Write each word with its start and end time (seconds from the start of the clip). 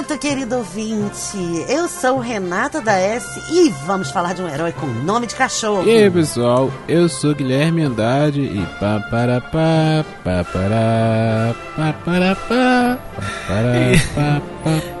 momento, 0.00 0.18
querido 0.18 0.56
ouvinte. 0.56 1.64
Eu 1.68 1.86
sou 1.86 2.18
Renata 2.18 2.80
da 2.80 2.92
S 2.92 3.26
e 3.52 3.68
vamos 3.84 4.10
falar 4.10 4.34
de 4.34 4.42
um 4.42 4.48
herói 4.48 4.72
com 4.72 4.86
nome 4.86 5.26
de 5.26 5.34
cachorro. 5.34 5.86
E 5.86 5.90
aí, 5.90 6.10
pessoal, 6.10 6.72
eu 6.88 7.08
sou 7.08 7.34
Guilherme 7.34 7.82
Andrade 7.82 8.40
e 8.40 8.66
pá 8.78 9.00
para 9.10 9.40
pá, 9.40 10.04
pá 10.24 10.44
para 10.44 11.54
pá 11.76 11.94
para 12.04 12.34
pá, 12.34 12.98
para 13.46 13.96
pá, 14.14 14.42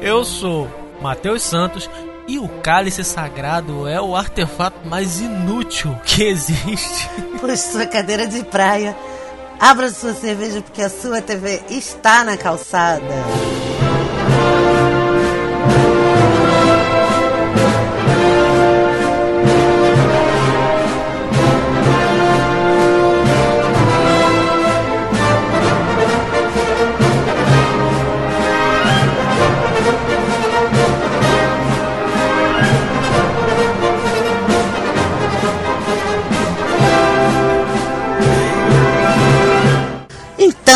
Eu 0.02 0.24
sou 0.24 0.68
Matheus 1.00 1.42
Santos 1.42 1.88
e 2.28 2.38
o 2.38 2.48
cálice 2.48 3.02
sagrado 3.02 3.88
é 3.88 4.00
o 4.00 4.14
artefato 4.14 4.86
mais 4.86 5.20
inútil 5.20 5.96
que 6.04 6.24
existe. 6.28 7.08
Puxa 7.40 7.56
sua 7.56 7.86
cadeira 7.86 8.26
de 8.26 8.44
praia. 8.44 8.94
Abra 9.58 9.90
sua 9.90 10.14
cerveja 10.14 10.60
porque 10.60 10.82
a 10.82 10.90
sua 10.90 11.22
TV 11.22 11.62
está 11.70 12.24
na 12.24 12.36
calçada. 12.36 13.04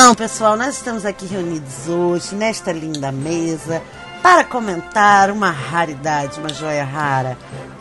Então, 0.05 0.15
pessoal, 0.15 0.55
nós 0.55 0.77
estamos 0.77 1.07
aqui 1.07 1.25
reunidos 1.25 1.89
hoje 1.89 2.35
nesta 2.35 2.71
linda 2.71 3.11
mesa 3.11 3.83
para 4.23 4.45
comentar 4.45 5.31
uma 5.31 5.51
raridade, 5.51 6.39
uma 6.39 6.53
joia 6.53 6.85
rara. 6.85 7.39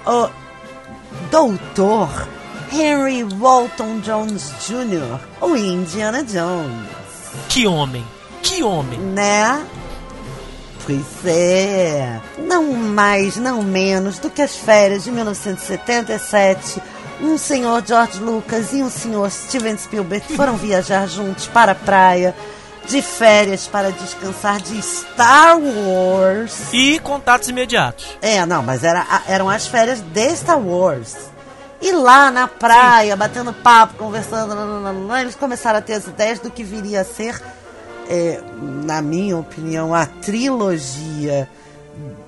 O 0.08 0.30
Doutor 1.30 2.26
Henry 2.72 3.26
Walton 3.26 4.00
Jones 4.00 4.54
Jr., 4.66 5.20
o 5.42 5.54
Indiana 5.58 6.24
Jones. 6.24 6.88
Que 7.50 7.68
homem! 7.68 8.06
Que 8.42 8.64
homem! 8.64 9.00
Né? 9.00 9.68
Pois 10.86 11.26
é. 11.26 12.22
Não 12.38 12.72
mais, 12.72 13.36
não 13.36 13.62
menos 13.62 14.18
do 14.20 14.30
que 14.30 14.42
as 14.42 14.56
férias 14.56 15.04
de 15.04 15.12
1977 15.12 16.82
um 17.24 17.38
senhor 17.38 17.82
George 17.86 18.20
Lucas 18.20 18.74
e 18.74 18.84
um 18.84 18.90
senhor 18.90 19.32
Steven 19.32 19.78
Spielberg 19.78 20.36
foram 20.36 20.58
viajar 20.58 21.08
juntos 21.08 21.48
para 21.48 21.72
a 21.72 21.76
praia 21.76 22.36
de 22.86 23.02
férias 23.02 23.66
para 23.66 23.92
descansar 23.92 24.62
de 24.62 24.82
Star 24.82 25.58
Wars. 25.58 26.74
E 26.74 27.00
contatos 27.00 27.48
imediatos. 27.48 28.18
É, 28.22 28.46
não, 28.46 28.62
mas 28.62 28.84
era, 28.84 29.06
eram 29.28 29.50
as 29.50 29.66
férias 29.68 30.02
de 30.02 30.36
Star 30.36 30.60
Wars. 30.60 31.16
E 31.82 31.94
lá 31.94 32.30
na 32.30 32.48
praia, 32.48 33.14
Sim. 33.14 33.18
batendo 33.18 33.54
papo, 33.54 33.96
conversando, 33.96 34.54
eles 35.20 35.36
começaram 35.36 35.80
a 35.80 35.82
ter 35.82 35.94
as 35.94 36.08
ideias 36.08 36.40
do 36.40 36.52
que 36.52 36.64
viria 36.64 37.02
a 37.02 37.06
ser, 37.06 37.42
é, 38.10 38.42
na 38.86 39.02
minha 39.02 39.38
opinião, 39.38 39.96
a 39.96 40.06
trilogia, 40.06 41.50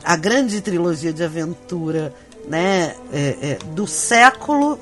a 0.03 0.15
grande 0.15 0.61
trilogia 0.61 1.11
de 1.11 1.23
aventura 1.23 2.13
né, 2.47 2.95
é, 3.11 3.37
é, 3.41 3.57
do 3.67 3.87
século 3.87 4.79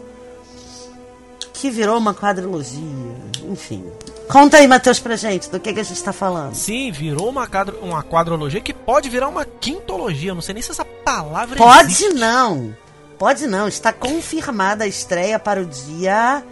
que 1.63 1.71
virou 1.71 1.97
uma 1.97 2.13
quadrilogia. 2.13 3.15
Enfim. 3.49 3.89
Conta 4.27 4.57
aí, 4.57 4.67
Matheus, 4.67 4.99
pra 4.99 5.15
gente, 5.15 5.49
do 5.49 5.61
que, 5.61 5.73
que 5.73 5.79
a 5.79 5.83
gente 5.83 6.03
tá 6.03 6.11
falando. 6.11 6.55
Sim, 6.55 6.91
virou 6.91 7.29
uma, 7.29 7.47
quadro, 7.47 7.79
uma 7.81 8.03
quadrologia 8.03 8.59
que 8.59 8.73
pode 8.73 9.09
virar 9.09 9.29
uma 9.29 9.45
quintologia. 9.45 10.33
não 10.33 10.41
sei 10.41 10.55
nem 10.55 10.61
se 10.61 10.71
essa 10.71 10.83
palavra 10.83 11.55
Pode 11.55 11.93
existe. 11.93 12.15
não. 12.15 12.75
Pode 13.17 13.47
não. 13.47 13.69
Está 13.69 13.93
confirmada 13.93 14.83
a 14.83 14.87
estreia 14.87 15.39
para 15.39 15.61
o 15.61 15.65
dia 15.65 16.43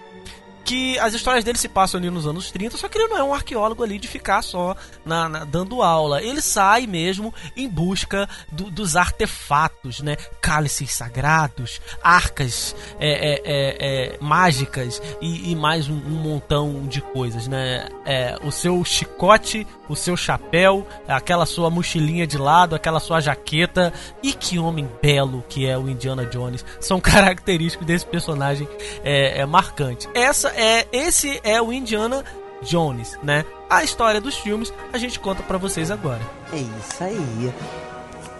que 0.67 0.99
as 0.99 1.15
histórias 1.15 1.45
dele 1.45 1.57
se 1.57 1.69
passam 1.69 1.99
ali 1.99 2.11
nos 2.11 2.27
anos 2.27 2.51
30, 2.51 2.77
só 2.77 2.89
que 2.89 2.99
ele 2.99 3.07
não 3.07 3.17
é 3.17 3.23
um 3.23 3.33
arqueólogo 3.33 3.85
ali 3.85 4.01
de 4.01 4.09
ficar 4.09 4.43
só 4.43 4.75
na, 5.05 5.29
na 5.29 5.45
dando 5.45 5.81
aula. 5.81 6.21
Ele 6.21 6.43
sai 6.43 6.89
mesmo 6.89 7.33
em 7.57 7.69
busca 7.69 8.29
do, 8.51 8.69
dos 8.69 8.97
artefatos, 8.97 10.01
né? 10.01 10.17
Cálices 10.41 10.91
sagrados, 10.93 11.81
arcas 12.03 12.75
é, 12.99 13.09
é, 13.09 13.43
é, 13.45 14.15
é 14.15 14.19
mágicas 14.21 15.01
e, 15.21 15.53
e 15.53 15.55
mais 15.55 15.89
um, 15.89 15.95
um, 15.95 16.17
montão 16.17 16.87
de 16.89 17.01
coisas, 17.01 17.47
né? 17.47 17.89
É, 18.05 18.37
o 18.43 18.51
seu 18.51 18.85
chicote, 18.85 19.65
o 19.89 19.95
seu 19.95 20.17
chapéu, 20.17 20.87
aquela 21.07 21.47
sua 21.47 21.71
mochilinha 21.71 22.27
de 22.27 22.39
lado, 22.39 22.75
aquela 22.75 22.99
sua 22.99 23.21
jaqueta 23.21 23.93
e 24.21 24.33
que 24.33 24.59
homem 24.59 24.91
belo 25.01 25.45
que 25.49 25.65
é 25.65 25.79
o 25.79 25.89
Indiana 25.89 26.27
Jones 26.27 26.65
são 26.81 26.99
característicos 27.01 27.87
desse 27.87 28.05
personagem 28.05 28.69
é, 29.05 29.41
é 29.41 29.47
marcante. 29.47 30.09
Essa 30.13 30.56
é 30.57 30.87
esse 30.93 31.41
é 31.45 31.61
o 31.61 31.73
Indiana 31.73 32.25
Jones, 32.63 33.19
né? 33.23 33.45
A 33.69 33.85
história 33.85 34.21
dos 34.21 34.37
filmes 34.37 34.73
a 34.93 34.99
gente 34.99 35.21
conta 35.21 35.43
para 35.43 35.59
vocês 35.59 35.91
agora. 35.91 36.21
É 36.53 36.57
isso 36.57 37.05
aí. 37.05 37.53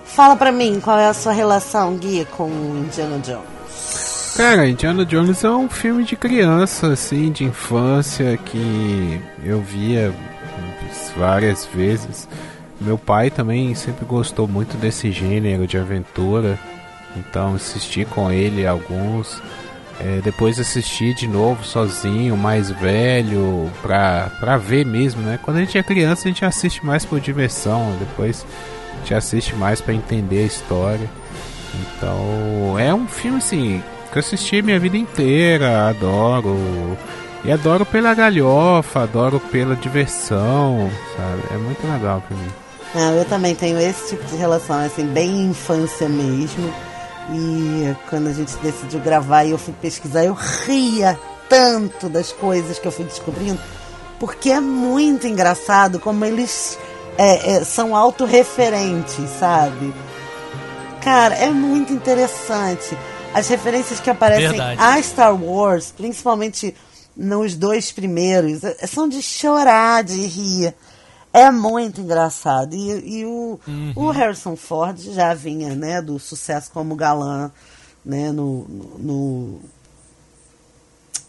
Fala 0.05 0.37
pra 0.37 0.51
mim 0.51 0.81
qual 0.81 0.99
é 0.99 1.07
a 1.07 1.15
sua 1.15 1.33
relação, 1.33 1.97
Gui, 1.97 2.25
com 2.37 2.49
Indiana 2.49 3.19
Jones. 3.19 4.35
Cara, 4.37 4.69
Indiana 4.69 5.05
Jones 5.05 5.45
é 5.45 5.51
um 5.51 5.69
filme 5.69 6.05
de 6.05 6.15
criança, 6.15 6.89
assim, 6.89 7.33
de 7.33 7.45
infância, 7.45 8.37
que 8.37 9.21
eu 9.43 9.61
via 9.61 10.15
várias 11.17 11.65
vezes. 11.67 12.29
Meu 12.81 12.99
pai 12.99 13.31
também 13.31 13.75
sempre 13.75 14.05
gostou 14.05 14.47
muito 14.47 14.77
desse 14.77 15.11
gênero 15.11 15.67
de 15.67 15.79
aventura, 15.79 16.59
então 17.17 17.55
assisti 17.55 18.05
com 18.05 18.31
ele 18.31 18.67
alguns. 18.67 19.41
É, 19.99 20.21
depois 20.23 20.61
assisti 20.61 21.15
de 21.15 21.27
novo 21.27 21.65
sozinho, 21.65 22.37
mais 22.37 22.71
velho, 22.71 23.71
pra, 23.81 24.31
pra 24.39 24.57
ver 24.59 24.85
mesmo, 24.85 25.23
né? 25.23 25.39
Quando 25.43 25.57
a 25.57 25.61
gente 25.61 25.79
é 25.79 25.83
criança, 25.83 26.29
a 26.29 26.29
gente 26.29 26.45
assiste 26.45 26.85
mais 26.85 27.05
por 27.05 27.19
diversão, 27.19 27.97
depois 27.99 28.45
a 28.93 28.99
gente 28.99 29.15
assiste 29.15 29.55
mais 29.55 29.81
para 29.81 29.95
entender 29.95 30.43
a 30.43 30.47
história. 30.47 31.09
Então, 31.97 32.79
é 32.79 32.93
um 32.93 33.07
filme 33.07 33.39
assim 33.39 33.83
que 34.13 34.19
eu 34.19 34.21
assisti 34.21 34.63
minha 34.63 34.79
vida 34.79 34.97
inteira, 34.97 35.89
adoro. 35.89 36.97
E 37.45 37.53
adoro 37.53 37.87
pela 37.87 38.13
galhofa, 38.13 39.03
adoro 39.03 39.39
pela 39.39 39.77
diversão, 39.77 40.91
sabe? 41.17 41.43
É 41.55 41.57
muito 41.57 41.87
legal 41.87 42.23
pra 42.27 42.37
mim. 42.37 42.49
Não, 42.95 43.15
eu 43.15 43.25
também 43.25 43.55
tenho 43.55 43.79
esse 43.79 44.17
tipo 44.17 44.25
de 44.27 44.37
relação, 44.37 44.79
assim, 44.85 45.07
bem 45.07 45.47
infância 45.47 46.09
mesmo. 46.09 46.73
E 47.33 47.95
quando 48.09 48.29
a 48.29 48.33
gente 48.33 48.55
decidiu 48.59 49.01
gravar 49.01 49.45
e 49.45 49.51
eu 49.51 49.59
fui 49.59 49.75
pesquisar, 49.81 50.25
eu 50.25 50.35
ria 50.35 51.19
tanto 51.49 52.09
das 52.09 52.33
coisas 52.33 52.79
que 52.79 52.87
eu 52.87 52.93
fui 52.93 53.05
descobrindo, 53.05 53.59
porque 54.19 54.51
é 54.51 54.61
muito 54.61 55.27
engraçado 55.27 55.99
como 55.99 56.25
eles 56.25 56.79
é, 57.19 57.57
é, 57.57 57.65
são 57.65 57.97
autorreferentes, 57.97 59.29
sabe? 59.39 59.93
Cara, 61.03 61.35
é 61.37 61.51
muito 61.51 61.93
interessante. 61.93 62.97
as 63.35 63.49
referências 63.49 64.01
que 64.01 64.09
aparecem 64.09 64.49
Verdade. 64.49 64.81
a 64.81 65.03
Star 65.03 65.35
Wars, 65.35 65.93
principalmente 65.95 66.75
nos 67.15 67.55
dois 67.55 67.93
primeiros, 67.93 68.65
é- 68.65 68.87
são 68.87 69.07
de 69.09 69.21
chorar, 69.21 70.03
de 70.03 70.27
rir. 70.27 70.75
É 71.39 71.51
muito 71.51 72.01
engraçado. 72.01 72.75
E, 72.75 73.19
e 73.21 73.25
o, 73.27 73.59
o 73.95 74.11
Harrison 74.11 74.57
Ford 74.57 74.99
já 74.99 75.35
vinha, 75.35 75.75
né, 75.75 76.01
do 76.01 76.19
sucesso 76.19 76.71
como 76.73 76.95
galã, 76.97 77.51
né, 78.05 78.33
no, 78.33 78.65
no- 78.69 78.99
no- 78.99 79.61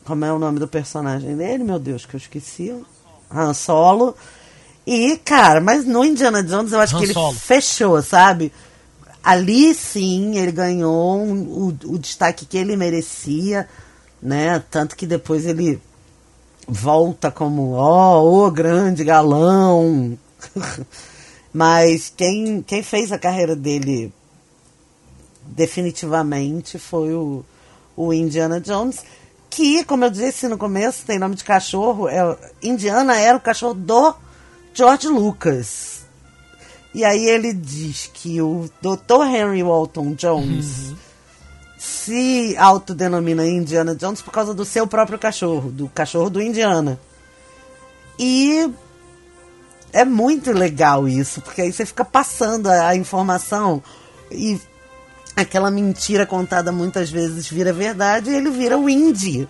Como 0.06 0.24
é 0.24 0.31
o 0.31 0.39
nome 0.39 0.59
do 0.59 0.68
personagem 0.68 1.36
dele? 1.36 1.63
Meu 1.63 1.77
Deus, 1.80 2.06
que 2.06 2.15
eu 2.15 2.18
esqueci. 2.19 2.74
Han 3.30 3.54
Solo. 3.54 4.15
E, 4.86 5.18
cara, 5.18 5.59
mas 5.59 5.83
no 5.86 6.06
Indiana 6.06 6.42
Jones 6.42 6.71
eu 6.71 6.80
acho 6.80 6.95
Han 6.95 7.00
que 7.00 7.06
ele 7.07 7.13
Solo. 7.13 7.33
fechou, 7.36 8.01
sabe? 8.01 8.54
Ali 9.21 9.74
sim 9.75 10.38
ele 10.38 10.54
ganhou 10.54 11.18
um- 11.21 11.42
o, 11.44 11.68
o 11.94 12.00
destaque 12.00 12.45
que 12.45 12.57
ele 12.57 12.77
merecia, 12.77 13.68
né? 14.21 14.63
Tanto 14.71 14.95
que 14.95 15.06
depois 15.06 15.45
ele 15.45 15.81
volta 16.67 17.31
como, 17.31 17.73
ó, 17.73 18.21
o 18.23 18.51
grande 18.51 19.03
galão. 19.03 20.17
Mas 21.53 22.13
quem, 22.15 22.61
quem 22.61 22.83
fez 22.83 23.11
a 23.11 23.17
carreira 23.17 23.55
dele 23.55 24.13
definitivamente 25.43 26.77
foi 26.77 27.13
o, 27.13 27.43
o 27.95 28.13
Indiana 28.13 28.59
Jones, 28.59 29.03
que, 29.49 29.83
como 29.85 30.03
eu 30.05 30.09
disse 30.09 30.47
no 30.47 30.57
começo, 30.57 31.05
tem 31.05 31.17
nome 31.17 31.35
de 31.35 31.43
cachorro. 31.43 32.07
É, 32.09 32.37
Indiana 32.61 33.17
era 33.17 33.37
o 33.37 33.41
cachorro 33.41 33.73
do 33.73 34.13
George 34.73 35.07
Lucas. 35.07 36.05
E 36.93 37.05
aí 37.05 37.25
ele 37.25 37.53
diz 37.53 38.09
que 38.13 38.41
o 38.41 38.69
Dr. 38.81 39.23
Henry 39.25 39.63
Walton 39.63 40.13
Jones 40.13 40.93
se 41.77 42.56
autodenomina 42.57 43.45
Indiana 43.45 43.95
Jones 43.95 44.21
por 44.21 44.31
causa 44.31 44.53
do 44.53 44.65
seu 44.65 44.88
próprio 44.88 45.19
cachorro, 45.19 45.69
do 45.69 45.88
cachorro 45.89 46.29
do 46.29 46.41
Indiana. 46.41 47.00
E 48.18 48.68
é 49.94 50.03
muito 50.03 50.51
legal 50.51 51.07
isso, 51.07 51.41
porque 51.41 51.62
aí 51.62 51.71
você 51.71 51.85
fica 51.85 52.03
passando 52.03 52.68
a, 52.68 52.95
informação 52.95 53.81
e 54.31 54.59
aquela 55.35 55.69
mentira 55.69 56.25
contada 56.25 56.71
muitas 56.71 57.12
vezes 57.12 57.47
vira 57.47 57.71
verdade 57.71 58.31
e 58.31 58.35
ele 58.35 58.50
vira 58.50 58.77
o 58.77 58.89
Indy. 58.89 59.47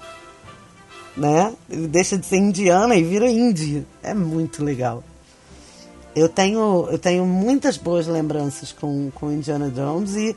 Né? 1.16 1.54
Ele 1.70 1.88
deixa 1.88 2.18
de 2.18 2.26
ser 2.26 2.38
indiana 2.38 2.96
e 2.96 3.04
vira 3.04 3.28
Indy. 3.28 3.88
É 4.04 4.14
muito 4.14 4.64
legal. 4.64 5.04
Eu 6.16 6.28
tenho, 6.30 6.88
eu 6.92 7.00
tenho 7.00 7.26
muitas 7.26 7.78
boas 7.78 8.06
lembranças 8.06 8.72
com, 8.72 9.10
com 9.12 9.32
Indiana 9.32 9.70
Jones 9.70 10.16
e 10.16 10.36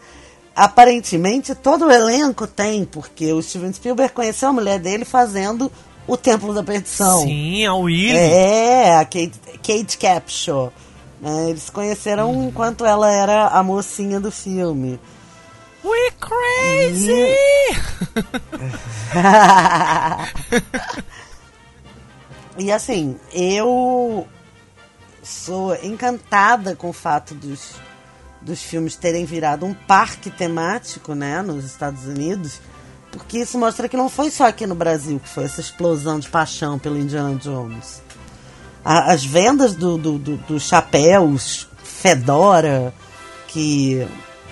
aparentemente 0.54 1.54
todo 1.54 1.86
o 1.86 1.90
elenco 1.90 2.46
tem, 2.46 2.84
porque 2.84 3.32
o 3.32 3.42
Steven 3.42 3.72
Spielberg 3.72 4.12
conheceu 4.12 4.48
a 4.48 4.52
mulher 4.52 4.78
dele 4.78 5.04
fazendo 5.04 5.70
o 6.06 6.16
Templo 6.16 6.52
da 6.52 6.62
Perdição. 6.62 7.22
Sim, 7.22 7.64
a 7.66 7.74
Willy. 7.74 8.16
É, 8.16 8.96
a 8.96 9.04
Kate, 9.04 9.32
Kate 9.62 9.98
Capshaw. 9.98 10.72
né? 11.20 11.50
Eles 11.50 11.62
se 11.64 11.72
conheceram 11.72 12.30
Uhum. 12.32 12.48
enquanto 12.48 12.84
ela 12.84 13.10
era 13.10 13.48
a 13.48 13.62
mocinha 13.62 14.18
do 14.20 14.30
filme. 14.32 14.98
We 15.84 16.10
crazy! 16.20 17.34
e 22.58 22.70
assim, 22.72 23.18
eu 23.32 24.26
sou 25.22 25.74
encantada 25.82 26.74
com 26.76 26.90
o 26.90 26.92
fato 26.92 27.34
dos, 27.34 27.74
dos 28.42 28.62
filmes 28.62 28.96
terem 28.96 29.24
virado 29.24 29.66
um 29.66 29.74
parque 29.74 30.30
temático, 30.30 31.14
né, 31.14 31.42
nos 31.42 31.64
Estados 31.64 32.04
Unidos, 32.06 32.60
porque 33.12 33.38
isso 33.38 33.58
mostra 33.58 33.88
que 33.88 33.96
não 33.96 34.08
foi 34.08 34.30
só 34.30 34.46
aqui 34.46 34.66
no 34.66 34.74
Brasil 34.74 35.20
que 35.20 35.28
foi 35.28 35.44
essa 35.44 35.60
explosão 35.60 36.18
de 36.18 36.28
paixão 36.28 36.78
pelo 36.78 36.98
Indiana 36.98 37.34
Jones. 37.36 38.02
A- 38.84 39.12
as 39.12 39.24
vendas 39.24 39.74
do, 39.74 39.98
do, 39.98 40.18
do- 40.18 40.36
dos 40.38 40.62
chapéus 40.62 41.68
Fedora, 41.82 42.94
que 43.48 44.06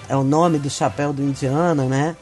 é 0.08 0.16
o 0.16 0.22
nome 0.24 0.58
do 0.58 0.68
chapéu 0.68 1.12
do 1.12 1.22
Indiana, 1.22 1.84
né? 1.84 2.16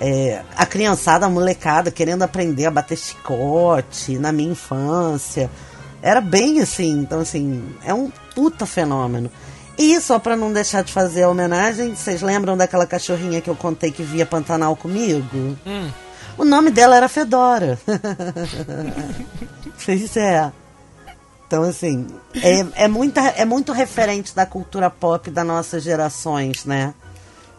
É, 0.00 0.42
a 0.56 0.64
criançada, 0.64 1.26
a 1.26 1.28
molecada 1.28 1.90
querendo 1.90 2.22
aprender 2.22 2.66
a 2.66 2.70
bater 2.70 2.96
chicote 2.96 4.16
na 4.18 4.30
minha 4.32 4.52
infância. 4.52 5.50
Era 6.00 6.20
bem 6.20 6.60
assim, 6.60 6.90
então 7.00 7.20
assim, 7.20 7.62
é 7.84 7.92
um 7.92 8.10
puta 8.34 8.64
fenômeno. 8.64 9.30
E 9.80 9.98
só 9.98 10.18
pra 10.18 10.36
não 10.36 10.52
deixar 10.52 10.84
de 10.84 10.92
fazer 10.92 11.22
a 11.22 11.30
homenagem, 11.30 11.94
vocês 11.94 12.20
lembram 12.20 12.54
daquela 12.54 12.86
cachorrinha 12.86 13.40
que 13.40 13.48
eu 13.48 13.56
contei 13.56 13.90
que 13.90 14.02
via 14.02 14.26
Pantanal 14.26 14.76
comigo? 14.76 15.56
Hum. 15.66 15.90
O 16.36 16.44
nome 16.44 16.70
dela 16.70 16.96
era 16.96 17.08
Fedora. 17.08 17.78
Pois 19.82 20.14
é. 20.14 20.52
Então, 21.46 21.62
assim, 21.62 22.06
é, 22.34 22.84
é, 22.84 22.88
muita, 22.88 23.22
é 23.22 23.46
muito 23.46 23.72
referente 23.72 24.36
da 24.36 24.44
cultura 24.44 24.90
pop 24.90 25.30
das 25.30 25.46
nossas 25.46 25.82
gerações, 25.82 26.66
né? 26.66 26.92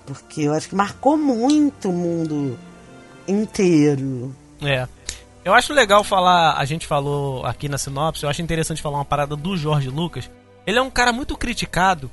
Porque 0.05 0.41
eu 0.41 0.53
acho 0.53 0.69
que 0.69 0.75
marcou 0.75 1.17
muito 1.17 1.89
o 1.89 1.91
mundo 1.91 2.59
inteiro. 3.27 4.35
É. 4.61 4.87
Eu 5.43 5.55
acho 5.55 5.73
legal 5.73 6.03
falar, 6.03 6.53
a 6.57 6.63
gente 6.63 6.85
falou 6.85 7.43
aqui 7.43 7.67
na 7.67 7.79
sinopse, 7.79 8.23
eu 8.23 8.29
acho 8.29 8.43
interessante 8.43 8.83
falar 8.83 8.99
uma 8.99 9.05
parada 9.05 9.35
do 9.35 9.57
Jorge 9.57 9.89
Lucas. 9.89 10.29
Ele 10.65 10.79
é 10.79 10.81
um 10.81 10.89
cara 10.89 11.11
muito 11.11 11.37
criticado 11.37 12.09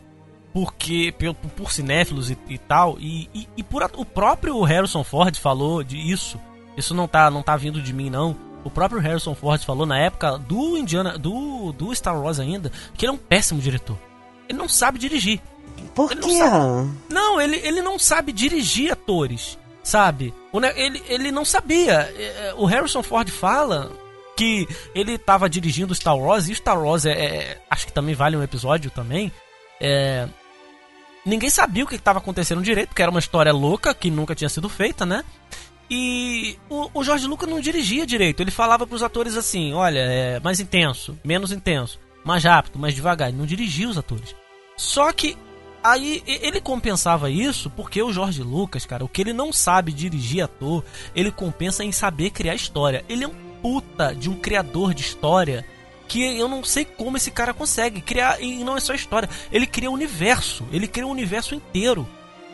porque 0.52 1.12
por, 1.12 1.50
por 1.50 1.72
cinéfilos 1.72 2.30
e, 2.30 2.38
e 2.48 2.58
tal, 2.58 2.98
e, 2.98 3.28
e, 3.34 3.48
e 3.58 3.62
por 3.62 3.82
o 3.96 4.04
próprio 4.04 4.60
Harrison 4.62 5.04
Ford 5.04 5.36
falou 5.36 5.82
de 5.82 5.96
isso. 5.96 6.40
Isso 6.76 6.94
não 6.94 7.06
tá, 7.06 7.30
não 7.30 7.42
tá 7.42 7.56
vindo 7.56 7.82
de 7.82 7.92
mim 7.92 8.10
não. 8.10 8.36
O 8.64 8.70
próprio 8.70 9.00
Harrison 9.00 9.34
Ford 9.34 9.62
falou 9.64 9.86
na 9.86 9.98
época 9.98 10.36
do 10.36 10.76
Indiana, 10.76 11.16
do, 11.18 11.72
do 11.72 11.94
Star 11.94 12.20
Wars 12.20 12.40
ainda, 12.40 12.72
que 12.94 13.04
ele 13.04 13.12
é 13.12 13.14
um 13.14 13.18
péssimo 13.18 13.60
diretor. 13.60 13.98
Ele 14.48 14.58
não 14.58 14.68
sabe 14.68 14.98
dirigir. 14.98 15.40
Por 15.94 16.10
Ele 16.10 16.20
não 16.20 16.28
quê? 16.28 16.38
Não, 17.08 17.40
ele, 17.40 17.56
ele 17.56 17.82
não 17.82 17.98
sabe 17.98 18.32
dirigir 18.32 18.92
atores, 18.92 19.58
sabe? 19.82 20.34
Ele, 20.76 21.02
ele 21.08 21.30
não 21.30 21.44
sabia. 21.44 22.12
É, 22.16 22.48
é, 22.48 22.54
O 22.56 22.64
Harrison 22.64 23.02
Ford 23.02 23.28
fala 23.30 23.92
que 24.38 24.68
ele 24.94 25.14
estava 25.14 25.50
dirigindo 25.50 25.92
Star 25.92 26.16
Wars, 26.16 26.48
e 26.48 26.54
Star 26.54 26.80
Wars 26.80 27.04
é, 27.04 27.10
é- 27.10 27.60
Acho 27.68 27.86
que 27.86 27.92
também 27.92 28.14
vale 28.14 28.36
um 28.36 28.42
episódio 28.42 28.88
também. 28.88 29.32
É, 29.80 30.28
ninguém 31.26 31.50
sabia 31.50 31.82
o 31.82 31.88
que 31.88 31.96
estava 31.96 32.20
acontecendo 32.20 32.62
direito, 32.62 32.90
porque 32.90 33.02
era 33.02 33.10
uma 33.10 33.18
história 33.18 33.52
louca 33.52 33.92
que 33.92 34.12
nunca 34.12 34.36
tinha 34.36 34.48
sido 34.48 34.68
feita, 34.68 35.04
né? 35.04 35.24
E 35.90 36.56
o, 36.70 36.88
o 36.94 37.02
Jorge 37.02 37.26
Lucas 37.26 37.48
não 37.48 37.60
dirigia 37.60 38.06
direito. 38.06 38.40
Ele 38.40 38.52
falava 38.52 38.86
pros 38.86 39.02
atores 39.02 39.36
assim: 39.36 39.72
olha, 39.72 39.98
é 39.98 40.38
mais 40.38 40.60
intenso, 40.60 41.18
menos 41.24 41.50
intenso, 41.50 41.98
mais 42.24 42.44
rápido, 42.44 42.78
mais 42.78 42.94
devagar. 42.94 43.30
Ele 43.30 43.38
não 43.38 43.46
dirigia 43.46 43.88
os 43.88 43.98
atores. 43.98 44.36
Só 44.76 45.12
que 45.12 45.36
aí 45.82 46.22
ele 46.26 46.60
compensava 46.60 47.28
isso 47.28 47.70
porque 47.70 48.00
o 48.00 48.12
Jorge 48.12 48.44
Lucas, 48.44 48.86
cara, 48.86 49.04
o 49.04 49.08
que 49.08 49.20
ele 49.20 49.32
não 49.32 49.52
sabe 49.52 49.92
dirigir 49.92 50.44
ator, 50.44 50.84
ele 51.12 51.32
compensa 51.32 51.82
em 51.82 51.90
saber 51.90 52.30
criar 52.30 52.54
história. 52.54 53.04
Ele 53.08 53.24
é 53.24 53.28
um 53.28 53.47
puta 53.62 54.14
de 54.14 54.28
um 54.30 54.34
criador 54.36 54.94
de 54.94 55.02
história 55.02 55.64
que 56.06 56.22
eu 56.38 56.48
não 56.48 56.64
sei 56.64 56.84
como 56.84 57.16
esse 57.16 57.30
cara 57.30 57.52
consegue 57.52 58.00
criar. 58.00 58.40
E 58.40 58.64
não 58.64 58.76
é 58.76 58.80
só 58.80 58.94
história, 58.94 59.28
ele 59.52 59.66
cria 59.66 59.90
o 59.90 59.94
universo, 59.94 60.64
ele 60.72 60.86
cria 60.88 61.06
o 61.06 61.10
universo 61.10 61.54
inteiro. 61.54 62.06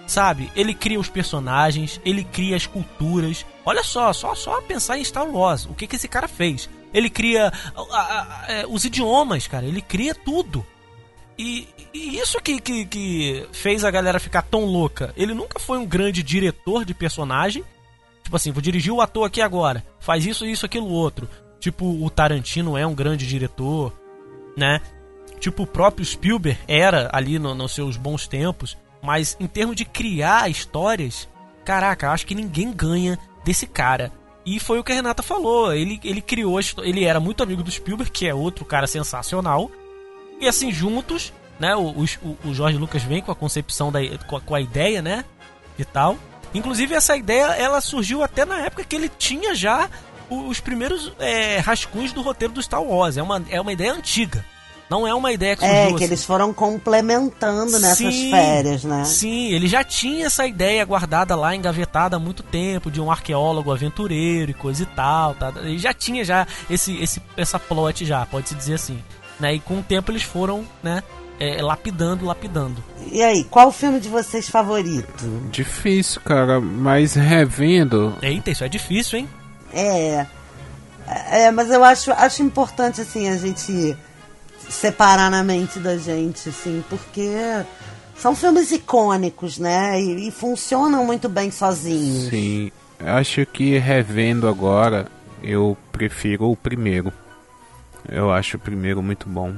Sabe? 0.06 0.52
Ele 0.54 0.74
cria 0.74 1.00
os 1.00 1.08
personagens, 1.08 1.98
ele 2.04 2.24
cria 2.24 2.56
as 2.56 2.66
culturas. 2.66 3.46
Olha 3.64 3.82
só, 3.82 4.12
só 4.12 4.34
só 4.34 4.60
pensar 4.60 4.98
em 4.98 5.04
Star 5.04 5.26
Wars, 5.26 5.64
o 5.64 5.72
que 5.72 5.86
que 5.86 5.96
esse 5.96 6.08
cara 6.08 6.28
fez? 6.28 6.68
Ele 6.92 7.08
cria 7.08 7.50
a- 7.74 7.80
a- 7.80 8.42
a- 8.46 8.52
é, 8.52 8.66
os 8.68 8.84
idiomas, 8.84 9.46
cara, 9.46 9.64
ele 9.64 9.80
cria 9.80 10.14
tudo. 10.14 10.64
E, 11.38 11.66
e 11.92 12.18
isso 12.18 12.38
que, 12.40 12.60
que, 12.60 12.84
que 12.84 13.46
fez 13.50 13.82
a 13.82 13.90
galera 13.90 14.20
ficar 14.20 14.42
tão 14.42 14.64
louca. 14.66 15.12
Ele 15.16 15.32
nunca 15.34 15.58
foi 15.58 15.78
um 15.78 15.86
grande 15.86 16.22
diretor 16.22 16.84
de 16.84 16.92
personagem. 16.94 17.64
Tipo 18.24 18.34
assim, 18.36 18.50
vou 18.50 18.60
dirigir 18.62 18.92
o 18.92 19.00
ator 19.00 19.24
aqui 19.26 19.40
agora. 19.40 19.84
Faz 20.00 20.26
isso, 20.26 20.44
isso, 20.44 20.66
aquilo, 20.66 20.88
outro. 20.88 21.28
Tipo, 21.60 21.84
o 21.86 22.10
Tarantino 22.10 22.76
é 22.76 22.84
um 22.86 22.94
grande 22.94 23.26
diretor, 23.26 23.92
né? 24.56 24.80
Tipo, 25.38 25.62
o 25.62 25.66
próprio 25.66 26.04
Spielberg 26.04 26.58
era 26.66 27.08
ali 27.12 27.38
no- 27.38 27.54
nos 27.54 27.72
seus 27.72 27.96
bons 27.96 28.26
tempos. 28.26 28.76
Mas 29.02 29.36
em 29.38 29.46
termos 29.46 29.76
de 29.76 29.84
criar 29.84 30.50
histórias, 30.50 31.28
caraca, 31.64 32.10
acho 32.10 32.26
que 32.26 32.34
ninguém 32.34 32.72
ganha 32.72 33.18
desse 33.44 33.66
cara. 33.66 34.10
E 34.46 34.58
foi 34.58 34.78
o 34.78 34.84
que 34.84 34.92
a 34.92 34.94
Renata 34.94 35.22
falou. 35.22 35.72
Ele, 35.74 36.00
ele 36.02 36.20
criou, 36.22 36.58
ele 36.82 37.04
era 37.04 37.20
muito 37.20 37.42
amigo 37.42 37.62
do 37.62 37.70
Spielberg, 37.70 38.10
que 38.10 38.26
é 38.26 38.34
outro 38.34 38.64
cara 38.64 38.86
sensacional. 38.86 39.70
E 40.40 40.48
assim, 40.48 40.72
juntos, 40.72 41.32
né? 41.58 41.74
O, 41.76 41.90
o, 42.22 42.38
o 42.46 42.54
Jorge 42.54 42.76
Lucas 42.78 43.02
vem 43.02 43.22
com 43.22 43.30
a 43.30 43.34
concepção 43.36 43.92
da 43.92 44.00
com 44.26 44.36
a, 44.36 44.40
com 44.40 44.54
a 44.54 44.60
ideia, 44.60 45.00
né? 45.02 45.24
E 45.78 45.84
tal. 45.84 46.16
Inclusive, 46.54 46.94
essa 46.94 47.16
ideia 47.16 47.46
ela 47.56 47.80
surgiu 47.80 48.22
até 48.22 48.44
na 48.44 48.60
época 48.60 48.84
que 48.84 48.94
ele 48.96 49.08
tinha 49.08 49.54
já 49.54 49.88
os 50.30 50.60
primeiros 50.60 51.12
é, 51.18 51.58
rascunhos 51.58 52.12
do 52.12 52.22
roteiro 52.22 52.54
do 52.54 52.62
Star 52.62 52.82
Wars. 52.82 53.16
É 53.16 53.22
uma, 53.22 53.44
é 53.50 53.60
uma 53.60 53.72
ideia 53.72 53.92
antiga. 53.92 54.44
Não 54.88 55.06
é 55.06 55.14
uma 55.14 55.32
ideia 55.32 55.56
que 55.56 55.62
surgiu 55.62 55.78
É, 55.80 55.88
que 55.88 55.94
assim. 55.94 56.04
eles 56.04 56.24
foram 56.24 56.52
complementando 56.52 57.78
nessas 57.78 58.14
Sim, 58.14 58.30
férias, 58.30 58.84
né? 58.84 59.04
Sim, 59.04 59.52
ele 59.52 59.66
já 59.66 59.82
tinha 59.82 60.26
essa 60.26 60.46
ideia 60.46 60.84
guardada 60.84 61.34
lá, 61.34 61.54
engavetada 61.56 62.16
há 62.16 62.18
muito 62.18 62.42
tempo, 62.42 62.90
de 62.90 63.00
um 63.00 63.10
arqueólogo 63.10 63.72
aventureiro 63.72 64.50
e 64.50 64.54
coisa 64.54 64.82
e 64.82 64.86
tal. 64.86 65.34
Tá? 65.34 65.52
Ele 65.56 65.78
já 65.78 65.92
tinha 65.94 66.24
já 66.24 66.46
esse, 66.68 66.96
esse, 67.02 67.20
essa 67.36 67.58
plot 67.58 68.04
já, 68.04 68.24
pode-se 68.26 68.54
dizer 68.54 68.74
assim. 68.74 69.02
Né? 69.40 69.54
E 69.54 69.60
com 69.60 69.78
o 69.78 69.82
tempo 69.82 70.12
eles 70.12 70.22
foram, 70.22 70.64
né, 70.82 71.02
é, 71.38 71.60
lapidando, 71.62 72.24
lapidando. 72.24 72.82
E 73.10 73.22
aí, 73.22 73.44
qual 73.44 73.68
o 73.68 73.72
filme 73.72 74.00
de 74.00 74.08
vocês 74.08 74.48
favorito? 74.48 75.24
Difícil, 75.50 76.20
cara, 76.22 76.60
mas 76.60 77.14
revendo. 77.14 78.14
Eita, 78.22 78.50
isso 78.50 78.64
é 78.64 78.68
difícil, 78.68 79.20
hein? 79.20 79.28
É. 79.72 80.26
É, 81.06 81.50
mas 81.50 81.70
eu 81.70 81.84
acho, 81.84 82.12
acho 82.12 82.42
importante, 82.42 83.00
assim, 83.00 83.28
a 83.28 83.36
gente 83.36 83.96
separar 84.68 85.30
na 85.30 85.42
mente 85.44 85.78
da 85.78 85.96
gente, 85.96 86.48
assim, 86.48 86.82
porque 86.88 87.30
são 88.16 88.34
filmes 88.34 88.72
icônicos, 88.72 89.58
né? 89.58 90.00
E, 90.00 90.28
e 90.28 90.30
funcionam 90.30 91.04
muito 91.04 91.28
bem 91.28 91.50
sozinhos. 91.50 92.30
Sim, 92.30 92.70
acho 92.98 93.44
que 93.46 93.76
revendo 93.78 94.48
agora, 94.48 95.06
eu 95.42 95.76
prefiro 95.92 96.50
o 96.50 96.56
primeiro. 96.56 97.12
Eu 98.08 98.32
acho 98.32 98.56
o 98.56 98.60
primeiro 98.60 99.02
muito 99.02 99.28
bom. 99.28 99.54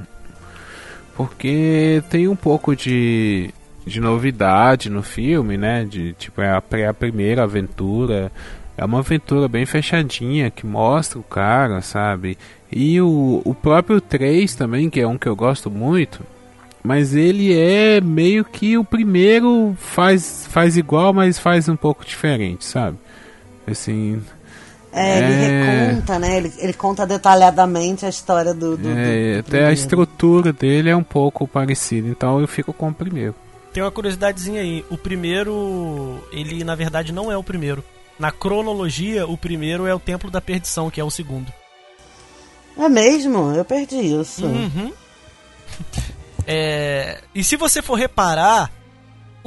Porque 1.17 2.03
tem 2.11 2.27
um 2.27 2.35
pouco 2.35 2.75
de, 2.75 3.49
de 3.83 3.99
novidade 3.99 4.87
no 4.87 5.01
filme, 5.01 5.57
né? 5.57 5.83
De, 5.83 6.13
tipo, 6.13 6.39
é 6.41 6.51
a, 6.51 6.63
é 6.73 6.87
a 6.87 6.93
primeira 6.93 7.43
aventura. 7.43 8.31
É 8.77 8.85
uma 8.85 8.99
aventura 8.99 9.47
bem 9.47 9.65
fechadinha 9.65 10.51
que 10.51 10.63
mostra 10.63 11.17
o 11.17 11.23
cara, 11.23 11.81
sabe? 11.81 12.37
E 12.71 13.01
o, 13.01 13.41
o 13.43 13.55
próprio 13.55 13.99
3 13.99 14.53
também, 14.53 14.91
que 14.91 14.99
é 14.99 15.07
um 15.07 15.17
que 15.17 15.27
eu 15.27 15.35
gosto 15.35 15.71
muito. 15.71 16.21
Mas 16.83 17.15
ele 17.15 17.51
é 17.57 17.99
meio 17.99 18.45
que 18.45 18.77
o 18.77 18.83
primeiro 18.83 19.75
faz, 19.79 20.47
faz 20.51 20.77
igual, 20.77 21.11
mas 21.13 21.39
faz 21.39 21.67
um 21.67 21.75
pouco 21.75 22.05
diferente, 22.05 22.63
sabe? 22.63 22.97
Assim. 23.65 24.21
É, 24.97 25.17
ele 25.19 25.33
É. 25.45 25.87
reconta, 25.89 26.19
né? 26.19 26.37
Ele, 26.37 26.53
ele 26.57 26.73
conta 26.73 27.05
detalhadamente 27.05 28.05
a 28.05 28.09
história 28.09 28.53
do. 28.53 28.75
do, 28.77 28.89
é, 28.89 28.93
do- 28.93 29.33
do 29.35 29.39
até 29.39 29.39
a 29.39 29.43
primeiro. 29.43 29.73
estrutura 29.73 30.51
dele 30.53 30.89
é 30.89 30.95
um 30.95 31.03
pouco 31.03 31.47
parecida, 31.47 32.07
então 32.07 32.39
eu 32.41 32.47
fico 32.47 32.73
com 32.73 32.89
o 32.89 32.93
primeiro. 32.93 33.35
Tem 33.73 33.83
uma 33.83 33.91
curiosidadezinha 33.91 34.61
aí. 34.61 34.83
O 34.89 34.97
primeiro, 34.97 36.23
ele 36.31 36.63
na 36.63 36.73
verdade 36.75 37.11
não 37.13 37.31
é 37.31 37.37
o 37.37 37.43
primeiro. 37.43 37.83
Na 38.17 38.31
cronologia, 38.31 39.27
o 39.27 39.37
primeiro 39.37 39.85
é 39.85 39.93
o 39.93 39.99
Templo 39.99 40.31
da 40.31 40.41
Perdição, 40.41 40.89
que 40.89 40.99
é 40.99 41.03
o 41.03 41.11
segundo. 41.11 41.51
É 42.77 42.89
mesmo? 42.89 43.53
Eu 43.53 43.63
perdi 43.65 43.97
isso. 43.97 44.45
Uhum. 44.45 44.91
É, 46.49 47.19
e 47.35 47.43
se 47.43 47.57
você 47.57 47.81
for 47.81 47.95
reparar, 47.95 48.71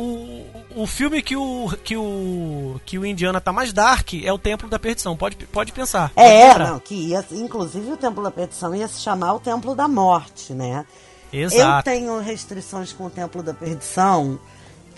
o, 0.01 0.83
o 0.83 0.87
filme 0.87 1.21
que 1.23 1.37
o, 1.37 1.71
que 1.85 1.97
o 1.97 2.81
que 2.87 2.99
o 2.99 3.05
Indiana 3.05 3.41
tá 3.41 3.53
mais 3.53 3.73
dark 3.73 4.15
é 4.15 4.33
o 4.33 4.39
Templo 4.39 4.69
da 4.69 4.79
Perdição. 4.79 5.17
Pode, 5.17 5.37
pode 5.47 5.73
pensar. 5.73 6.11
pode 6.11 6.27
É, 6.29 6.49
lembrar. 6.49 6.71
não, 6.73 6.81
que 6.81 6.95
ia, 6.95 7.25
inclusive 7.33 7.93
o 7.93 7.97
Templo 7.97 8.23
da 8.23 8.31
Perdição 8.31 8.75
ia 8.75 8.89
se 8.89 9.01
chamar 9.01 9.35
o 9.35 9.41
Templo 9.41 9.75
da 9.75 9.87
Morte, 9.89 10.53
né? 10.53 10.85
Eu 11.33 11.47
Exato. 11.49 11.85
tenho 11.85 12.19
restrições 12.21 12.93
com 12.93 13.07
o 13.07 13.11
Templo 13.11 13.43
da 13.43 13.55
Perdição. 13.55 14.39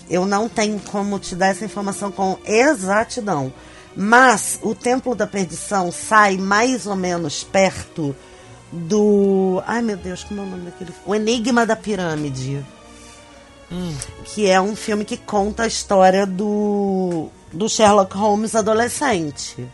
Eu 0.08 0.24
não 0.26 0.48
tenho 0.48 0.80
como 0.80 1.18
te 1.18 1.34
dar 1.34 1.48
essa 1.48 1.64
informação 1.64 2.10
com 2.10 2.38
exatidão. 2.44 3.52
Mas 3.94 4.58
o 4.62 4.74
Templo 4.74 5.14
da 5.14 5.26
Perdição 5.26 5.92
sai 5.92 6.36
mais 6.38 6.86
ou 6.86 6.96
menos 6.96 7.44
perto 7.44 8.16
do. 8.72 9.62
Ai 9.66 9.82
meu 9.82 9.96
Deus, 9.98 10.24
como 10.24 10.40
é 10.40 10.44
o 10.44 10.46
nome 10.46 10.64
daquele 10.64 10.90
filme? 10.92 11.04
O 11.06 11.14
Enigma 11.14 11.66
da 11.66 11.76
Pirâmide. 11.76 12.64
Que 14.24 14.48
é 14.48 14.60
um 14.60 14.74
filme 14.76 15.04
que 15.04 15.16
conta 15.16 15.62
a 15.64 15.66
história 15.66 16.26
do, 16.26 17.28
do 17.52 17.68
Sherlock 17.68 18.16
Holmes 18.16 18.54
adolescente. 18.54 19.66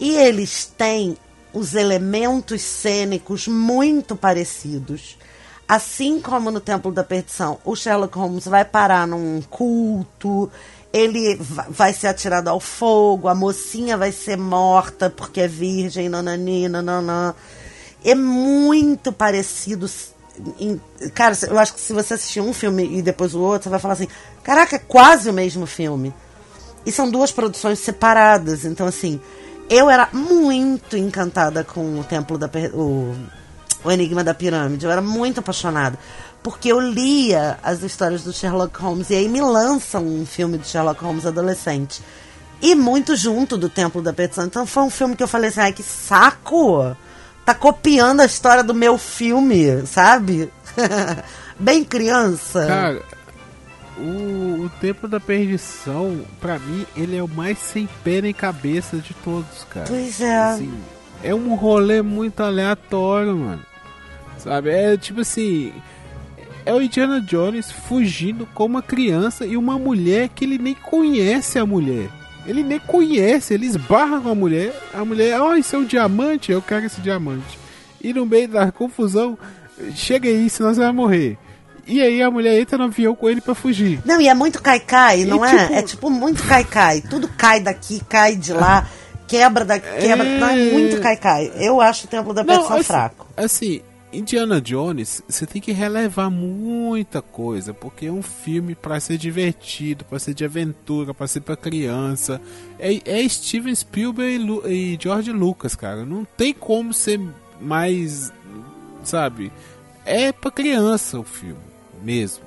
E 0.00 0.14
eles 0.14 0.72
têm 0.76 1.16
os 1.52 1.74
elementos 1.74 2.60
cênicos 2.62 3.48
muito 3.48 4.14
parecidos. 4.14 5.16
Assim 5.66 6.20
como 6.20 6.50
no 6.50 6.60
Templo 6.60 6.90
da 6.92 7.04
Perdição, 7.04 7.58
o 7.64 7.76
Sherlock 7.76 8.16
Holmes 8.16 8.46
vai 8.46 8.64
parar 8.64 9.06
num 9.06 9.42
culto, 9.42 10.50
ele 10.92 11.36
va- 11.36 11.66
vai 11.68 11.92
ser 11.92 12.06
atirado 12.06 12.48
ao 12.48 12.58
fogo, 12.58 13.28
a 13.28 13.34
mocinha 13.34 13.96
vai 13.96 14.10
ser 14.12 14.36
morta 14.38 15.10
porque 15.10 15.40
é 15.42 15.48
virgem, 15.48 16.08
nanani, 16.08 16.68
nananã. 16.68 17.34
É 18.04 18.14
muito 18.14 19.12
parecido. 19.12 19.90
Cara, 21.14 21.36
eu 21.48 21.58
acho 21.58 21.74
que 21.74 21.80
se 21.80 21.92
você 21.92 22.14
assistir 22.14 22.40
um 22.40 22.52
filme 22.52 22.98
e 22.98 23.02
depois 23.02 23.34
o 23.34 23.40
outro, 23.40 23.64
você 23.64 23.68
vai 23.70 23.78
falar 23.78 23.94
assim: 23.94 24.08
caraca, 24.42 24.76
é 24.76 24.78
quase 24.78 25.28
o 25.30 25.32
mesmo 25.32 25.66
filme. 25.66 26.14
E 26.86 26.92
são 26.92 27.10
duas 27.10 27.30
produções 27.30 27.78
separadas. 27.78 28.64
Então, 28.64 28.86
assim, 28.86 29.20
eu 29.68 29.90
era 29.90 30.08
muito 30.12 30.96
encantada 30.96 31.62
com 31.62 32.00
o 32.00 32.04
Templo 32.04 32.38
da 32.38 32.50
o, 32.72 33.14
o 33.84 33.90
Enigma 33.90 34.24
da 34.24 34.32
Pirâmide. 34.32 34.84
Eu 34.84 34.90
era 34.90 35.02
muito 35.02 35.40
apaixonada. 35.40 35.98
Porque 36.42 36.70
eu 36.72 36.80
lia 36.80 37.58
as 37.62 37.82
histórias 37.82 38.22
do 38.22 38.32
Sherlock 38.32 38.80
Holmes 38.80 39.10
e 39.10 39.14
aí 39.14 39.28
me 39.28 39.40
lançam 39.40 40.06
um 40.06 40.24
filme 40.24 40.56
do 40.56 40.66
Sherlock 40.66 41.02
Holmes 41.02 41.26
adolescente. 41.26 42.00
E 42.62 42.74
muito 42.74 43.14
junto 43.14 43.56
do 43.58 43.68
Templo 43.68 44.00
da 44.00 44.12
Perdição. 44.12 44.46
Então 44.46 44.66
foi 44.66 44.82
um 44.84 44.90
filme 44.90 45.14
que 45.14 45.22
eu 45.22 45.28
falei 45.28 45.50
assim, 45.50 45.60
ai 45.60 45.72
que 45.72 45.82
saco! 45.82 46.96
Tá 47.48 47.54
copiando 47.54 48.20
a 48.20 48.26
história 48.26 48.62
do 48.62 48.74
meu 48.74 48.98
filme, 48.98 49.86
sabe? 49.86 50.50
Bem 51.58 51.82
criança. 51.82 52.66
Cara, 52.66 53.02
o, 53.96 54.64
o 54.64 54.70
Templo 54.82 55.08
da 55.08 55.18
Perdição, 55.18 56.26
pra 56.42 56.58
mim, 56.58 56.84
ele 56.94 57.16
é 57.16 57.22
o 57.22 57.26
mais 57.26 57.56
sem 57.56 57.88
pé 58.04 58.20
nem 58.20 58.34
cabeça 58.34 58.98
de 58.98 59.14
todos, 59.14 59.64
cara. 59.70 59.86
Pois 59.88 60.20
é. 60.20 60.36
Assim, 60.36 60.78
é 61.22 61.34
um 61.34 61.54
rolê 61.54 62.02
muito 62.02 62.42
aleatório, 62.42 63.34
mano. 63.34 63.62
Sabe? 64.36 64.68
É 64.68 64.98
tipo 64.98 65.22
assim. 65.22 65.72
É 66.66 66.74
o 66.74 66.82
Indiana 66.82 67.18
Jones 67.18 67.72
fugindo 67.72 68.44
com 68.44 68.66
uma 68.66 68.82
criança 68.82 69.46
e 69.46 69.56
uma 69.56 69.78
mulher 69.78 70.28
que 70.28 70.44
ele 70.44 70.58
nem 70.58 70.74
conhece 70.74 71.58
a 71.58 71.64
mulher. 71.64 72.10
Ele 72.48 72.62
nem 72.62 72.78
conhece, 72.80 73.52
ele 73.54 73.66
esbarra 73.66 74.20
com 74.20 74.30
a 74.30 74.34
mulher. 74.34 74.72
A 74.94 75.04
mulher, 75.04 75.38
ó, 75.40 75.54
isso 75.54 75.76
é 75.76 75.78
um 75.78 75.84
diamante, 75.84 76.50
eu 76.50 76.62
quero 76.62 76.86
esse 76.86 77.00
diamante. 77.00 77.58
E 78.02 78.12
no 78.14 78.24
meio 78.24 78.48
da 78.48 78.72
confusão, 78.72 79.36
chega 79.94 80.28
aí, 80.28 80.48
senão 80.48 80.72
você 80.72 80.80
vai 80.80 80.92
morrer. 80.92 81.36
E 81.86 82.00
aí 82.02 82.22
a 82.22 82.30
mulher 82.30 82.58
entra 82.60 82.76
no 82.78 82.84
avião 82.84 83.14
com 83.14 83.28
ele 83.28 83.40
pra 83.40 83.54
fugir. 83.54 84.00
Não, 84.04 84.20
e 84.20 84.28
é 84.28 84.34
muito 84.34 84.62
cai-cai, 84.62 85.24
não 85.24 85.44
é? 85.44 85.58
tipo- 85.58 85.72
É 85.74 85.82
tipo 85.82 86.10
muito 86.10 86.42
cai-cai. 86.42 87.02
Tudo 87.02 87.28
cai 87.28 87.60
daqui, 87.60 88.02
cai 88.08 88.34
de 88.36 88.52
lá, 88.52 88.86
quebra 89.26 89.64
daqui, 89.64 89.86
quebra. 90.00 90.26
É. 90.26 90.38
Não, 90.38 90.48
é 90.48 90.56
muito 90.72 91.00
cai-cai. 91.00 91.52
Eu 91.56 91.80
acho 91.80 92.06
o 92.06 92.08
Templo 92.08 92.32
da 92.34 92.42
Não, 92.42 92.46
Perdição 92.54 92.76
assim, 92.76 92.84
fraco. 92.84 93.26
Assim, 93.36 93.80
Indiana 94.12 94.60
Jones, 94.60 95.22
você 95.28 95.46
tem 95.46 95.60
que 95.60 95.70
relevar 95.70 96.30
muita 96.30 97.20
coisa, 97.20 97.74
porque 97.74 98.06
é 98.06 98.12
um 98.12 98.22
filme 98.22 98.74
pra 98.74 98.98
ser 99.00 99.18
divertido, 99.18 100.04
pra 100.04 100.18
ser 100.18 100.32
de 100.32 100.44
aventura, 100.44 101.12
pra 101.12 101.26
ser 101.26 101.40
pra 101.40 101.56
criança. 101.56 102.40
É, 102.78 103.00
é 103.04 103.28
Steven 103.28 103.74
Spielberg 103.74 104.34
e, 104.34 104.38
Lu- 104.38 104.62
e 104.66 104.98
George 105.00 105.30
Lucas, 105.30 105.74
cara. 105.76 106.06
Não 106.06 106.24
tem 106.24 106.54
como 106.54 106.94
ser 106.94 107.20
mais, 107.60 108.32
sabe? 109.04 109.52
É 110.06 110.32
pra 110.32 110.50
criança 110.50 111.20
o 111.20 111.24
filme, 111.24 111.60
mesmo. 112.02 112.44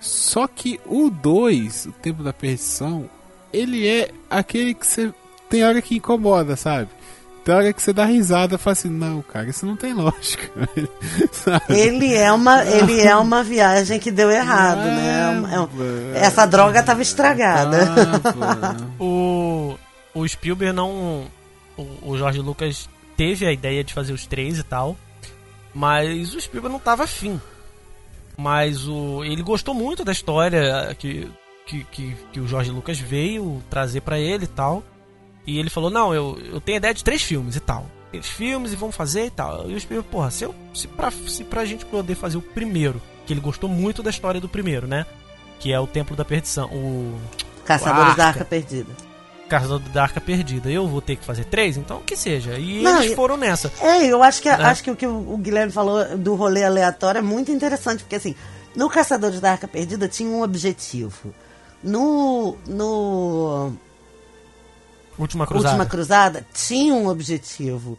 Só 0.00 0.46
que 0.46 0.80
o 0.86 1.10
2, 1.10 1.86
o 1.86 1.92
Tempo 1.92 2.22
da 2.22 2.32
Perdição, 2.32 3.08
ele 3.52 3.86
é 3.86 4.10
aquele 4.30 4.74
que 4.74 4.86
você 4.86 5.12
tem 5.50 5.64
hora 5.64 5.82
que 5.82 5.96
incomoda, 5.96 6.54
sabe? 6.56 6.88
Tem 7.44 7.54
hora 7.54 7.72
que 7.72 7.82
você 7.82 7.92
dá 7.92 8.04
risada 8.04 8.54
e 8.54 8.58
fala 8.58 8.72
assim, 8.72 8.88
não, 8.88 9.20
cara, 9.22 9.48
isso 9.48 9.66
não 9.66 9.74
tem 9.76 9.92
lógica. 9.92 10.48
Ele 11.68 12.14
é 12.14 12.32
uma, 12.32 12.64
ele 12.64 13.00
é 13.00 13.16
uma 13.16 13.42
viagem 13.42 13.98
que 13.98 14.10
deu 14.10 14.30
errado, 14.30 14.84
né? 14.84 15.22
É 15.22 15.28
um- 15.28 15.48
é 15.48 15.60
um- 15.60 16.14
essa 16.14 16.46
droga 16.46 16.82
tava 16.82 17.02
estragada. 17.02 17.78
Ah, 18.40 18.76
O, 18.98 19.76
o 20.14 20.28
Spielberg 20.28 20.72
não. 20.74 21.26
O, 21.76 22.10
o 22.12 22.16
Jorge 22.18 22.38
Lucas 22.40 22.88
teve 23.16 23.44
a 23.46 23.52
ideia 23.52 23.82
de 23.82 23.92
fazer 23.92 24.12
os 24.12 24.26
três 24.26 24.58
e 24.58 24.62
tal. 24.62 24.96
Mas 25.74 26.34
o 26.34 26.40
Spielberg 26.40 26.72
não 26.72 26.80
tava 26.80 27.04
afim. 27.04 27.40
Mas 28.36 28.86
o, 28.86 29.24
ele 29.24 29.42
gostou 29.42 29.74
muito 29.74 30.04
da 30.04 30.12
história 30.12 30.94
que, 30.98 31.28
que, 31.66 31.84
que, 31.84 32.16
que 32.32 32.40
o 32.40 32.46
Jorge 32.46 32.70
Lucas 32.70 32.98
veio 32.98 33.62
trazer 33.68 34.00
pra 34.02 34.18
ele 34.18 34.44
e 34.44 34.48
tal. 34.48 34.82
E 35.46 35.58
ele 35.58 35.70
falou: 35.70 35.90
Não, 35.90 36.14
eu, 36.14 36.38
eu 36.52 36.60
tenho 36.60 36.76
ideia 36.76 36.94
de 36.94 37.02
três 37.04 37.22
filmes 37.22 37.56
e 37.56 37.60
tal. 37.60 37.86
Três 38.10 38.26
filmes 38.26 38.72
e 38.72 38.76
vamos 38.76 38.94
fazer 38.94 39.26
e 39.26 39.30
tal. 39.30 39.70
E 39.70 39.74
o 39.74 39.80
Spielberg, 39.80 40.08
porra, 40.10 40.30
se, 40.30 40.44
eu, 40.44 40.54
se, 40.74 40.86
pra, 40.86 41.10
se 41.10 41.44
pra 41.44 41.64
gente 41.64 41.84
poder 41.84 42.14
fazer 42.14 42.36
o 42.36 42.42
primeiro, 42.42 43.00
que 43.26 43.32
ele 43.32 43.40
gostou 43.40 43.68
muito 43.68 44.02
da 44.02 44.10
história 44.10 44.40
do 44.40 44.48
primeiro, 44.48 44.86
né? 44.86 45.06
Que 45.58 45.72
é 45.72 45.80
o 45.80 45.86
Templo 45.86 46.14
da 46.16 46.24
Perdição. 46.24 46.66
O. 46.68 47.18
Caçadores 47.64 48.16
da 48.16 48.26
Arca. 48.26 48.44
Perdida. 48.44 48.90
Caçador 49.48 49.80
da 49.80 50.02
Arca 50.02 50.20
Perdida. 50.20 50.70
Eu 50.70 50.86
vou 50.88 51.00
ter 51.00 51.16
que 51.16 51.24
fazer 51.24 51.44
três, 51.44 51.76
então 51.76 52.00
que 52.04 52.16
seja. 52.16 52.58
E 52.58 52.82
Não, 52.82 53.02
eles 53.02 53.14
foram 53.14 53.36
nessa. 53.36 53.72
É, 53.80 54.06
eu 54.06 54.22
acho 54.22 54.42
que, 54.42 54.48
Né? 54.48 54.64
acho 54.64 54.82
que 54.82 54.90
o 54.90 54.96
que 54.96 55.06
o, 55.06 55.32
o 55.34 55.36
Guilherme 55.36 55.72
falou 55.72 56.16
do 56.18 56.34
rolê 56.34 56.64
aleatório 56.64 57.18
é 57.18 57.22
muito 57.22 57.50
interessante, 57.52 58.02
porque 58.02 58.16
assim, 58.16 58.34
no 58.74 58.88
Caçadores 58.90 59.40
da 59.40 59.52
Arca 59.52 59.68
Perdida 59.68 60.08
tinha 60.08 60.28
um 60.28 60.42
objetivo. 60.42 61.32
No. 61.82 62.56
No. 62.66 63.72
Última 65.18 65.46
Cruzada. 65.46 65.68
Última 65.74 65.86
Cruzada 65.86 66.46
tinha 66.54 66.94
um 66.94 67.08
objetivo. 67.08 67.98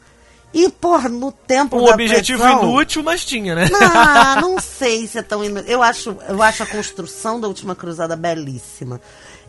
E, 0.54 0.70
porra, 0.70 1.10
no 1.10 1.32
tempo 1.32 1.78
Um 1.82 1.86
da 1.86 1.94
objetivo 1.94 2.40
Perdição- 2.44 2.70
inútil, 2.70 3.02
mas 3.04 3.26
tinha, 3.26 3.56
né? 3.56 3.68
Ah, 3.82 4.38
não 4.42 4.60
sei 4.60 5.08
se 5.08 5.18
é 5.18 5.22
tão 5.24 5.44
inútil. 5.44 5.68
Eu 5.72 5.82
acho, 5.82 6.16
eu 6.30 6.44
acho 6.44 6.62
a 6.62 6.66
construção 6.68 7.42
da 7.42 7.48
última 7.48 7.74
cruzada 7.76 8.16
belíssima. 8.16 9.02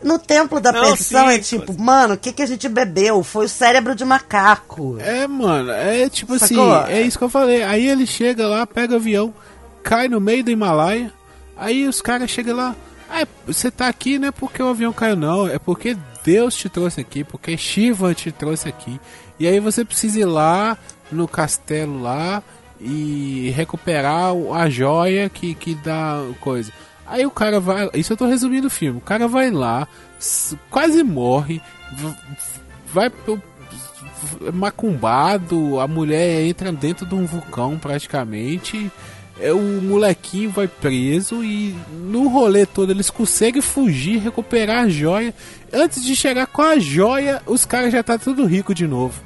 No 0.03 0.17
Templo 0.17 0.59
da 0.59 0.71
Não, 0.71 0.81
Perdição 0.81 1.27
sim, 1.29 1.33
é 1.35 1.39
tipo, 1.39 1.79
mano, 1.79 2.15
o 2.15 2.17
que, 2.17 2.33
que 2.33 2.41
a 2.41 2.45
gente 2.47 2.67
bebeu? 2.67 3.23
Foi 3.23 3.45
o 3.45 3.49
cérebro 3.49 3.93
de 3.93 4.03
macaco. 4.03 4.97
É, 4.99 5.27
mano, 5.27 5.69
é 5.71 6.09
tipo 6.09 6.37
Sacou? 6.39 6.73
assim, 6.73 6.91
é 6.91 7.01
isso 7.03 7.17
que 7.19 7.23
eu 7.23 7.29
falei. 7.29 7.61
Aí 7.63 7.87
ele 7.87 8.07
chega 8.07 8.47
lá, 8.47 8.65
pega 8.65 8.93
o 8.93 8.97
avião, 8.97 9.31
cai 9.83 10.07
no 10.07 10.19
meio 10.19 10.43
do 10.43 10.49
Himalaia, 10.51 11.13
aí 11.55 11.87
os 11.87 12.01
caras 12.01 12.31
chegam 12.31 12.55
lá, 12.57 12.75
ah, 13.09 13.27
você 13.45 13.69
tá 13.69 13.87
aqui 13.87 14.17
não 14.17 14.29
é 14.29 14.31
porque 14.31 14.61
o 14.61 14.67
avião 14.67 14.91
caiu, 14.91 15.15
não, 15.15 15.47
é 15.47 15.59
porque 15.59 15.97
Deus 16.23 16.55
te 16.55 16.69
trouxe 16.69 17.01
aqui, 17.01 17.23
porque 17.23 17.55
Shiva 17.57 18.13
te 18.13 18.31
trouxe 18.31 18.67
aqui. 18.67 18.99
E 19.39 19.47
aí 19.47 19.59
você 19.59 19.85
precisa 19.85 20.19
ir 20.19 20.25
lá 20.25 20.77
no 21.11 21.27
castelo 21.27 22.01
lá 22.01 22.41
e 22.79 23.53
recuperar 23.55 24.31
a 24.53 24.69
joia 24.69 25.29
que, 25.29 25.53
que 25.53 25.75
dá 25.75 26.19
coisa. 26.39 26.71
Aí 27.05 27.25
o 27.25 27.31
cara 27.31 27.59
vai. 27.59 27.89
Isso 27.93 28.13
eu 28.13 28.17
tô 28.17 28.25
resumindo 28.25 28.67
o 28.67 28.71
filme. 28.71 28.97
O 28.97 29.01
cara 29.01 29.27
vai 29.27 29.51
lá, 29.51 29.87
quase 30.69 31.03
morre, 31.03 31.61
vai 32.91 33.09
pro 33.09 33.41
macumbado, 34.53 35.79
a 35.79 35.87
mulher 35.87 36.45
entra 36.45 36.71
dentro 36.71 37.05
de 37.05 37.13
um 37.13 37.25
vulcão 37.25 37.77
praticamente. 37.77 38.91
É, 39.39 39.51
O 39.51 39.81
molequinho 39.81 40.49
vai 40.49 40.67
preso 40.67 41.43
e 41.43 41.75
no 41.91 42.27
rolê 42.27 42.65
todo 42.65 42.91
eles 42.91 43.09
conseguem 43.09 43.61
fugir, 43.61 44.19
recuperar 44.19 44.85
a 44.85 44.89
joia. 44.89 45.33
Antes 45.71 46.03
de 46.03 46.15
chegar 46.15 46.47
com 46.47 46.61
a 46.61 46.79
joia, 46.79 47.41
os 47.45 47.65
caras 47.65 47.91
já 47.91 48.01
tá 48.01 48.17
tudo 48.17 48.45
rico 48.45 48.73
de 48.73 48.87
novo. 48.87 49.21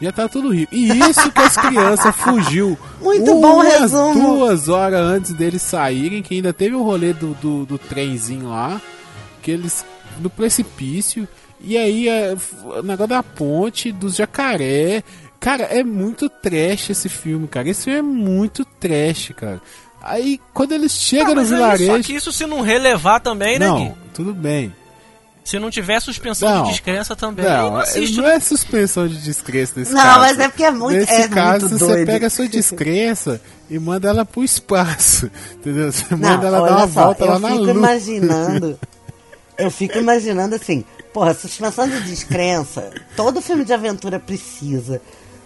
Já 0.00 0.12
tá 0.12 0.28
tudo 0.28 0.52
rico. 0.52 0.74
E 0.74 0.88
isso 1.08 1.30
que 1.30 1.40
as 1.40 1.56
crianças 1.56 2.14
fugiu. 2.16 2.76
Muito 3.00 3.40
bom 3.40 3.60
resumo. 3.60 4.36
duas 4.36 4.68
horas 4.68 5.00
antes 5.00 5.32
deles 5.32 5.62
saírem, 5.62 6.22
que 6.22 6.34
ainda 6.34 6.52
teve 6.52 6.74
o 6.74 6.82
rolê 6.82 7.12
do, 7.12 7.34
do, 7.34 7.64
do 7.64 7.78
trenzinho 7.78 8.48
lá. 8.50 8.80
Que 9.40 9.52
eles. 9.52 9.84
no 10.18 10.28
precipício. 10.28 11.28
E 11.60 11.78
aí 11.78 12.08
é, 12.08 12.36
o 12.64 12.82
negócio 12.82 13.08
da 13.08 13.22
ponte, 13.22 13.92
dos 13.92 14.16
jacaré. 14.16 15.02
Cara, 15.44 15.64
é 15.64 15.84
muito 15.84 16.28
trash 16.30 16.88
esse 16.88 17.08
filme, 17.08 17.46
cara. 17.46 17.68
Esse 17.68 17.84
filme 17.84 17.98
é 17.98 18.02
muito 18.02 18.64
trash, 18.64 19.32
cara. 19.36 19.60
Aí 20.02 20.40
quando 20.54 20.72
eles 20.72 20.92
chegam 20.92 21.32
Ah, 21.32 21.34
no 21.34 21.44
vilarejo. 21.44 21.92
Só 21.96 22.02
que 22.02 22.14
isso 22.14 22.32
se 22.32 22.46
não 22.46 22.62
relevar 22.62 23.20
também, 23.20 23.58
né, 23.58 23.66
Gui? 23.66 23.72
Não, 23.84 23.94
tudo 24.14 24.32
bem. 24.32 24.74
Se 25.44 25.58
não 25.58 25.70
tiver 25.70 26.00
suspensão 26.00 26.48
Não. 26.48 26.62
de 26.64 26.70
descrença 26.70 27.14
também, 27.14 27.44
Não, 27.44 27.72
não 27.72 27.76
assiste. 27.76 28.16
não 28.16 28.26
é 28.26 28.40
suspensão 28.40 29.06
de 29.06 29.18
descrença 29.20 29.74
nesse 29.76 29.92
Não, 29.92 30.00
caso. 30.02 30.20
mas 30.20 30.38
é 30.38 30.48
porque 30.48 30.64
é 30.64 30.70
muito- 30.70 30.96
Nesse 30.96 31.12
é 31.12 31.28
caso, 31.28 31.66
muito 31.68 31.78
você 31.78 31.86
doido. 31.92 32.06
pega 32.06 32.26
a 32.26 32.30
sua 32.30 32.48
descrença 32.48 33.38
e 33.68 33.78
manda 33.78 34.08
ela 34.08 34.24
pro 34.24 34.42
espaço. 34.42 35.30
Entendeu? 35.56 35.92
Você 35.92 36.06
Não, 36.10 36.16
manda 36.18 36.46
ela 36.46 36.60
dar 36.66 36.76
uma 36.78 36.88
só, 36.88 37.04
volta 37.04 37.24
eu 37.24 37.28
lá 37.28 37.38
na 37.38 37.48
fico 37.48 37.60
lua. 37.60 37.70
imaginando. 37.72 38.78
Eu 39.56 39.70
fico 39.70 39.96
imaginando 39.98 40.56
assim, 40.56 40.84
porra, 41.12 41.32
suspensão 41.32 41.88
de 41.88 42.00
descrença, 42.00 42.90
todo 43.14 43.40
filme 43.40 43.64
de 43.64 43.72
aventura 43.72 44.18
precisa. 44.18 45.00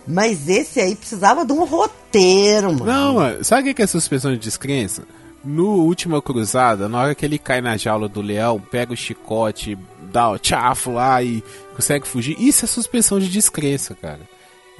Mas 0.08 0.48
esse 0.48 0.80
aí 0.80 0.96
precisava 0.96 1.44
de 1.44 1.52
um 1.52 1.64
roteiro, 1.64 2.72
mano. 2.72 2.86
Não, 2.86 3.14
mano, 3.14 3.44
sabe 3.44 3.70
o 3.70 3.74
que 3.74 3.82
é 3.82 3.86
suspensão 3.86 4.32
de 4.32 4.38
descrença? 4.38 5.02
No 5.44 5.82
Última 5.82 6.22
Cruzada, 6.22 6.88
na 6.88 6.98
hora 6.98 7.14
que 7.14 7.26
ele 7.26 7.38
cai 7.38 7.60
na 7.60 7.76
jaula 7.76 8.08
do 8.08 8.22
leão, 8.22 8.58
pega 8.58 8.94
o 8.94 8.96
chicote, 8.96 9.78
dá 10.10 10.30
o 10.30 10.38
tchafo 10.38 10.92
lá 10.92 11.22
e 11.22 11.44
consegue 11.76 12.08
fugir, 12.08 12.36
isso 12.40 12.64
é 12.64 12.68
suspensão 12.68 13.20
de 13.20 13.28
descrença, 13.28 13.94
cara. 13.94 14.20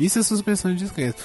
Isso 0.01 0.19
é 0.19 0.23
suspensão 0.23 0.73
de 0.73 0.79
descrença. 0.79 1.17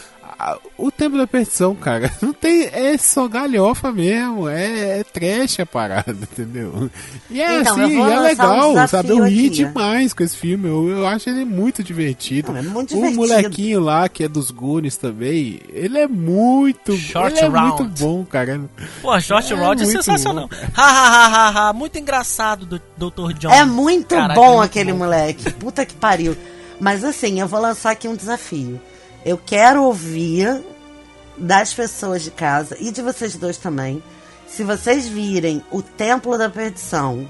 O 0.78 0.92
Tempo 0.92 1.18
da 1.18 1.26
Perdição, 1.28 1.76
cara, 1.76 2.12
não 2.22 2.34
tem. 2.34 2.64
É 2.72 2.98
só 2.98 3.28
galhofa 3.28 3.92
mesmo. 3.92 4.48
É, 4.50 5.00
é 5.00 5.04
trash 5.04 5.60
a 5.60 5.66
parada, 5.66 6.12
entendeu? 6.32 6.90
E 7.30 7.42
é 7.42 7.62
Então, 7.62 7.74
assim, 7.84 7.96
vou 7.98 8.10
é 8.10 8.20
lançar 8.20 8.20
um 8.20 8.24
legal, 8.24 8.70
desafio 8.70 8.88
sabe? 8.90 9.10
Eu 9.10 9.24
ri 9.24 9.40
aqui. 9.48 9.50
demais 9.50 10.14
com 10.14 10.24
esse 10.24 10.36
filme. 10.38 10.68
Eu, 10.68 10.90
eu 10.90 11.08
acho 11.08 11.30
ele 11.30 11.46
muito 11.46 11.84
divertido. 11.84 12.52
Não, 12.52 12.60
é 12.60 12.62
muito 12.64 12.92
o 12.92 12.96
divertido. 12.96 13.22
molequinho 13.22 13.80
lá, 13.80 14.10
que 14.10 14.24
é 14.24 14.28
dos 14.28 14.52
Goonies 14.52 14.98
também, 14.98 15.60
ele 15.70 15.98
é 15.98 16.08
muito. 16.08 16.96
Short 16.98 17.38
ele 17.38 17.46
é 17.46 17.50
Round. 17.50 17.84
muito 17.84 18.00
bom, 18.00 18.26
cara. 18.26 18.62
Pô, 19.02 19.20
Short 19.20 19.52
É 19.54 19.56
Rod 19.56 19.80
é 19.80 19.84
muito 19.84 20.04
sensacional. 20.04 20.50
Ha, 20.76 20.84
ha, 20.84 21.08
ha, 21.08 21.28
ha, 21.28 21.70
ha. 21.70 21.74
Muito 21.74 21.98
engraçado 21.98 22.66
do 22.66 22.82
Dr. 23.10 23.34
John. 23.38 23.52
É 23.52 23.66
muito 23.66 24.16
Caraca, 24.16 24.34
bom 24.40 24.58
muito 24.58 24.64
aquele 24.66 24.92
bom. 24.92 25.00
moleque. 25.00 25.52
Puta 25.54 25.86
que 25.86 25.94
pariu. 25.94 26.36
Mas 26.80 27.04
assim, 27.04 27.40
eu 27.40 27.48
vou 27.48 27.60
lançar 27.62 27.92
aqui 27.92 28.08
um 28.08 28.16
desafio. 28.16 28.80
Eu 29.26 29.38
quero 29.38 29.84
ouvir 29.84 30.64
das 31.38 31.74
pessoas 31.74 32.22
de 32.24 32.32
casa 32.32 32.78
e 32.80 32.92
de 32.92 33.02
vocês 33.02 33.36
dois 33.36 33.58
também. 33.58 34.04
Se 34.48 34.64
vocês 34.64 35.08
virem 35.08 35.64
o 35.72 35.82
Templo 35.82 36.38
da 36.38 36.50
Perdição 36.50 37.28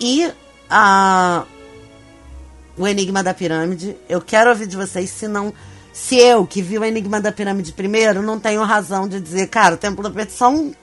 e 0.00 0.30
a 0.70 1.44
o 2.76 2.86
Enigma 2.88 3.22
da 3.22 3.32
Pirâmide, 3.34 3.96
eu 4.08 4.20
quero 4.20 4.50
ouvir 4.50 4.66
de 4.66 4.76
vocês 4.76 5.08
se 5.10 5.28
não 5.28 5.52
se 5.92 6.16
eu 6.16 6.44
que 6.44 6.60
vi 6.60 6.76
o 6.76 6.84
Enigma 6.84 7.20
da 7.20 7.30
Pirâmide 7.30 7.72
primeiro 7.72 8.20
não 8.22 8.40
tenho 8.40 8.62
razão 8.64 9.06
de 9.06 9.20
dizer, 9.20 9.46
cara, 9.48 9.74
o 9.76 9.78
Templo 9.78 10.02
da 10.02 10.10
Perdição 10.10 10.74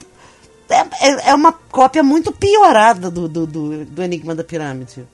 é, 0.69 0.75
é- 1.05 1.29
é 1.31 1.33
uma 1.35 1.51
cópia 1.51 2.01
muito 2.01 2.31
piorada 2.31 3.09
do, 3.11 3.27
do, 3.27 3.45
do, 3.45 3.85
do 3.85 4.01
Enigma 4.03 4.33
da 4.33 4.43
Pirâmide. 4.43 5.05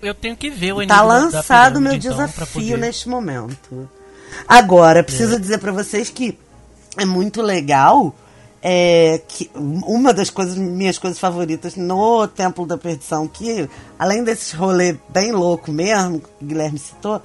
Eu 0.00 0.14
tenho 0.14 0.36
que 0.36 0.48
ver 0.50 0.72
o 0.72 0.76
Tá 0.76 0.82
Enigma 0.84 0.96
da 0.96 1.02
lançado 1.02 1.76
o 1.78 1.80
meu 1.80 1.92
Pirâmide, 1.92 2.06
então, 2.08 2.18
desafio 2.26 2.62
poder- 2.62 2.78
neste 2.78 3.08
momento. 3.08 3.88
Agora, 4.46 5.02
preciso 5.02 5.38
dizer 5.38 5.58
pra 5.58 5.72
vocês 5.72 6.10
que 6.10 6.38
é 6.96 7.04
muito 7.04 7.42
legal. 7.42 8.14
É, 8.60 9.20
que 9.28 9.48
uma 9.54 10.12
das 10.12 10.30
coisas, 10.30 10.56
minhas 10.56 10.98
coisas 10.98 11.16
favoritas 11.16 11.76
no 11.76 12.26
Templo 12.26 12.66
da 12.66 12.76
Perdição, 12.76 13.28
que 13.28 13.70
além 13.96 14.24
desse 14.24 14.56
rolê 14.56 14.96
bem 15.08 15.30
louco 15.30 15.70
mesmo, 15.70 16.18
que 16.18 16.26
o 16.42 16.46
Guilherme 16.46 16.76
citou, 16.76 17.22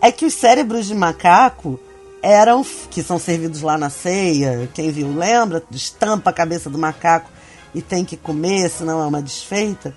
é 0.00 0.10
que 0.10 0.26
os 0.26 0.34
cérebros 0.34 0.86
de 0.86 0.94
macaco 0.96 1.78
eram, 2.20 2.64
que 2.90 3.00
são 3.02 3.18
servidos 3.18 3.62
lá 3.62 3.78
na 3.78 3.90
ceia, 3.90 4.68
quem 4.74 4.90
viu 4.90 5.12
lembra, 5.12 5.62
estampa 5.70 6.30
a 6.30 6.32
cabeça 6.32 6.68
do 6.68 6.78
macaco 6.78 7.30
e 7.74 7.80
tem 7.80 8.04
que 8.04 8.16
comer, 8.16 8.68
senão 8.68 9.00
é 9.00 9.06
uma 9.06 9.22
desfeita. 9.22 9.94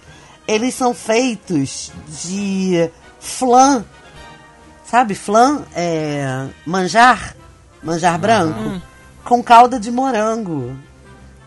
Eles 0.47 0.75
são 0.75 0.93
feitos 0.93 1.91
de 2.23 2.89
flan, 3.19 3.83
sabe? 4.89 5.15
Flan 5.15 5.63
é 5.75 6.47
manjar, 6.65 7.35
manjar 7.83 8.17
branco, 8.17 8.81
com 9.23 9.41
calda 9.43 9.79
de 9.79 9.91
morango. 9.91 10.75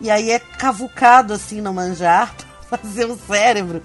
E 0.01 0.09
aí 0.09 0.31
é 0.31 0.39
cavucado 0.39 1.33
assim 1.33 1.59
no 1.61 1.73
manjar 1.73 2.33
pra 2.69 2.77
fazer 2.77 3.05
o 3.05 3.17
cérebro. 3.27 3.81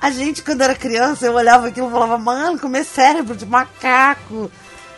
A 0.00 0.10
gente, 0.10 0.42
quando 0.42 0.60
era 0.62 0.74
criança, 0.76 1.26
eu 1.26 1.34
olhava 1.34 1.66
aquilo 1.68 1.88
e 1.88 1.90
falava, 1.92 2.16
mano, 2.18 2.58
comer 2.58 2.84
cérebro 2.84 3.34
de 3.36 3.44
macaco. 3.44 4.48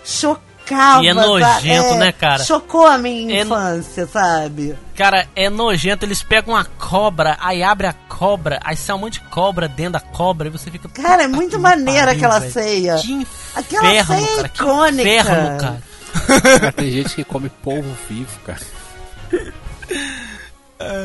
Chocava. 0.05 1.03
E 1.03 1.09
é 1.09 1.15
nojento, 1.15 1.95
É, 1.95 1.97
né, 1.97 2.13
cara? 2.13 2.45
Chocou 2.45 2.87
a 2.87 2.99
minha 2.99 3.39
É- 3.39 3.43
infância, 3.43 4.07
sabe? 4.07 4.77
Cara, 5.01 5.27
é 5.35 5.49
nojento. 5.49 6.05
Eles 6.05 6.23
pegam 6.23 6.53
uma 6.53 6.65
cobra, 6.65 7.39
aí 7.41 7.63
abre 7.63 7.87
a 7.87 7.93
cobra, 7.95 8.61
aí 8.63 8.77
sai 8.77 8.95
um 8.95 8.99
monte 8.99 9.15
de 9.15 9.21
cobra 9.29 9.67
dentro 9.67 9.95
da 9.95 10.01
cobra 10.01 10.49
e 10.49 10.51
você 10.51 10.71
fica. 10.71 10.91
Cara, 10.91 11.23
é 11.23 11.27
"Puta 11.27 11.37
muito 11.37 11.51
que 11.53 11.63
maneira 11.63 12.09
pariu, 12.09 12.19
aquela 12.19 12.39
velho." 12.39 12.53
ceia. 12.53 12.97
Que 12.99 13.27
Aquela 13.55 13.95
inferno, 13.95 14.15
ceia 14.15 14.37
cara. 14.37 14.49
Que 14.51 14.63
icônica. 14.63 15.09
inferno, 15.09 15.59
cara. 15.59 15.83
Cara, 16.61 16.73
tem 16.73 16.91
gente 16.91 17.15
que 17.15 17.25
come 17.25 17.49
polvo 17.49 17.97
vivo, 18.11 18.39
cara. 18.45 18.61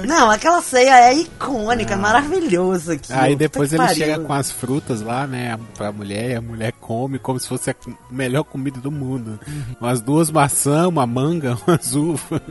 Não, 0.05 0.29
aquela 0.29 0.62
ceia 0.62 0.99
é 0.99 1.13
icônica, 1.13 1.95
maravilhoso 1.95 2.91
aqui. 2.91 3.13
Aí 3.13 3.34
depois 3.34 3.71
ele 3.71 3.88
que 3.88 3.95
chega 3.95 4.12
pariu. 4.13 4.27
com 4.27 4.34
as 4.34 4.51
frutas 4.51 5.01
lá, 5.01 5.25
né, 5.25 5.58
pra 5.77 5.93
mulher, 5.93 6.31
e 6.31 6.36
a 6.36 6.41
mulher 6.41 6.73
come 6.81 7.17
como 7.17 7.39
se 7.39 7.47
fosse 7.47 7.69
a 7.69 7.75
melhor 8.12 8.43
comida 8.43 8.79
do 8.81 8.91
mundo. 8.91 9.39
Umas 9.79 10.01
duas 10.01 10.29
maçãs, 10.29 10.86
uma 10.86 11.08
manga, 11.08 11.58
uma 11.65 11.79
uva. 11.95 12.41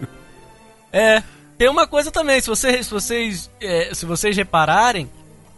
É. 0.94 1.22
Tem 1.58 1.68
uma 1.68 1.86
coisa 1.86 2.10
também, 2.10 2.40
se 2.40 2.48
vocês, 2.48 2.86
se 2.86 2.92
vocês, 2.92 3.50
é, 3.60 3.90
se 3.92 4.04
vocês 4.06 4.36
repararem, 4.36 5.08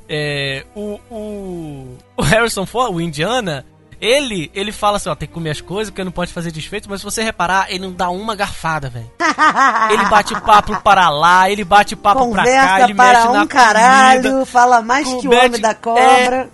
é, 0.08 0.64
o, 0.74 1.00
o, 1.10 1.98
o 2.16 2.22
Harrison 2.22 2.66
Ford, 2.66 2.94
o 2.94 3.00
Indiana, 3.00 3.64
ele, 4.00 4.50
ele 4.54 4.72
fala 4.72 4.98
assim, 4.98 5.08
ó, 5.08 5.14
tem 5.14 5.26
que 5.26 5.32
comer 5.32 5.50
as 5.50 5.60
coisas 5.60 5.90
porque 5.90 6.04
não 6.04 6.12
pode 6.12 6.32
fazer 6.32 6.50
desfeito, 6.52 6.88
mas 6.88 7.00
se 7.00 7.04
você 7.04 7.22
reparar, 7.22 7.66
ele 7.70 7.78
não 7.86 7.92
dá 7.92 8.10
uma 8.10 8.34
garfada, 8.34 8.90
velho. 8.90 9.10
Ele 9.90 10.04
bate 10.06 10.38
papo 10.40 10.80
para 10.82 11.08
lá, 11.08 11.48
ele 11.50 11.64
bate 11.64 11.94
papo 11.96 12.30
pra 12.30 12.42
cá, 12.44 12.50
Conversa 12.50 12.84
ele 12.84 12.94
para 12.94 13.12
mexe 13.18 13.28
um 13.28 13.32
na 13.32 13.46
caralho, 13.46 14.22
comida. 14.22 14.46
fala 14.46 14.82
mais 14.82 15.06
que 15.14 15.28
o 15.28 15.32
homem 15.32 15.60
da 15.60 15.74
cobra. 15.74 16.48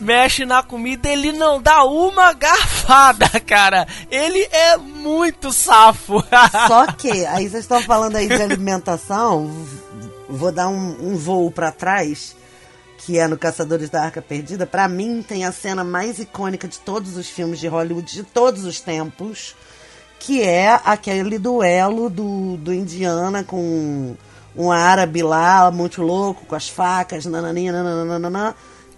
Mexe 0.00 0.44
na 0.44 0.62
comida, 0.62 1.08
ele 1.08 1.32
não 1.32 1.60
dá 1.60 1.84
uma 1.84 2.32
garfada, 2.32 3.28
cara. 3.46 3.86
Ele 4.10 4.40
é 4.50 4.76
muito 4.76 5.52
safo. 5.52 6.22
Só 6.68 6.86
que, 6.92 7.24
aí 7.26 7.48
vocês 7.48 7.64
estão 7.64 7.80
falando 7.82 8.16
aí 8.16 8.28
de 8.28 8.42
alimentação, 8.42 9.50
vou 10.28 10.52
dar 10.52 10.68
um, 10.68 11.12
um 11.12 11.16
voo 11.16 11.50
para 11.50 11.72
trás, 11.72 12.36
que 12.98 13.18
é 13.18 13.28
no 13.28 13.36
Caçadores 13.36 13.90
da 13.90 14.02
Arca 14.02 14.22
Perdida. 14.22 14.66
Para 14.66 14.88
mim, 14.88 15.22
tem 15.26 15.44
a 15.44 15.52
cena 15.52 15.84
mais 15.84 16.18
icônica 16.18 16.66
de 16.66 16.78
todos 16.78 17.16
os 17.16 17.28
filmes 17.28 17.60
de 17.60 17.68
Hollywood 17.68 18.12
de 18.12 18.22
todos 18.22 18.64
os 18.64 18.80
tempos, 18.80 19.54
que 20.18 20.42
é 20.42 20.80
aquele 20.84 21.38
duelo 21.38 22.08
do, 22.08 22.56
do 22.56 22.72
Indiana 22.72 23.44
com 23.44 24.16
um 24.56 24.70
árabe 24.70 25.22
lá, 25.22 25.70
muito 25.70 26.00
louco, 26.00 26.46
com 26.46 26.54
as 26.54 26.68
facas, 26.68 27.26
nananinha, 27.26 27.72
nananana, 27.72 28.54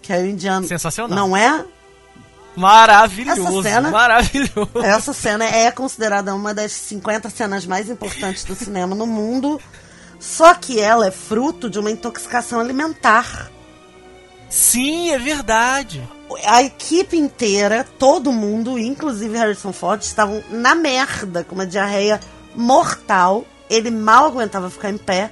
que 0.07 0.13
é 0.13 0.19
o 0.19 0.27
indiano. 0.27 0.67
Sensacional. 0.67 1.17
Não 1.17 1.37
é? 1.37 1.65
Maravilhoso, 2.57 3.43
Essa 3.61 3.63
cena- 3.63 3.91
maravilhoso. 3.91 4.71
Essa 4.83 5.13
cena 5.13 5.45
é 5.45 5.71
considerada 5.71 6.35
uma 6.35 6.55
das 6.55 6.73
50 6.73 7.29
cenas 7.29 7.67
mais 7.67 7.91
importantes 7.91 8.45
do 8.45 8.55
cinema 8.55 8.95
no 8.95 9.07
mundo. 9.07 9.61
Só 10.19 10.55
que 10.55 10.81
ela 10.81 11.07
é 11.07 11.11
fruto 11.11 11.69
de 11.69 11.79
uma 11.79 11.91
intoxicação 11.91 12.59
alimentar. 12.59 13.51
Sim, 14.49 15.11
é 15.11 15.19
verdade. 15.19 16.03
A 16.47 16.63
equipe 16.63 17.17
inteira, 17.19 17.87
todo 17.99 18.33
mundo, 18.33 18.79
inclusive 18.79 19.37
Harrison 19.37 19.73
Ford, 19.73 20.01
estavam 20.03 20.43
na 20.51 20.75
merda, 20.75 21.45
com 21.45 21.55
uma 21.55 21.67
diarreia 21.67 22.19
mortal. 22.55 23.45
Ele 23.69 23.91
mal 23.91 24.27
aguentava 24.27 24.71
ficar 24.71 24.89
em 24.91 24.97
pé. 24.97 25.31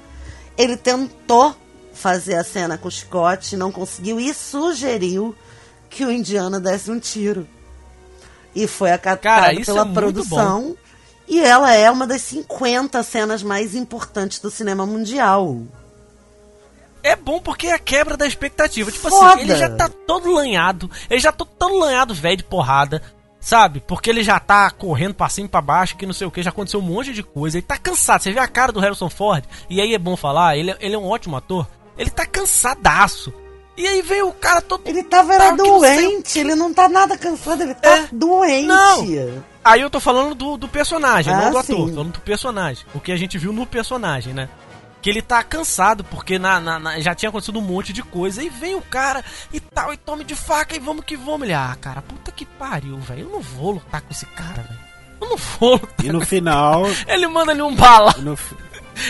Ele 0.59 0.77
tentou 0.77 1.57
fazer 1.95 2.35
a 2.35 2.45
cena 2.45 2.77
com 2.77 2.89
o 2.89 2.91
chicote, 2.91 3.57
não 3.57 3.73
conseguiu 3.73 4.21
e 4.21 4.35
sugeriu 4.35 5.35
que 5.89 6.05
o 6.05 6.11
indiano 6.13 6.61
desse 6.61 6.91
um 6.91 6.99
tiro. 6.99 7.47
E 8.55 8.67
foi 8.67 8.93
acatado 8.93 9.23
Cara, 9.23 9.65
pela 9.65 9.83
é 9.83 9.93
produção. 9.93 10.77
E 11.27 11.41
ela 11.41 11.73
é 11.73 11.91
uma 11.91 12.07
das 12.07 12.21
50 12.23 13.03
cenas 13.03 13.43
mais 13.43 13.75
importantes 13.75 14.39
do 14.39 14.51
cinema 14.51 14.85
mundial. 14.85 15.63
É 17.03 17.17
bom 17.17 17.41
porque 17.41 17.67
é 17.67 17.73
a 17.75 17.79
quebra 17.79 18.17
da 18.17 18.27
expectativa. 18.27 18.91
Tipo 18.91 19.09
Foda. 19.11 19.35
assim, 19.35 19.41
ele 19.43 19.57
já 19.57 19.71
tá 19.71 19.89
todo 19.89 20.33
lanhado. 20.33 20.91
Ele 21.11 21.21
já 21.21 21.33
tá 21.33 21.45
todo 21.45 21.79
lanhado, 21.79 22.15
velho, 22.15 22.37
de 22.37 22.45
porrada. 22.45 23.03
Sabe? 23.41 23.81
Porque 23.81 24.09
ele 24.09 24.23
já 24.23 24.41
tá 24.41 24.71
correndo 24.71 25.15
pra 25.15 25.29
cima 25.29 25.47
e 25.47 25.51
pra 25.51 25.61
baixo, 25.61 25.97
que 25.99 26.07
não 26.07 26.15
sei 26.15 26.27
o 26.27 26.31
que, 26.31 26.43
já 26.43 26.49
aconteceu 26.49 26.81
um 26.81 26.83
monte 26.83 27.13
de 27.13 27.23
coisa. 27.23 27.59
Ele 27.59 27.67
tá 27.67 27.77
cansado. 27.77 28.23
Você 28.23 28.33
vê 28.33 28.41
a 28.41 28.49
cara 28.49 28.73
do 28.73 28.81
Harrison 28.81 29.11
Ford, 29.11 29.45
e 29.69 29.83
aí 29.83 29.93
é 29.95 29.99
bom 29.99 30.17
falar, 30.17 30.57
ele, 30.57 30.71
é- 30.71 30.77
ele 30.81 30.95
é 30.95 30.99
um 30.99 31.07
ótimo 31.07 31.37
ator. 31.37 31.67
Ele 31.97 32.11
tá 32.11 32.27
cansadaço. 32.27 33.33
E 33.77 33.87
aí 33.87 34.03
veio 34.03 34.29
o 34.29 34.33
cara 34.33 34.61
todo. 34.63 34.83
Ele 34.85 35.03
tava 35.03 35.35
era 35.35 35.51
Tá, 35.51 35.57
doente, 35.57 36.39
ele 36.39 36.55
não 36.55 36.73
tá 36.73 36.89
nada 36.89 37.19
cansado, 37.19 37.63
ele 37.63 37.75
tá 37.75 37.89
É. 37.89 38.09
doente. 38.13 38.67
Não. 38.67 39.45
Aí 39.65 39.81
eu 39.81 39.91
tô 39.91 39.99
falando 39.99 40.35
do, 40.35 40.57
do 40.57 40.69
personagem, 40.69 41.33
Ah, 41.33 41.37
não 41.43 41.51
do 41.53 41.59
ator. 41.59 41.77
sim. 41.77 41.87
Tô 41.89 41.95
falando 41.95 42.13
do 42.13 42.21
personagem. 42.21 42.85
O 42.95 43.01
que 43.01 43.11
a 43.11 43.17
gente 43.17 43.37
viu 43.39 43.53
no 43.53 43.67
personagem, 43.67 44.33
né? 44.33 44.49
Que 45.03 45.11
ele 45.11 45.21
tá 45.21 45.43
cansado, 45.43 46.05
porque 46.05 46.39
na, 46.39 46.61
na- 46.61 46.79
na- 46.79 47.01
já 47.01 47.15
tinha 47.15 47.29
acontecido 47.29 47.59
um 47.59 47.63
monte 47.63 47.93
de 47.93 48.03
coisa. 48.03 48.43
E 48.43 48.49
vem 48.49 48.75
o 48.77 48.81
cara 48.81 49.25
e 49.53 49.59
tal, 49.61 49.93
e 49.93 49.97
tome 49.97 50.23
de 50.25 50.35
faca 50.37 50.77
e 50.77 50.79
vamos 50.79 51.05
que 51.05 51.17
vamos. 51.17 51.43
Ele, 51.43 51.53
ah, 51.55 51.77
cara, 51.81 52.01
puta 52.01 52.31
que 52.31 52.45
pariu, 52.47 52.97
velho. 52.99 53.23
Eu 53.23 53.31
não 53.31 53.41
vou 53.41 53.73
lutar 53.73 54.01
com 54.03 54.11
esse 54.13 54.25
cara, 54.27 54.63
velho. 54.63 54.81
Eu 55.21 55.29
não 55.31 55.37
vou 55.37 55.73
lutar. 55.73 56.05
E 56.07 56.13
no 56.13 56.21
final. 56.25 56.85
Ele 57.09 57.27
manda 57.27 57.51
ali 57.53 57.61
um 57.63 57.75
bala. 57.75 58.15
no 58.19 58.37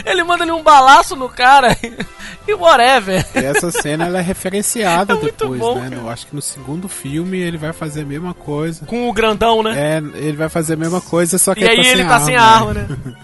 Ele 0.05 0.23
manda 0.25 0.45
ali 0.45 0.53
um 0.53 0.63
balaço 0.63 1.15
no 1.17 1.29
cara 1.29 1.77
e 2.49 2.55
whatever. 2.55 3.25
e 3.35 3.39
essa 3.45 3.71
cena 3.71 4.07
ela 4.07 4.19
é 4.19 4.23
referenciada 4.23 5.13
É 5.15 5.17
depois, 5.17 5.61
bom, 5.61 5.75
né? 5.77 5.91
cara. 5.91 6.01
Eu 6.03 6.09
acho 6.11 6.27
que 6.27 6.35
no 6.35 6.43
segundo 6.43 6.89
filme 6.89 7.39
ele 7.39 7.57
vai 7.59 7.73
fazer 7.73 8.03
a 8.03 8.07
mesma 8.07 8.33
coisa. 8.35 8.85
Com 8.87 9.09
o 9.09 9.13
grandão, 9.13 9.63
né? 9.63 9.75
É, 9.77 9.97
ele 10.19 10.37
vai 10.37 10.49
fazer 10.49 10.75
a 10.75 10.77
mesma 10.77 11.01
coisa, 11.01 11.37
só 11.39 11.55
que 11.55 11.61
E 11.65 11.69
aí 11.69 11.77
tá 11.77 11.83
ele 11.83 11.97
sem 11.97 12.07
tá 12.07 12.15
arma, 12.15 12.27
sem 12.27 12.37
arma, 12.37 12.75
né? 12.75 12.89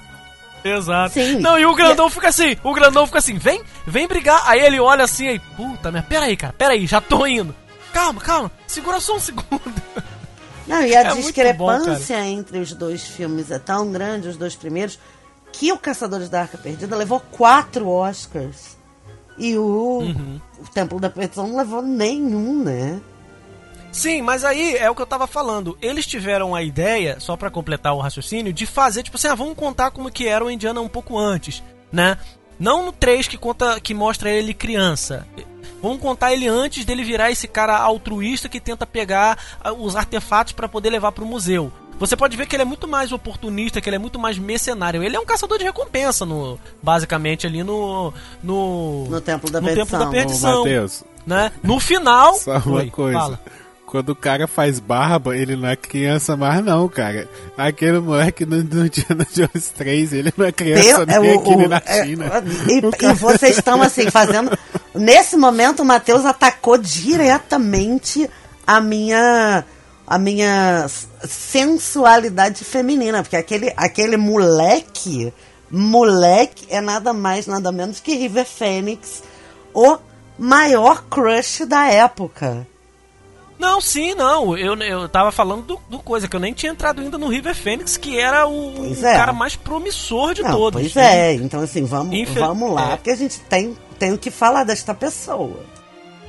Exato. 0.62 1.14
Sim. 1.14 1.38
Não, 1.40 1.58
e 1.58 1.64
o 1.64 1.74
grandão 1.74 2.10
fica 2.10 2.28
assim, 2.28 2.54
o 2.62 2.74
grandão 2.74 3.06
fica 3.06 3.18
assim, 3.18 3.38
vem, 3.38 3.62
vem 3.86 4.06
brigar. 4.06 4.42
Aí 4.44 4.60
ele 4.60 4.78
olha 4.78 5.04
assim, 5.04 5.26
aí, 5.26 5.38
puta 5.56 5.90
merda, 5.90 6.06
pera 6.08 6.26
aí, 6.26 6.36
cara, 6.36 6.52
pera 6.52 6.72
aí, 6.74 6.86
já 6.86 7.00
tô 7.00 7.26
indo. 7.26 7.54
Calma, 7.94 8.20
calma, 8.20 8.50
segura 8.66 9.00
só 9.00 9.16
um 9.16 9.20
segundo. 9.20 9.62
Não, 10.66 10.82
e 10.82 10.94
a 10.94 11.00
É 11.00 11.14
discrepância 11.14 12.24
entre 12.26 12.58
os 12.58 12.72
dois 12.74 13.02
filmes 13.02 13.50
é 13.50 13.58
tão 13.58 13.90
grande, 13.90 14.28
os 14.28 14.36
dois 14.36 14.54
primeiros, 14.54 14.98
que 15.52 15.72
o 15.72 15.78
Caçadores 15.78 16.28
da 16.28 16.42
Arca 16.42 16.58
Perdida 16.58 16.96
levou 16.96 17.20
quatro 17.20 17.88
Oscars. 17.88 18.76
E 19.38 19.56
o, 19.56 20.00
Uhum. 20.00 20.40
o 20.58 20.68
Templo 20.70 21.00
da 21.00 21.08
Perdição 21.08 21.48
não 21.48 21.56
levou 21.56 21.80
nenhum, 21.82 22.62
né? 22.62 23.00
Sim, 23.92 24.22
mas 24.22 24.44
aí 24.44 24.76
é 24.76 24.88
o 24.88 24.94
que 24.94 25.02
eu 25.02 25.06
tava 25.06 25.26
falando. 25.26 25.76
Eles 25.82 26.06
tiveram 26.06 26.54
a 26.54 26.62
ideia, 26.62 27.18
só 27.18 27.36
pra 27.36 27.50
completar 27.50 27.94
o 27.94 27.98
raciocínio, 28.00 28.52
de 28.52 28.66
fazer, 28.66 29.02
tipo 29.02 29.16
assim, 29.16 29.28
ah, 29.28 29.34
vamos 29.34 29.56
contar 29.56 29.90
como 29.90 30.10
que 30.10 30.28
era 30.28 30.44
o 30.44 30.50
Indiana 30.50 30.80
um 30.80 30.88
pouco 30.88 31.18
antes, 31.18 31.62
né? 31.90 32.16
Não 32.58 32.84
no 32.84 32.92
3 32.92 33.26
que 33.26 33.36
conta 33.38 33.80
que 33.80 33.94
mostra 33.94 34.30
ele 34.30 34.52
criança. 34.54 35.26
Vamos 35.82 35.98
contar 36.00 36.32
ele 36.32 36.46
antes 36.46 36.84
dele 36.84 37.02
virar 37.02 37.30
esse 37.30 37.48
cara 37.48 37.78
altruísta 37.78 38.48
que 38.48 38.60
tenta 38.60 38.86
pegar 38.86 39.38
ah, 39.64 39.72
os 39.72 39.96
artefatos 39.96 40.52
pra 40.52 40.68
poder 40.68 40.90
levar 40.90 41.10
pro 41.12 41.24
museu. 41.26 41.72
Você 42.00 42.16
pode 42.16 42.36
ver 42.36 42.46
que 42.46 42.56
ele 42.56 42.62
é 42.62 42.64
muito 42.66 42.88
mais 42.88 43.12
oportunista, 43.12 43.80
que 43.80 43.88
ele 43.88 43.96
é 43.96 43.98
muito 43.98 44.18
mais 44.18 44.36
mercenário. 44.38 45.02
Ele 45.04 45.14
é 45.14 45.20
um 45.20 45.24
caçador 45.26 45.58
de 45.58 45.64
recompensa, 45.64 46.24
no, 46.26 46.58
basicamente, 46.82 47.46
ali 47.46 47.62
no. 47.62 48.12
No, 48.42 49.06
No 49.08 49.20
Templo 49.20 49.48
da 49.50 49.60
no 49.60 49.66
Perdição. 49.68 49.86
Templo 49.98 50.06
da 50.06 50.10
Perdição. 50.10 50.58
Matheus, 50.64 51.04
Né? 51.26 51.52
No 51.62 51.78
final. 51.78 52.34
só 52.34 52.56
uma 52.58 52.76
Oi, 52.78 52.90
coisa. 52.90 53.18
fala. 53.18 53.40
Quando 53.84 54.10
o 54.10 54.14
cara 54.14 54.46
faz 54.46 54.78
barba, 54.78 55.36
ele 55.36 55.56
não 55.56 55.68
é 55.68 55.74
criança 55.74 56.36
mais, 56.36 56.64
não, 56.64 56.88
cara. 56.88 57.28
Aquele 57.58 57.98
moleque 57.98 58.46
no, 58.46 58.56
no 58.62 58.86
Indiana 58.86 59.26
Jones 59.34 59.68
3, 59.76 60.12
ele 60.12 60.32
não 60.36 60.46
é 60.46 60.52
criança 60.52 61.02
é 61.02 61.18
nem 61.18 61.36
o- 61.36 61.42
nem 61.56 61.66
o- 61.66 61.68
na 61.68 61.82
é- 61.84 62.04
China. 62.06 62.24
e, 62.68 62.86
O 62.86 62.88
e 62.88 62.92
cara- 62.92 63.14
vocês 63.14 63.58
estão 63.58 63.82
assim 63.82 64.08
fazendo. 64.08 64.56
Nesse 64.94 65.36
momento, 65.36 65.82
o 65.82 65.84
Matheus 65.84 66.24
atacou 66.24 66.78
diretamente 66.78 68.30
a 68.66 68.80
minha 68.80 69.64
a 70.10 70.18
minha 70.18 70.88
sensualidade 71.22 72.64
feminina, 72.64 73.22
porque 73.22 73.36
aquele 73.36 73.72
aquele 73.76 74.16
moleque, 74.16 75.32
moleque 75.70 76.66
é 76.68 76.80
nada 76.80 77.12
mais 77.12 77.46
nada 77.46 77.70
menos 77.70 78.00
que 78.00 78.16
River 78.16 78.44
Phoenix, 78.44 79.22
o 79.72 79.98
maior 80.36 81.04
crush 81.08 81.64
da 81.64 81.86
época. 81.86 82.66
Não, 83.56 83.80
sim, 83.80 84.14
não. 84.14 84.56
Eu, 84.58 84.74
eu 84.74 85.08
tava 85.08 85.30
falando 85.30 85.62
do, 85.62 85.80
do 85.88 85.98
coisa, 86.00 86.26
que 86.26 86.34
eu 86.34 86.40
nem 86.40 86.52
tinha 86.54 86.72
entrado 86.72 87.00
ainda 87.02 87.16
no 87.16 87.28
River 87.28 87.54
Phoenix, 87.54 87.96
que 87.96 88.18
era 88.18 88.48
o, 88.48 88.90
o 88.90 89.06
é. 89.06 89.12
cara 89.14 89.32
mais 89.32 89.54
promissor 89.54 90.34
de 90.34 90.42
Não, 90.42 90.50
todos. 90.50 90.80
pois 90.80 90.96
é, 90.96 91.34
então 91.34 91.60
assim, 91.60 91.84
vamos, 91.84 92.12
Infel- 92.16 92.48
vamos 92.48 92.72
lá, 92.72 92.94
é. 92.94 92.96
porque 92.96 93.10
a 93.10 93.16
gente 93.16 93.38
tem, 93.40 93.76
tem 93.96 94.12
o 94.12 94.18
que 94.18 94.30
falar 94.30 94.64
desta 94.64 94.92
pessoa. 94.92 95.60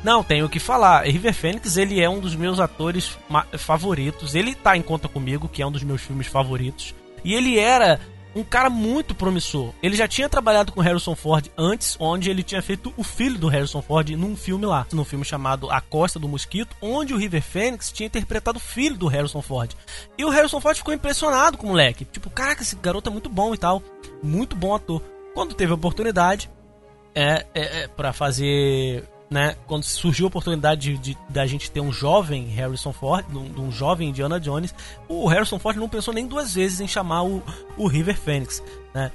Não, 0.03 0.23
tenho 0.23 0.49
que 0.49 0.59
falar. 0.59 1.05
River 1.05 1.33
Phoenix, 1.33 1.77
ele 1.77 2.01
é 2.01 2.09
um 2.09 2.19
dos 2.19 2.35
meus 2.35 2.59
atores 2.59 3.17
favoritos. 3.57 4.33
Ele 4.33 4.55
tá 4.55 4.75
em 4.75 4.81
conta 4.81 5.07
comigo, 5.07 5.47
que 5.47 5.61
é 5.61 5.67
um 5.67 5.71
dos 5.71 5.83
meus 5.83 6.01
filmes 6.01 6.27
favoritos. 6.27 6.95
E 7.23 7.33
ele 7.33 7.59
era 7.59 7.99
um 8.35 8.43
cara 8.43 8.69
muito 8.69 9.13
promissor. 9.13 9.73
Ele 9.83 9.95
já 9.95 10.07
tinha 10.07 10.29
trabalhado 10.29 10.71
com 10.71 10.81
Harrison 10.81 11.15
Ford 11.15 11.47
antes, 11.57 11.97
onde 11.99 12.29
ele 12.29 12.43
tinha 12.43 12.61
feito 12.61 12.93
o 12.97 13.03
filho 13.03 13.37
do 13.37 13.47
Harrison 13.47 13.81
Ford 13.81 14.09
num 14.11 14.35
filme 14.35 14.65
lá, 14.65 14.87
num 14.91 15.03
filme 15.03 15.25
chamado 15.25 15.69
A 15.69 15.81
Costa 15.81 16.17
do 16.17 16.27
Mosquito, 16.27 16.75
onde 16.81 17.13
o 17.13 17.17
River 17.17 17.41
Phoenix 17.41 17.91
tinha 17.91 18.07
interpretado 18.07 18.57
o 18.57 18.61
filho 18.61 18.97
do 18.97 19.07
Harrison 19.07 19.41
Ford. 19.41 19.75
E 20.17 20.25
o 20.25 20.29
Harrison 20.29 20.59
Ford 20.59 20.77
ficou 20.77 20.93
impressionado 20.93 21.57
com 21.57 21.67
o 21.67 21.69
moleque. 21.69 22.05
Tipo, 22.05 22.29
caraca, 22.29 22.63
esse 22.63 22.75
garoto 22.75 23.09
é 23.09 23.11
muito 23.11 23.29
bom 23.29 23.53
e 23.53 23.57
tal. 23.57 23.83
Muito 24.23 24.55
bom 24.55 24.73
ator. 24.73 25.01
Quando 25.33 25.53
teve 25.53 25.71
a 25.71 25.75
oportunidade, 25.75 26.49
é, 27.13 27.45
é, 27.53 27.83
é 27.83 27.87
para 27.87 28.13
fazer, 28.13 29.03
né? 29.31 29.55
Quando 29.65 29.83
surgiu 29.85 30.25
a 30.25 30.27
oportunidade 30.27 30.97
de, 30.97 31.17
da 31.29 31.47
gente 31.47 31.71
ter 31.71 31.79
um 31.79 31.91
jovem 31.91 32.47
Harrison 32.49 32.91
Ford, 32.91 33.25
de 33.27 33.37
um, 33.37 33.67
um 33.67 33.71
jovem 33.71 34.09
Indiana 34.09 34.39
Jones, 34.39 34.75
o 35.07 35.25
Harrison 35.27 35.57
Ford 35.57 35.77
não 35.77 35.87
pensou 35.89 36.13
nem 36.13 36.27
duas 36.27 36.53
vezes 36.53 36.81
em 36.81 36.87
chamar 36.87 37.23
o, 37.23 37.41
o 37.77 37.87
River 37.87 38.19
Phoenix, 38.19 38.61
né? 38.93 39.09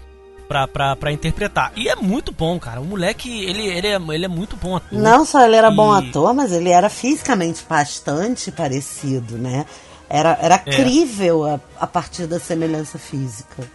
Pra, 0.48 0.66
pra, 0.68 0.94
pra 0.96 1.11
interpretar. 1.12 1.72
E 1.76 1.88
é 1.88 1.96
muito 1.96 2.31
bom, 2.33 2.59
cara. 2.59 2.81
O 2.81 2.85
moleque, 2.85 3.44
ele, 3.44 3.66
ele, 3.66 3.88
é, 3.88 3.96
ele 3.96 4.24
é 4.24 4.29
muito 4.29 4.57
bom 4.57 4.76
ator. 4.76 4.96
Não 4.98 5.24
só 5.26 5.44
ele 5.44 5.57
era 5.57 5.70
bom 5.72 5.92
E- 5.94 6.09
ator, 6.09 6.33
mas 6.33 6.52
ele 6.52 6.70
era 6.70 6.88
fisicamente 6.88 7.64
bastante 7.68 8.50
parecido, 8.52 9.37
né? 9.37 9.66
Era, 10.09 10.38
era 10.40 10.55
É. 10.55 10.59
crível 10.70 11.44
a, 11.44 11.61
a 11.81 11.87
partir 11.87 12.29
da 12.29 12.38
semelhança 12.38 12.96
física. 12.96 13.68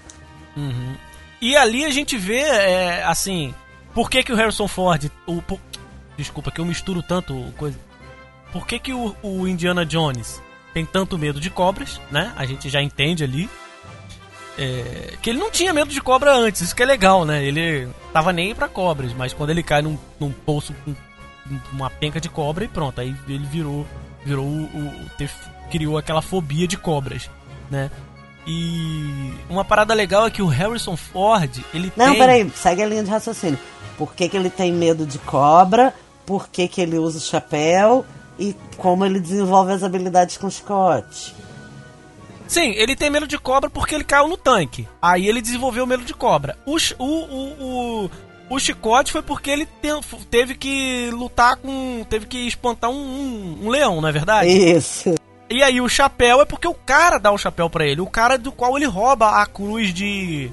Uhum. 0.55 0.95
E 1.41 1.57
ali 1.57 1.83
a 1.83 1.89
gente 1.89 2.17
vê, 2.17 2.39
é, 2.39 3.03
assim, 3.03 3.53
por 3.93 4.09
que, 4.09 4.23
que 4.23 4.31
o 4.31 4.35
Harrison 4.37 4.67
Ford. 4.67 5.11
O, 5.27 5.41
por- 5.41 5.59
desculpa, 6.17 6.51
que 6.51 6.59
eu 6.61 6.65
misturo 6.65 7.01
tanto 7.01 7.33
coisa. 7.57 7.77
Por 8.51 8.65
que, 8.67 8.79
que 8.79 8.93
o, 8.93 9.15
o 9.21 9.47
Indiana 9.47 9.85
Jones 9.85 10.41
tem 10.73 10.85
tanto 10.85 11.17
medo 11.17 11.39
de 11.39 11.49
cobras, 11.49 11.99
né? 12.11 12.33
A 12.35 12.45
gente 12.45 12.69
já 12.69 12.81
entende 12.81 13.23
ali. 13.23 13.49
é, 14.57 15.13
que 15.21 15.29
ele 15.29 15.39
não 15.39 15.49
tinha 15.49 15.73
medo 15.73 15.89
de 15.91 16.01
cobra 16.01 16.33
antes, 16.35 16.61
isso 16.61 16.75
que 16.75 16.83
é 16.83 16.85
legal, 16.85 17.25
né? 17.25 17.43
Ele 17.43 17.87
tava 18.13 18.31
nem 18.33 18.53
pra 18.53 18.67
cobras, 18.67 19.13
mas 19.13 19.33
quando 19.33 19.49
ele 19.49 19.63
cai 19.63 19.81
num, 19.81 19.97
num 20.19 20.31
poço 20.31 20.73
com 20.83 20.93
uma 21.71 21.89
penca 21.89 22.19
de 22.19 22.29
cobra 22.29 22.63
e 22.63 22.67
pronto. 22.67 22.99
Aí 23.01 23.15
ele 23.27 23.45
virou. 23.45 23.87
Virou 24.23 24.45
o. 24.45 24.63
o 24.63 25.09
teve, 25.17 25.33
criou 25.71 25.97
aquela 25.97 26.21
fobia 26.21 26.67
de 26.67 26.77
cobras, 26.77 27.29
né? 27.69 27.89
E 28.45 29.33
uma 29.49 29.63
parada 29.63 29.93
legal 29.93 30.25
é 30.25 30.31
que 30.31 30.41
o 30.41 30.47
Harrison 30.47 30.97
Ford, 30.97 31.59
ele 31.73 31.91
Não, 31.95 32.07
tem... 32.07 32.17
peraí, 32.17 32.51
segue 32.55 32.81
a 32.83 32.87
linha 32.87 33.03
de 33.03 33.09
raciocínio. 33.09 33.57
Por 34.01 34.15
que, 34.15 34.27
que 34.27 34.35
ele 34.35 34.49
tem 34.49 34.73
medo 34.73 35.05
de 35.05 35.19
cobra? 35.19 35.93
Por 36.25 36.49
que, 36.49 36.67
que 36.67 36.81
ele 36.81 36.97
usa 36.97 37.19
o 37.19 37.21
chapéu? 37.21 38.03
E 38.39 38.55
como 38.75 39.05
ele 39.05 39.19
desenvolve 39.19 39.73
as 39.73 39.83
habilidades 39.83 40.37
com 40.37 40.49
chicote? 40.49 41.35
Sim, 42.47 42.71
ele 42.71 42.95
tem 42.95 43.11
medo 43.11 43.27
de 43.27 43.37
cobra 43.37 43.69
porque 43.69 43.93
ele 43.93 44.03
caiu 44.03 44.27
no 44.27 44.37
tanque. 44.37 44.87
Aí 44.99 45.27
ele 45.27 45.39
desenvolveu 45.39 45.85
medo 45.85 46.03
de 46.03 46.15
cobra. 46.15 46.57
O, 46.65 46.77
o, 46.97 47.05
o, 47.05 48.05
o, 48.05 48.11
o 48.49 48.59
chicote 48.59 49.11
foi 49.11 49.21
porque 49.21 49.51
ele 49.51 49.67
te, 49.67 49.89
teve 50.31 50.55
que 50.55 51.11
lutar 51.11 51.57
com. 51.57 52.03
Teve 52.09 52.25
que 52.25 52.47
espantar 52.47 52.89
um, 52.89 52.95
um, 52.95 53.65
um 53.65 53.69
leão, 53.69 54.01
não 54.01 54.09
é 54.09 54.11
verdade? 54.11 54.49
Isso. 54.49 55.13
E 55.47 55.61
aí 55.61 55.79
o 55.79 55.87
chapéu 55.87 56.41
é 56.41 56.45
porque 56.45 56.67
o 56.67 56.73
cara 56.73 57.19
dá 57.19 57.31
o 57.31 57.37
chapéu 57.37 57.69
para 57.69 57.85
ele. 57.85 58.01
O 58.01 58.09
cara 58.09 58.35
do 58.35 58.51
qual 58.51 58.75
ele 58.77 58.87
rouba 58.87 59.43
a 59.43 59.45
cruz 59.45 59.93
de. 59.93 60.51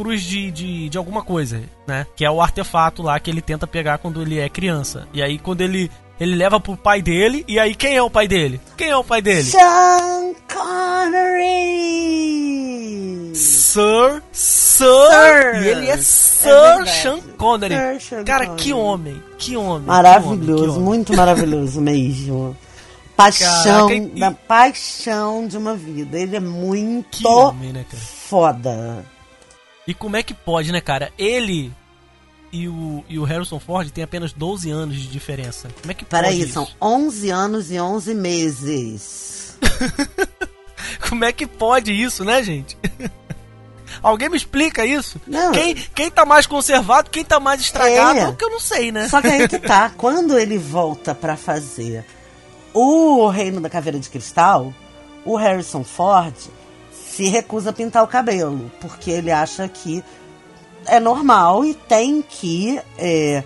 Cruz 0.00 0.22
de, 0.22 0.50
de, 0.50 0.88
de 0.88 0.96
alguma 0.96 1.22
coisa, 1.22 1.60
né? 1.86 2.06
Que 2.16 2.24
é 2.24 2.30
o 2.30 2.40
artefato 2.40 3.02
lá 3.02 3.20
que 3.20 3.30
ele 3.30 3.42
tenta 3.42 3.66
pegar 3.66 3.98
quando 3.98 4.22
ele 4.22 4.38
é 4.38 4.48
criança. 4.48 5.06
E 5.12 5.22
aí 5.22 5.38
quando 5.38 5.60
ele 5.60 5.90
ele 6.18 6.34
leva 6.34 6.58
pro 6.58 6.74
pai 6.76 7.02
dele, 7.02 7.44
e 7.46 7.58
aí 7.58 7.74
quem 7.74 7.96
é 7.96 8.02
o 8.02 8.08
pai 8.08 8.26
dele? 8.26 8.58
Quem 8.78 8.88
é 8.88 8.96
o 8.96 9.04
pai 9.04 9.20
dele? 9.20 9.44
Sean 9.44 10.32
Connery! 10.52 11.80
Sir, 13.34 14.22
Sir, 14.32 14.86
Sir. 14.86 15.62
e 15.62 15.68
ele 15.68 15.88
é 15.88 15.96
Sir 15.98 16.82
é 16.82 16.86
Sean 16.86 17.20
Connery. 17.36 17.74
Sir 17.74 18.00
Sean 18.00 18.24
Cara, 18.24 18.46
Connery. 18.46 18.62
que 18.62 18.72
homem, 18.72 19.22
que 19.38 19.56
homem. 19.56 19.86
Maravilhoso, 19.86 20.46
que 20.46 20.52
homem, 20.52 20.74
que 20.74 20.80
muito 20.80 21.14
maravilhoso 21.14 21.80
mesmo. 21.80 22.56
Paixão, 23.14 23.88
Caraca, 23.88 23.94
e... 23.94 24.18
da 24.18 24.30
paixão 24.30 25.46
de 25.46 25.58
uma 25.58 25.74
vida. 25.74 26.18
Ele 26.18 26.36
é 26.36 26.40
muito 26.40 27.28
homem, 27.28 27.70
né, 27.70 27.84
foda. 27.90 29.04
E 29.90 29.94
como 29.94 30.16
é 30.16 30.22
que 30.22 30.32
pode, 30.32 30.70
né, 30.70 30.80
cara? 30.80 31.12
Ele 31.18 31.72
e 32.52 32.68
o, 32.68 33.04
e 33.08 33.18
o 33.18 33.24
Harrison 33.24 33.58
Ford 33.58 33.90
tem 33.90 34.04
apenas 34.04 34.32
12 34.32 34.70
anos 34.70 34.94
de 34.94 35.08
diferença. 35.08 35.68
Como 35.80 35.90
é 35.90 35.94
que 35.94 36.04
pode 36.04 36.22
Peraí, 36.22 36.42
isso? 36.42 36.52
são 36.52 36.68
11 36.80 37.30
anos 37.30 37.72
e 37.72 37.80
11 37.80 38.14
meses. 38.14 39.58
Como 41.08 41.24
é 41.24 41.32
que 41.32 41.44
pode 41.44 41.90
isso, 41.90 42.24
né, 42.24 42.40
gente? 42.40 42.78
Alguém 44.00 44.28
me 44.28 44.36
explica 44.36 44.86
isso? 44.86 45.20
Não. 45.26 45.50
Quem, 45.50 45.74
quem 45.74 46.08
tá 46.08 46.24
mais 46.24 46.46
conservado, 46.46 47.10
quem 47.10 47.24
tá 47.24 47.40
mais 47.40 47.60
estragado, 47.60 48.16
é, 48.20 48.22
é 48.22 48.28
o 48.28 48.36
que 48.36 48.44
eu 48.44 48.50
não 48.50 48.60
sei, 48.60 48.92
né? 48.92 49.08
Só 49.08 49.20
que 49.20 49.26
aí 49.26 49.48
que 49.48 49.58
tá. 49.58 49.90
Quando 49.98 50.38
ele 50.38 50.56
volta 50.56 51.16
para 51.16 51.36
fazer 51.36 52.04
o 52.72 53.26
Reino 53.26 53.60
da 53.60 53.68
Caveira 53.68 53.98
de 53.98 54.08
Cristal, 54.08 54.72
o 55.24 55.34
Harrison 55.34 55.82
Ford 55.82 56.32
se 57.10 57.28
recusa 57.28 57.70
a 57.70 57.72
pintar 57.72 58.04
o 58.04 58.08
cabelo, 58.08 58.70
porque 58.80 59.10
ele 59.10 59.30
acha 59.30 59.66
que 59.68 60.02
é 60.86 61.00
normal 61.00 61.64
e 61.64 61.74
tem 61.74 62.22
que 62.22 62.80
é, 62.96 63.42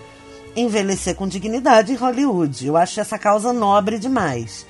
envelhecer 0.55 1.15
com 1.15 1.27
dignidade 1.27 1.91
em 1.91 1.95
Hollywood. 1.95 2.67
Eu 2.67 2.77
acho 2.77 2.99
essa 2.99 3.17
causa 3.17 3.51
nobre 3.51 3.97
demais. 3.97 4.65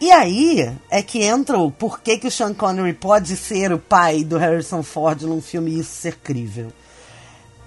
E 0.00 0.10
aí 0.10 0.70
é 0.90 1.02
que 1.02 1.22
entra 1.22 1.56
o 1.56 1.70
porquê 1.70 2.18
que 2.18 2.26
o 2.26 2.30
Sean 2.30 2.52
Connery 2.52 2.92
pode 2.92 3.36
ser 3.36 3.72
o 3.72 3.78
pai 3.78 4.24
do 4.24 4.36
Harrison 4.36 4.82
Ford 4.82 5.22
num 5.22 5.40
filme 5.40 5.78
isso 5.78 5.94
ser 5.94 6.16
crível. 6.16 6.72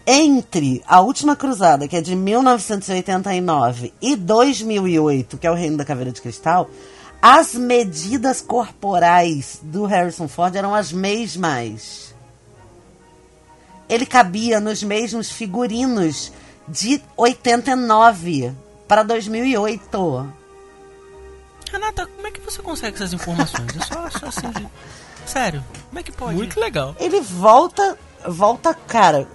Entre 0.05 0.83
A 0.87 1.01
Última 1.01 1.35
Cruzada, 1.35 1.87
que 1.87 1.95
é 1.95 2.01
de 2.01 2.15
1989, 2.15 3.93
e 4.01 4.15
2008, 4.15 5.37
que 5.37 5.47
é 5.47 5.51
o 5.51 5.55
Reino 5.55 5.77
da 5.77 5.85
Caveira 5.85 6.11
de 6.11 6.21
Cristal, 6.21 6.69
as 7.21 7.53
medidas 7.53 8.41
corporais 8.41 9.59
do 9.61 9.85
Harrison 9.85 10.27
Ford 10.27 10.55
eram 10.55 10.73
as 10.73 10.91
mesmas 10.91 12.09
ele 13.89 14.05
cabia 14.05 14.59
nos 14.59 14.83
mesmos 14.83 15.31
figurinos 15.31 16.31
de 16.67 17.01
89 17.17 18.53
para 18.87 19.01
2008. 19.01 20.33
Renata, 21.71 22.05
como 22.05 22.27
é 22.27 22.31
que 22.31 22.39
você 22.39 22.61
consegue 22.61 22.95
essas 22.95 23.13
informações? 23.13 23.75
Eu 23.75 23.83
só 23.83 24.05
acho 24.05 24.25
assim 24.25 24.49
de... 24.51 24.67
Sério, 25.25 25.63
como 25.87 25.99
é 25.99 26.03
que 26.03 26.11
pode? 26.11 26.35
Muito 26.35 26.59
legal. 26.59 26.95
Ele 26.99 27.19
volta, 27.19 27.97
volta, 28.27 28.73
cara, 28.73 29.27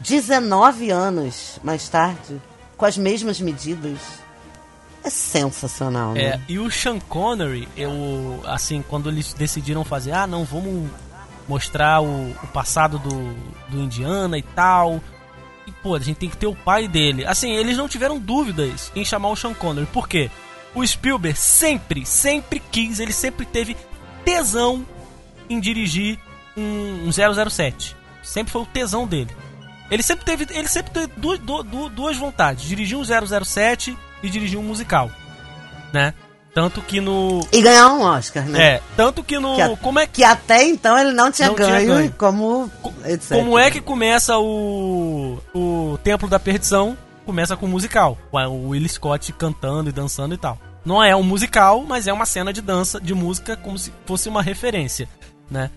19 0.00 0.90
anos 0.90 1.58
mais 1.62 1.88
tarde, 1.88 2.42
com 2.76 2.84
as 2.84 2.98
mesmas 2.98 3.40
medidas. 3.40 4.00
É 5.04 5.10
sensacional, 5.10 6.14
né? 6.14 6.22
É, 6.22 6.40
e 6.48 6.58
o 6.58 6.70
Sean 6.70 6.98
Connery, 6.98 7.68
eu, 7.76 8.40
assim, 8.46 8.82
quando 8.88 9.10
eles 9.10 9.34
decidiram 9.34 9.84
fazer, 9.84 10.12
ah, 10.12 10.26
não, 10.26 10.44
vamos 10.44 10.90
mostrar 11.46 12.02
o, 12.02 12.30
o 12.30 12.46
passado 12.52 12.98
do, 12.98 13.34
do 13.68 13.82
Indiana 13.82 14.38
e 14.38 14.42
tal. 14.42 15.02
E, 15.66 15.72
pô, 15.72 15.94
a 15.94 16.00
gente 16.00 16.16
tem 16.16 16.30
que 16.30 16.36
ter 16.38 16.46
o 16.46 16.56
pai 16.56 16.88
dele. 16.88 17.26
Assim, 17.26 17.52
eles 17.52 17.76
não 17.76 17.86
tiveram 17.86 18.18
dúvidas 18.18 18.90
em 18.96 19.04
chamar 19.04 19.28
o 19.28 19.36
Sean 19.36 19.52
Connery. 19.52 19.86
Por 19.86 20.08
quê? 20.08 20.30
O 20.74 20.84
Spielberg 20.84 21.38
sempre, 21.38 22.04
sempre 22.06 22.58
quis, 22.58 22.98
ele 22.98 23.12
sempre 23.12 23.46
teve 23.46 23.76
tesão 24.24 24.84
em 25.48 25.60
dirigir 25.60 26.18
um, 26.56 27.08
um 27.08 27.10
007. 27.12 27.94
Sempre 28.22 28.52
foi 28.52 28.62
o 28.62 28.66
tesão 28.66 29.06
dele. 29.06 29.30
Ele 29.90 30.02
sempre 30.02 30.24
teve, 30.24 30.46
ele 30.50 30.68
sempre 30.68 30.92
teve 30.92 31.12
duas, 31.16 31.38
duas, 31.38 31.92
duas 31.92 32.16
vontades: 32.16 32.64
dirigir 32.64 32.96
um 32.96 33.04
007 33.04 33.96
e 34.22 34.30
dirigir 34.30 34.58
um 34.58 34.62
musical, 34.62 35.10
né? 35.92 36.14
Tanto 36.54 36.80
que 36.80 37.00
no. 37.00 37.40
E 37.52 37.60
ganhar 37.60 37.92
um 37.92 38.02
Oscar, 38.02 38.44
né? 38.44 38.62
É, 38.62 38.82
tanto 38.96 39.24
que 39.24 39.38
no. 39.40 39.56
Que 39.56 39.62
a... 39.62 39.76
como 39.76 39.98
é 39.98 40.06
que... 40.06 40.12
que 40.12 40.24
até 40.24 40.64
então 40.64 40.96
ele 40.96 41.12
não 41.12 41.30
tinha, 41.32 41.48
não 41.48 41.56
ganho, 41.56 41.76
tinha 41.76 41.94
ganho, 41.94 42.14
como. 42.16 42.70
Etc. 43.04 43.36
Como 43.36 43.58
é 43.58 43.70
que 43.72 43.80
começa 43.80 44.38
o. 44.38 45.38
O 45.52 45.98
Templo 46.04 46.28
da 46.28 46.38
Perdição? 46.38 46.96
Começa 47.26 47.56
com 47.56 47.66
o 47.66 47.68
musical. 47.68 48.16
O 48.30 48.68
Will 48.68 48.88
Scott 48.88 49.32
cantando 49.32 49.90
e 49.90 49.92
dançando 49.92 50.34
e 50.34 50.38
tal. 50.38 50.56
Não 50.84 51.02
é 51.02 51.16
um 51.16 51.22
musical, 51.22 51.82
mas 51.82 52.06
é 52.06 52.12
uma 52.12 52.26
cena 52.26 52.52
de 52.52 52.60
dança, 52.60 53.00
de 53.00 53.14
música, 53.14 53.56
como 53.56 53.78
se 53.78 53.92
fosse 54.04 54.28
uma 54.28 54.42
referência, 54.42 55.08
né? 55.50 55.70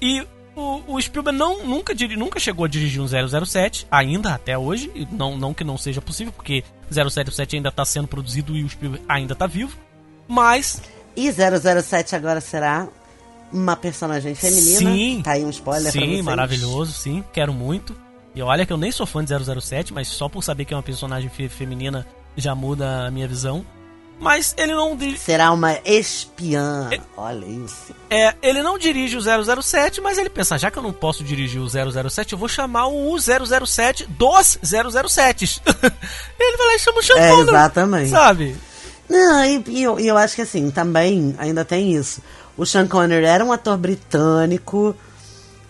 E 0.00 0.26
o, 0.56 0.94
o 0.94 1.00
Spielberg 1.00 1.38
não, 1.38 1.64
nunca, 1.66 1.94
nunca 2.16 2.40
chegou 2.40 2.64
a 2.64 2.68
dirigir 2.68 3.00
um 3.00 3.06
007, 3.06 3.86
ainda, 3.90 4.34
até 4.34 4.56
hoje. 4.56 4.90
Não, 5.12 5.36
não 5.36 5.52
que 5.52 5.62
não 5.62 5.76
seja 5.76 6.00
possível, 6.00 6.32
porque 6.32 6.64
007 6.90 7.56
ainda 7.56 7.68
está 7.68 7.84
sendo 7.84 8.08
produzido 8.08 8.56
e 8.56 8.64
o 8.64 8.68
Spielberg 8.68 9.04
ainda 9.06 9.34
está 9.34 9.46
vivo. 9.46 9.76
Mas. 10.26 10.80
E 11.14 11.30
007 11.30 12.16
agora 12.16 12.40
será 12.40 12.88
uma 13.52 13.76
personagem 13.76 14.34
feminina? 14.34 14.78
Sim. 14.78 15.20
Tá 15.22 15.32
aí 15.32 15.44
um 15.44 15.50
spoiler 15.50 15.92
sim, 15.92 16.22
maravilhoso, 16.22 16.92
sim. 16.92 17.22
Quero 17.32 17.52
muito. 17.52 17.94
E 18.34 18.42
olha 18.42 18.66
que 18.66 18.72
eu 18.72 18.76
nem 18.76 18.90
sou 18.90 19.06
fã 19.06 19.24
de 19.24 19.32
007, 19.32 19.92
mas 19.92 20.08
só 20.08 20.28
por 20.28 20.42
saber 20.42 20.64
que 20.64 20.74
é 20.74 20.76
uma 20.76 20.82
personagem 20.82 21.28
fe 21.28 21.48
feminina 21.48 22.06
já 22.36 22.54
muda 22.54 23.06
a 23.06 23.10
minha 23.10 23.28
visão. 23.28 23.64
Mas 24.18 24.54
ele 24.56 24.74
não. 24.74 24.96
Será 25.16 25.52
uma 25.52 25.78
espiã. 25.84 26.88
É, 26.90 27.00
Olha 27.16 27.44
isso. 27.44 27.94
É, 28.08 28.34
ele 28.42 28.62
não 28.62 28.78
dirige 28.78 29.16
o 29.16 29.62
007, 29.62 30.00
mas 30.00 30.16
ele 30.16 30.30
pensa: 30.30 30.58
já 30.58 30.70
que 30.70 30.78
eu 30.78 30.82
não 30.82 30.92
posso 30.92 31.22
dirigir 31.22 31.60
o 31.60 31.68
007, 31.68 32.32
eu 32.32 32.38
vou 32.38 32.48
chamar 32.48 32.86
o 32.86 33.16
007 33.18 34.06
dos 34.06 34.58
007s. 34.62 35.60
ele 36.40 36.56
vai 36.56 36.66
lá 36.66 36.74
e 36.74 36.78
chama 36.78 36.98
o 36.98 37.02
Sean 37.02 37.18
é, 37.18 37.40
Exatamente. 37.40 38.10
Sabe? 38.10 38.56
Não, 39.08 39.44
e, 39.44 39.64
e, 39.68 39.82
eu, 39.82 39.98
eu 40.00 40.16
acho 40.16 40.34
que 40.34 40.42
assim, 40.42 40.70
também 40.70 41.34
ainda 41.38 41.64
tem 41.64 41.94
isso. 41.94 42.22
O 42.56 42.64
Sean 42.64 42.86
Connery 42.86 43.26
era 43.26 43.44
um 43.44 43.52
ator 43.52 43.76
britânico 43.76 44.96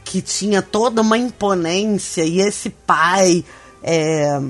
que 0.04 0.22
tinha 0.22 0.62
toda 0.62 1.02
uma 1.02 1.18
imponência 1.18 2.24
e 2.24 2.40
esse 2.40 2.70
pai 2.70 3.44
é, 3.82 4.40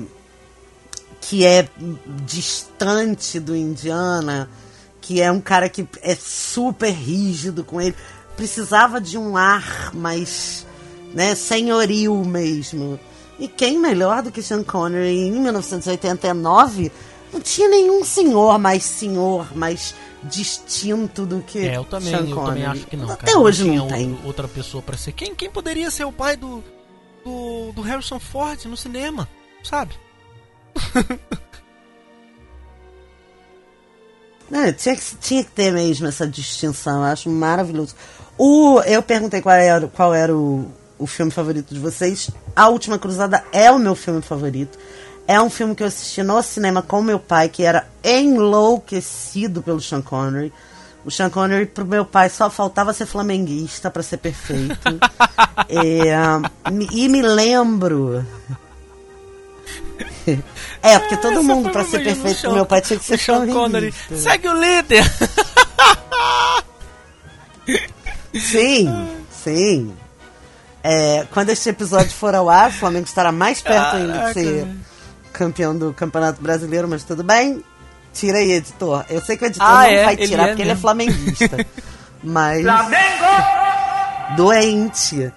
que 1.27 1.45
é 1.45 1.67
distante 2.25 3.37
do 3.37 3.53
Indiana, 3.53 4.49
que 5.01 5.21
é 5.21 5.29
um 5.29 5.41
cara 5.41 5.67
que 5.67 5.85
é 6.01 6.15
super 6.15 6.89
rígido 6.89 7.65
com 7.65 7.81
ele, 7.81 7.95
precisava 8.37 9.01
de 9.01 9.17
um 9.17 9.35
ar 9.35 9.93
mais 9.93 10.65
né, 11.13 11.35
senhoril 11.35 12.23
mesmo. 12.23 12.97
E 13.37 13.45
quem 13.45 13.77
melhor 13.77 14.23
do 14.23 14.31
que 14.31 14.41
Sean 14.41 14.63
Connery 14.63 15.27
em 15.27 15.31
1989 15.33 16.93
não 17.33 17.41
tinha 17.41 17.67
nenhum 17.67 18.05
senhor 18.05 18.57
mais 18.57 18.85
senhor, 18.85 19.53
mais 19.53 19.93
distinto 20.23 21.25
do 21.25 21.41
que 21.41 21.59
é, 21.59 21.75
eu 21.75 21.83
também, 21.83 22.09
Sean 22.09 22.25
eu 22.25 22.35
também 22.37 22.65
acho 22.65 22.87
que 22.87 22.95
não. 22.95 23.11
Até 23.11 23.33
cara, 23.33 23.39
hoje 23.39 23.65
não, 23.65 23.75
não 23.75 23.87
tem. 23.89 24.17
Outra 24.23 24.47
pessoa 24.47 24.81
para 24.81 24.95
ser. 24.95 25.11
Quem, 25.11 25.35
quem 25.35 25.51
poderia 25.51 25.91
ser 25.91 26.05
o 26.05 26.11
pai 26.11 26.37
do, 26.37 26.63
do, 27.25 27.73
do 27.73 27.81
Harrison 27.81 28.17
Ford 28.17 28.63
no 28.63 28.77
cinema, 28.77 29.27
sabe? 29.61 30.06
Não, 34.49 34.71
tinha, 34.71 34.95
que, 34.95 35.15
tinha 35.17 35.43
que 35.43 35.51
ter 35.51 35.73
mesmo 35.73 36.07
essa 36.07 36.25
distinção, 36.25 36.99
eu 36.99 37.11
acho 37.11 37.29
maravilhoso. 37.29 37.93
O, 38.37 38.79
eu 38.81 39.03
perguntei 39.03 39.41
qual 39.41 39.55
era, 39.55 39.87
qual 39.87 40.13
era 40.13 40.33
o, 40.33 40.71
o 40.97 41.05
filme 41.05 41.31
favorito 41.31 41.73
de 41.73 41.79
vocês. 41.79 42.29
A 42.55 42.69
Última 42.69 42.97
Cruzada 42.97 43.43
é 43.51 43.69
o 43.71 43.77
meu 43.79 43.95
filme 43.95 44.21
favorito 44.21 44.77
É 45.27 45.39
um 45.41 45.49
filme 45.49 45.75
que 45.75 45.83
eu 45.83 45.87
assisti 45.87 46.23
no 46.23 46.41
cinema 46.41 46.81
com 46.81 47.01
meu 47.01 47.19
pai, 47.19 47.49
que 47.49 47.63
era 47.63 47.87
enlouquecido 48.03 49.61
pelo 49.61 49.81
Sean 49.81 50.01
Connery. 50.01 50.53
O 51.03 51.11
Sean 51.11 51.29
Connery, 51.29 51.65
pro 51.65 51.85
meu 51.85 52.05
pai, 52.05 52.29
só 52.29 52.49
faltava 52.49 52.93
ser 52.93 53.05
flamenguista 53.05 53.91
para 53.91 54.03
ser 54.03 54.17
perfeito. 54.17 54.77
é, 55.69 56.13
e 56.91 57.09
me 57.09 57.21
lembro. 57.21 58.25
É, 60.83 60.99
porque 60.99 61.17
todo 61.17 61.33
Essa 61.33 61.41
mundo, 61.43 61.69
uma 61.71 61.83
ser 61.85 62.03
perfeito 62.03 62.35
Sean- 62.39 62.49
pro 62.49 62.53
meu 62.53 62.65
pai, 62.65 62.81
tinha 62.81 62.99
que 62.99 63.05
ser 63.05 63.17
Sean 63.17 63.47
Connery. 63.47 63.93
Segue 64.15 64.47
o 64.49 64.53
líder! 64.53 65.03
Sim, 68.33 69.07
sim. 69.43 69.93
É, 70.83 71.25
quando 71.31 71.49
este 71.49 71.69
episódio 71.69 72.11
for 72.11 72.35
ao 72.35 72.49
ar, 72.49 72.69
o 72.69 72.73
Flamengo 72.73 73.05
estará 73.05 73.31
mais 73.31 73.61
perto 73.61 73.95
ainda 73.95 74.27
de 74.27 74.33
ser 74.33 74.67
campeão 75.33 75.77
do 75.77 75.93
Campeonato 75.93 76.41
Brasileiro, 76.41 76.87
mas 76.87 77.03
tudo 77.03 77.23
bem. 77.23 77.63
Tira 78.13 78.37
aí, 78.37 78.51
editor. 78.53 79.05
Eu 79.09 79.21
sei 79.21 79.37
que 79.37 79.43
o 79.43 79.47
editor 79.47 79.67
Ah, 79.67 79.73
não 79.73 79.81
é, 79.83 80.03
vai 80.05 80.13
ele 80.13 80.27
tirar 80.27 80.43
é 80.43 80.47
porque 80.47 80.61
ele 80.61 80.69
é 80.69 80.73
mesmo. 80.73 80.81
flamenguista. 80.81 81.65
mas. 82.23 82.65
Doente. 84.35 85.31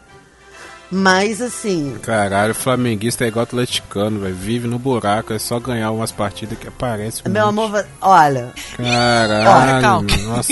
Mas 0.90 1.40
assim. 1.40 1.96
Caralho, 2.02 2.52
flamenguista 2.52 3.24
é 3.24 3.28
igual 3.28 3.44
atleticano, 3.44 4.20
velho. 4.20 4.34
Vive 4.34 4.66
no 4.66 4.78
buraco, 4.78 5.32
é 5.32 5.38
só 5.38 5.60
ganhar 5.60 5.92
umas 5.92 6.10
partidas 6.10 6.58
que 6.58 6.66
aparece. 6.66 7.22
um 7.24 7.30
Meu 7.30 7.52
monte. 7.52 7.68
amor, 7.68 7.86
olha. 8.00 8.52
Caralho. 8.76 10.06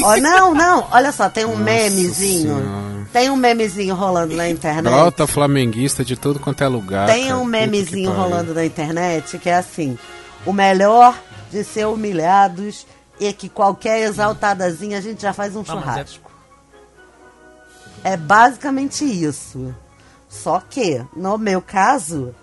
Ó, 0.05 0.17
não, 0.19 0.55
não, 0.55 0.87
olha 0.93 1.11
só, 1.11 1.29
tem 1.29 1.45
um 1.45 1.51
Nossa 1.51 1.65
memezinho. 1.65 2.57
Senhora. 2.57 3.09
Tem 3.13 3.31
um 3.31 3.37
memezinho 3.37 3.95
rolando 3.97 4.37
na 4.37 4.49
internet. 4.49 4.85
Brota 4.85 5.27
flamenguista 5.27 6.05
de 6.05 6.17
tudo 6.17 6.39
quanto 6.39 6.63
é 6.63 6.69
lugar. 6.69 7.09
Tem 7.09 7.29
cara. 7.29 7.39
um 7.39 7.45
memezinho 7.45 8.13
rolando 8.13 8.55
na 8.55 8.65
internet 8.65 9.39
que 9.39 9.49
é 9.51 9.57
assim: 9.57 9.99
o 10.47 10.53
melhor 10.53 11.19
de 11.51 11.65
ser 11.65 11.87
humilhados 11.87 12.87
é 13.21 13.33
que 13.33 13.49
qualquer 13.49 14.03
exaltadazinha 14.03 14.99
a 14.99 15.01
gente 15.01 15.23
já 15.23 15.33
faz 15.33 15.57
um 15.57 15.65
churrasco. 15.65 16.31
É 18.05 18.17
basicamente 18.17 19.05
isso. 19.05 19.75
Só 20.29 20.61
que, 20.61 21.05
no 21.17 21.39
meu 21.39 21.61
caso, 21.63 22.35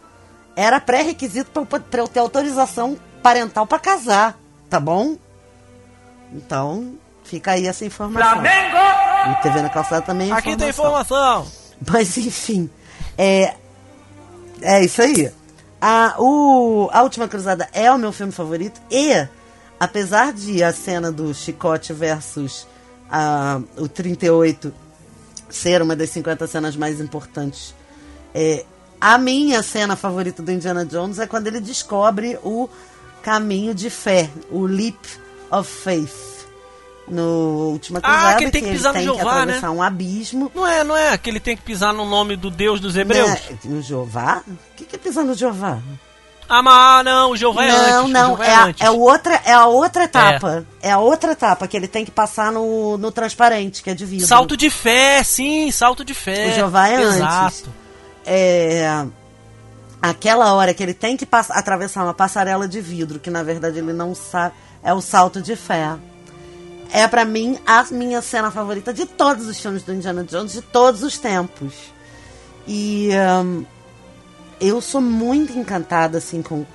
era 0.56 0.80
pré-requisito 0.80 1.52
pra 1.52 1.62
eu 1.62 1.66
po- 1.66 1.80
pra 1.80 2.02
eu 2.02 2.08
ter 2.08 2.20
autorização 2.20 2.98
parental 3.22 3.66
pra 3.68 3.78
casar, 3.80 4.38
tá 4.70 4.80
bom? 4.80 5.18
Então, 6.34 6.96
fica 7.24 7.52
aí 7.52 7.68
essa 7.68 7.86
informação. 7.86 8.44
E 9.32 9.42
TV 9.42 9.62
na 9.62 9.70
calçada 9.70 10.02
também 10.02 10.30
é 10.32 10.34
Aqui 10.34 10.56
tem 10.56 10.70
informação. 10.70 11.42
informação! 11.42 11.48
Mas 11.92 12.18
enfim, 12.18 12.70
é, 13.18 13.56
é 14.62 14.84
isso 14.84 15.02
aí. 15.02 15.32
A, 15.82 16.16
o, 16.20 16.90
a 16.92 17.04
Última 17.04 17.28
Cruzada 17.28 17.68
é 17.74 17.92
o 17.92 17.98
meu 17.98 18.12
filme 18.12 18.32
favorito 18.32 18.82
e, 18.90 19.28
apesar 19.80 20.32
de 20.34 20.64
a 20.64 20.72
cena 20.74 21.12
do 21.12 21.34
Chicote 21.34 21.94
versus 21.94 22.66
a, 23.12 23.60
o 23.78 23.88
38 23.88 24.74
ser 25.50 25.82
uma 25.82 25.96
das 25.96 26.10
50 26.10 26.48
cenas 26.48 26.76
mais 26.76 27.00
importantes, 27.00 27.74
é, 28.34 28.66
a 29.00 29.18
minha 29.18 29.62
cena 29.62 29.96
favorita 29.96 30.42
do 30.42 30.52
Indiana 30.52 30.86
Jones 30.86 31.20
é 31.20 31.28
quando 31.28 31.48
ele 31.48 31.60
descobre 31.60 32.38
o 32.44 32.70
caminho 33.22 33.74
de 33.74 33.90
fé, 33.90 34.30
o 34.50 34.66
Leap 34.66 34.98
of 35.52 35.70
Faith. 35.70 36.36
No 37.08 37.70
Última 37.72 38.00
Ah, 38.00 38.02
Cruzada, 38.02 38.38
que 38.38 38.44
ele 38.46 38.52
tem 38.52 38.64
que 38.64 38.72
pisar 38.72 38.94
no 38.94 39.00
tem 39.00 39.08
que 39.08 39.16
Jeová, 39.16 39.34
né? 39.34 39.42
atravessar 39.42 39.70
um 39.72 39.84
abismo. 39.84 40.52
Não 40.56 40.66
é, 40.66 40.84
não 40.84 40.98
é 40.98 41.16
que 41.20 41.30
ele 41.30 41.40
tem 41.40 41.56
que 41.56 41.62
pisar 41.62 41.94
no 41.94 42.04
nome 42.04 42.36
do 42.36 42.50
Deus 42.50 42.80
dos 42.80 42.96
Hebreus? 42.96 43.30
Né? 43.30 43.60
No 43.66 43.80
Jeová? 43.80 44.42
O 44.48 44.76
que, 44.76 44.86
que 44.86 44.96
é 44.96 45.00
pisar 45.00 45.24
no 45.24 45.36
Jeová? 45.36 45.80
Ah, 46.48 46.62
mas 46.62 47.06
não, 47.06 47.32
o 47.32 47.38
Jeová 47.38 47.64
é 47.64 47.72
não, 47.72 48.00
antes. 48.02 48.12
não, 48.12 48.28
Jeová 48.28 48.46
é, 48.46 48.76
é, 48.80 48.86
é, 48.86 48.92
outra, 48.92 49.42
é 49.46 49.54
a 49.54 49.66
outra 49.66 50.04
etapa. 50.04 50.66
É. 50.82 50.92
a 50.92 51.00
outra 51.00 51.32
etapa 51.32 51.68
que 51.68 51.76
ele 51.76 51.88
tem 51.88 52.06
que 52.06 52.12
passar 52.12 52.52
no, 52.52 52.98
no 52.98 53.12
transparente, 53.12 53.82
que 53.82 53.90
é 53.90 53.94
de 53.94 54.06
vidro. 54.06 54.28
Salto 54.28 54.56
de 54.56 54.70
fé, 54.70 55.24
sim, 55.24 55.72
salto 55.72 56.06
de 56.06 56.14
fé. 56.14 56.52
O 56.52 56.54
Jeová 56.54 56.90
é 56.90 57.02
Exato. 57.02 57.46
antes. 57.46 57.64
É, 58.26 59.06
aquela 60.02 60.54
hora 60.54 60.74
que 60.74 60.84
ele 60.84 60.94
tem 60.94 61.18
que 61.18 61.28
atravessar 61.32 62.04
uma 62.04 62.14
passarela 62.14 62.68
de 62.68 62.80
vidro, 62.80 63.20
que 63.20 63.30
na 63.30 63.44
verdade 63.44 63.80
ele 63.80 63.94
não 63.94 64.14
sabe, 64.14 64.54
é 64.84 64.94
o 64.94 65.02
salto 65.02 65.42
de 65.42 65.56
fé. 65.56 65.96
É 66.92 67.08
pra 67.08 67.26
mim 67.26 67.58
a 67.66 67.84
minha 67.92 68.22
cena 68.22 68.52
favorita 68.52 68.94
de 68.94 69.06
todos 69.06 69.48
os 69.48 69.60
filmes 69.60 69.84
do 69.84 69.94
Indiana 69.94 70.24
Jones, 70.24 70.54
de 70.54 70.62
todos 70.62 71.02
os 71.02 71.18
tempos. 71.18 71.74
E 72.68 73.10
hum, 73.44 73.66
eu 74.60 74.82
sou 74.82 75.02
muito 75.02 75.58
encantada 75.58 76.18
assim 76.18 76.42
com 76.42 76.66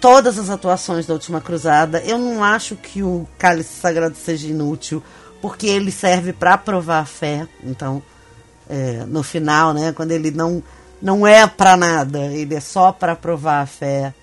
todas 0.00 0.38
as 0.38 0.50
atuações 0.50 1.06
da 1.06 1.14
Última 1.14 1.40
Cruzada. 1.40 2.00
Eu 2.00 2.18
não 2.18 2.42
acho 2.42 2.74
que 2.76 3.02
o 3.02 3.26
Cálice 3.38 3.80
Sagrado 3.80 4.16
seja 4.16 4.48
inútil, 4.48 5.02
porque 5.40 5.66
ele 5.66 5.92
serve 5.92 6.32
pra 6.32 6.58
provar 6.58 7.00
a 7.00 7.04
fé. 7.04 7.46
Então, 7.62 8.02
é, 8.68 9.04
no 9.06 9.22
final, 9.22 9.72
né, 9.72 9.92
quando 9.92 10.10
ele 10.10 10.30
não 10.30 10.62
não 11.00 11.26
é 11.26 11.46
pra 11.48 11.76
nada, 11.76 12.26
ele 12.26 12.54
é 12.54 12.60
só 12.60 12.92
pra 12.92 13.16
provar 13.16 13.62
a 13.62 13.66
fé. 13.66 14.14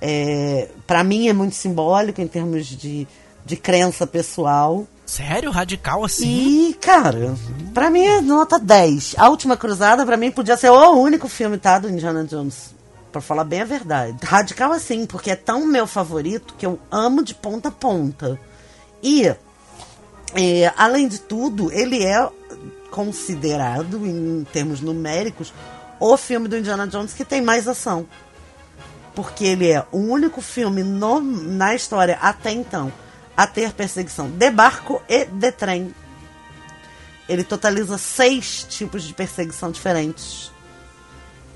É, 0.00 0.68
para 0.86 1.04
mim 1.04 1.28
é 1.28 1.32
muito 1.32 1.54
simbólico 1.54 2.20
em 2.20 2.26
termos 2.26 2.66
de, 2.66 3.06
de 3.46 3.56
crença 3.56 4.04
pessoal. 4.04 4.84
Sério? 5.14 5.52
Radical 5.52 6.04
assim? 6.04 6.70
E, 6.70 6.74
cara, 6.74 7.36
pra 7.72 7.88
mim 7.88 8.04
é 8.04 8.20
nota 8.20 8.58
10. 8.58 9.14
A 9.16 9.28
Última 9.28 9.56
Cruzada, 9.56 10.04
pra 10.04 10.16
mim, 10.16 10.32
podia 10.32 10.56
ser 10.56 10.70
o 10.70 10.90
único 10.98 11.28
filme, 11.28 11.56
tá, 11.56 11.78
do 11.78 11.88
Indiana 11.88 12.24
Jones. 12.24 12.74
Pra 13.12 13.20
falar 13.20 13.44
bem 13.44 13.60
a 13.60 13.64
verdade. 13.64 14.16
Radical 14.24 14.72
assim, 14.72 15.06
porque 15.06 15.30
é 15.30 15.36
tão 15.36 15.64
meu 15.66 15.86
favorito 15.86 16.54
que 16.58 16.66
eu 16.66 16.80
amo 16.90 17.22
de 17.22 17.32
ponta 17.32 17.68
a 17.68 17.70
ponta. 17.70 18.40
E, 19.00 19.28
é, 20.34 20.72
além 20.76 21.06
de 21.06 21.20
tudo, 21.20 21.70
ele 21.70 22.04
é 22.04 22.28
considerado, 22.90 24.04
em 24.04 24.44
termos 24.52 24.80
numéricos, 24.80 25.54
o 26.00 26.16
filme 26.16 26.48
do 26.48 26.58
Indiana 26.58 26.88
Jones 26.88 27.12
que 27.14 27.24
tem 27.24 27.40
mais 27.40 27.68
ação. 27.68 28.04
Porque 29.14 29.44
ele 29.44 29.70
é 29.70 29.86
o 29.92 29.98
único 29.98 30.40
filme 30.40 30.82
no- 30.82 31.20
na 31.20 31.72
história 31.72 32.18
até 32.20 32.50
então 32.50 32.92
a 33.36 33.46
ter 33.46 33.72
perseguição 33.72 34.28
de 34.30 34.50
barco 34.50 35.02
e 35.08 35.24
de 35.24 35.52
trem. 35.52 35.94
Ele 37.28 37.42
totaliza 37.42 37.96
seis 37.98 38.66
tipos 38.68 39.02
de 39.02 39.14
perseguição 39.14 39.70
diferentes. 39.70 40.52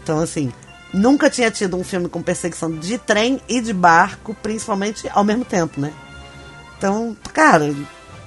Então, 0.03 0.19
assim, 0.21 0.53
nunca 0.93 1.29
tinha 1.29 1.51
tido 1.51 1.77
um 1.77 1.85
filme 1.85 2.09
com 2.09 2.23
perseguição 2.23 2.71
de 2.71 2.97
trem 2.99 3.41
e 3.49 3.61
de 3.61 3.73
barco, 3.73 4.35
principalmente 4.43 5.09
ao 5.13 5.23
mesmo 5.23 5.45
tempo, 5.45 5.81
né? 5.81 5.93
Então, 6.77 7.17
cara, 7.35 7.75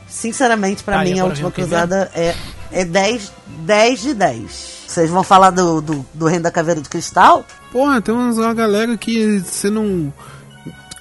sinceramente, 0.07 0.83
pra 0.83 0.99
Ah, 0.99 1.05
e 1.05 1.13
mim, 1.13 1.19
a 1.19 1.25
última 1.25 1.49
cruzada 1.49 2.11
é, 2.13 2.35
é 2.71 2.85
10, 2.85 3.31
10 3.47 4.01
de 4.01 4.13
10. 4.13 4.81
Vocês 4.87 5.09
vão 5.09 5.23
falar 5.23 5.51
do, 5.51 5.81
do, 5.81 6.05
do 6.13 6.27
Reino 6.27 6.43
da 6.43 6.51
Caveira 6.51 6.81
de 6.81 6.89
Cristal? 6.89 7.45
Porra, 7.71 8.01
tem 8.01 8.13
uma 8.13 8.53
galera 8.53 8.97
que 8.97 9.39
você 9.39 9.69
não. 9.69 10.13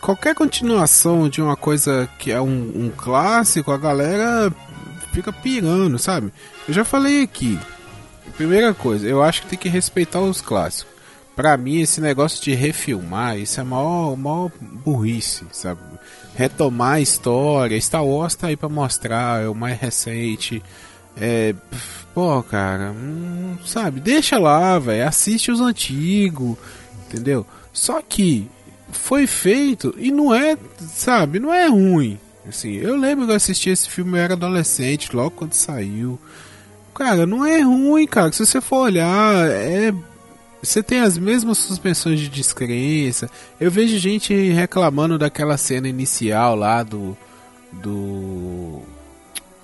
Qualquer 0.00 0.34
continuação 0.34 1.28
de 1.28 1.42
uma 1.42 1.56
coisa 1.56 2.08
que 2.18 2.32
é 2.32 2.40
um, 2.40 2.72
um 2.74 2.92
clássico, 2.96 3.70
a 3.70 3.76
galera 3.76 4.52
fica 5.12 5.32
pirando, 5.32 5.98
sabe? 5.98 6.32
Eu 6.66 6.72
já 6.72 6.84
falei 6.84 7.22
aqui. 7.22 7.58
Primeira 8.36 8.72
coisa, 8.72 9.06
eu 9.06 9.22
acho 9.22 9.42
que 9.42 9.48
tem 9.48 9.58
que 9.58 9.68
respeitar 9.68 10.20
os 10.20 10.40
clássicos. 10.40 10.90
Pra 11.36 11.56
mim, 11.56 11.80
esse 11.80 12.00
negócio 12.00 12.42
de 12.42 12.54
refilmar, 12.54 13.38
isso 13.38 13.60
é 13.60 13.64
maior, 13.64 14.16
maior 14.16 14.50
burrice, 14.60 15.44
sabe? 15.52 15.80
Retomar 16.34 16.94
a 16.94 17.00
história, 17.00 17.80
Star 17.80 18.04
Wars 18.04 18.34
tá 18.34 18.48
aí 18.48 18.56
pra 18.56 18.68
mostrar, 18.68 19.42
é 19.42 19.48
o 19.48 19.54
mais 19.54 19.78
recente. 19.78 20.62
É. 21.16 21.54
Pô, 22.14 22.42
cara, 22.42 22.92
hum, 22.92 23.56
sabe? 23.64 24.00
Deixa 24.00 24.38
lá, 24.38 24.78
velho. 24.78 25.06
Assiste 25.06 25.50
os 25.50 25.60
antigos, 25.60 26.56
entendeu? 27.06 27.46
Só 27.72 28.02
que 28.02 28.48
foi 28.92 29.26
feito 29.26 29.94
e 29.96 30.10
não 30.10 30.34
é, 30.34 30.56
sabe? 30.78 31.38
Não 31.38 31.52
é 31.52 31.66
ruim. 31.66 32.18
Assim, 32.48 32.74
eu 32.74 32.96
lembro 32.96 33.26
que 33.26 33.32
eu 33.32 33.36
assisti 33.36 33.70
esse 33.70 33.88
filme, 33.88 34.12
eu 34.12 34.22
era 34.22 34.34
adolescente, 34.34 35.14
logo 35.14 35.30
quando 35.30 35.52
saiu. 35.52 36.18
Cara, 36.94 37.26
não 37.26 37.46
é 37.46 37.60
ruim, 37.60 38.06
cara. 38.06 38.32
Se 38.32 38.44
você 38.44 38.60
for 38.60 38.80
olhar, 38.82 39.48
é. 39.48 39.92
Você 40.62 40.82
tem 40.82 41.00
as 41.00 41.16
mesmas 41.16 41.56
suspensões 41.56 42.20
de 42.20 42.28
descrença. 42.28 43.30
Eu 43.58 43.70
vejo 43.70 43.98
gente 43.98 44.34
reclamando 44.50 45.18
daquela 45.18 45.56
cena 45.56 45.88
inicial 45.88 46.54
lá 46.54 46.82
do. 46.82 47.16
Do. 47.72 48.82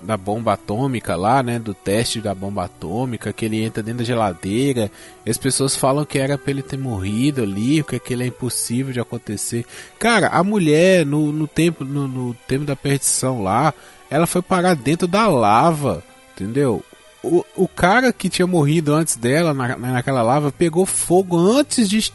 Da 0.01 0.15
bomba 0.15 0.53
atômica 0.53 1.15
lá, 1.15 1.41
né? 1.41 1.57
Do 1.57 1.73
teste 1.73 2.21
da 2.21 2.33
bomba 2.33 2.65
atômica, 2.65 3.33
que 3.33 3.45
ele 3.45 3.63
entra 3.63 3.81
dentro 3.81 3.99
da 3.99 4.03
geladeira. 4.05 4.91
As 5.27 5.37
pessoas 5.37 5.75
falam 5.75 6.05
que 6.05 6.19
era 6.19 6.37
pra 6.37 6.51
ele 6.51 6.61
ter 6.61 6.77
morrido 6.77 7.41
ali, 7.41 7.81
porque 7.81 7.95
aquilo 7.95 8.23
é 8.23 8.27
impossível 8.27 8.93
de 8.93 8.99
acontecer. 8.99 9.65
Cara, 9.97 10.27
a 10.27 10.43
mulher, 10.43 11.05
no, 11.05 11.31
no 11.31 11.47
tempo 11.47 11.83
no, 11.83 12.07
no 12.07 12.33
tempo 12.47 12.63
da 12.63 12.75
perdição 12.75 13.41
lá, 13.41 13.73
ela 14.09 14.27
foi 14.27 14.41
parar 14.41 14.75
dentro 14.75 15.07
da 15.07 15.27
lava, 15.27 16.03
entendeu? 16.35 16.83
O, 17.23 17.43
o 17.55 17.67
cara 17.67 18.13
que 18.13 18.29
tinha 18.29 18.47
morrido 18.47 18.93
antes 18.93 19.15
dela, 19.15 19.53
na, 19.53 19.75
naquela 19.77 20.21
lava, 20.21 20.51
pegou 20.51 20.85
fogo 20.85 21.37
antes 21.37 21.89
de 21.89 22.13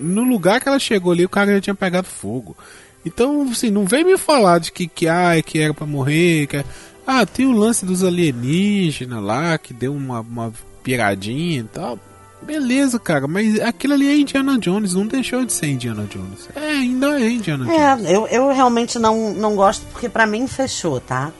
no 0.00 0.22
lugar 0.22 0.60
que 0.60 0.68
ela 0.68 0.78
chegou 0.78 1.12
ali, 1.12 1.24
o 1.24 1.28
cara 1.28 1.54
já 1.54 1.60
tinha 1.60 1.74
pegado 1.74 2.06
fogo. 2.06 2.56
Então, 3.04 3.42
assim, 3.50 3.70
não 3.70 3.84
vem 3.84 4.02
me 4.04 4.16
falar 4.16 4.58
de 4.58 4.72
que, 4.72 4.88
que, 4.88 5.06
ah, 5.06 5.40
que 5.44 5.58
era 5.58 5.74
pra 5.74 5.86
morrer. 5.86 6.46
Que... 6.46 6.64
Ah, 7.06 7.24
tem 7.26 7.46
o 7.46 7.52
lance 7.52 7.84
dos 7.84 8.02
alienígenas 8.02 9.22
lá, 9.22 9.58
que 9.58 9.74
deu 9.74 9.92
uma, 9.94 10.20
uma 10.20 10.52
piradinha 10.82 11.60
e 11.60 11.64
tal. 11.64 11.98
Beleza, 12.42 12.98
cara, 12.98 13.26
mas 13.26 13.58
aquilo 13.60 13.94
ali 13.94 14.06
é 14.08 14.16
Indiana 14.18 14.58
Jones, 14.58 14.92
não 14.94 15.06
deixou 15.06 15.44
de 15.46 15.52
ser 15.52 15.68
Indiana 15.68 16.06
Jones. 16.10 16.48
É, 16.54 16.60
ainda 16.72 17.18
é 17.20 17.30
Indiana 17.30 17.72
É, 17.72 17.96
Jones. 17.96 18.10
eu, 18.10 18.26
eu 18.26 18.48
realmente 18.52 18.98
não, 18.98 19.32
não 19.32 19.54
gosto 19.56 19.84
porque 19.92 20.08
pra 20.10 20.26
mim 20.26 20.46
fechou, 20.46 21.00
tá? 21.00 21.32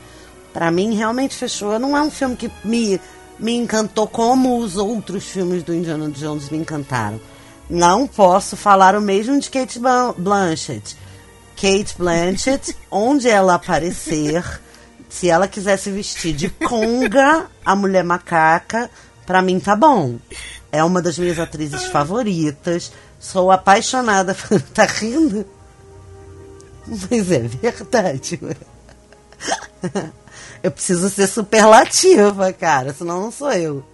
Pra 0.51 0.71
mim 0.71 0.95
realmente 0.95 1.35
fechou. 1.35 1.77
Não 1.77 1.95
é 1.95 2.01
um 2.01 2.09
filme 2.09 2.35
que 2.35 2.49
me, 2.63 2.99
me 3.37 3.53
encantou 3.55 4.07
como 4.07 4.57
os 4.57 4.77
outros 4.77 5.25
filmes 5.25 5.61
do 5.61 5.75
Indiana 5.75 6.09
Jones 6.09 6.49
me 6.49 6.57
encantaram. 6.57 7.19
Não 7.69 8.07
posso 8.07 8.55
falar 8.55 8.95
o 8.95 9.01
mesmo 9.01 9.39
de 9.39 9.49
Kate 9.49 9.77
Blan- 9.79 10.13
Blanchett. 10.17 10.95
Kate 11.55 11.93
Blanchett, 11.97 12.75
onde 12.89 13.27
ela 13.29 13.55
aparecer, 13.55 14.43
se 15.09 15.29
ela 15.29 15.47
quiser 15.47 15.77
se 15.77 15.91
vestir 15.91 16.33
de 16.33 16.49
conga, 16.49 17.47
a 17.63 17.75
mulher 17.75 18.03
macaca, 18.03 18.89
pra 19.25 19.41
mim 19.41 19.59
tá 19.59 19.75
bom. 19.75 20.17
É 20.71 20.83
uma 20.83 21.01
das 21.01 21.17
minhas 21.17 21.39
atrizes 21.39 21.85
favoritas. 21.85 22.91
Sou 23.19 23.51
apaixonada. 23.51 24.35
tá 24.73 24.85
rindo? 24.85 25.45
Mas 26.87 27.31
é 27.31 27.39
verdade. 27.41 28.39
Eu 30.61 30.71
preciso 30.71 31.09
ser 31.09 31.27
superlativa, 31.27 32.51
cara, 32.51 32.93
senão 32.93 33.21
não 33.21 33.31
sou 33.31 33.51
eu. 33.51 33.85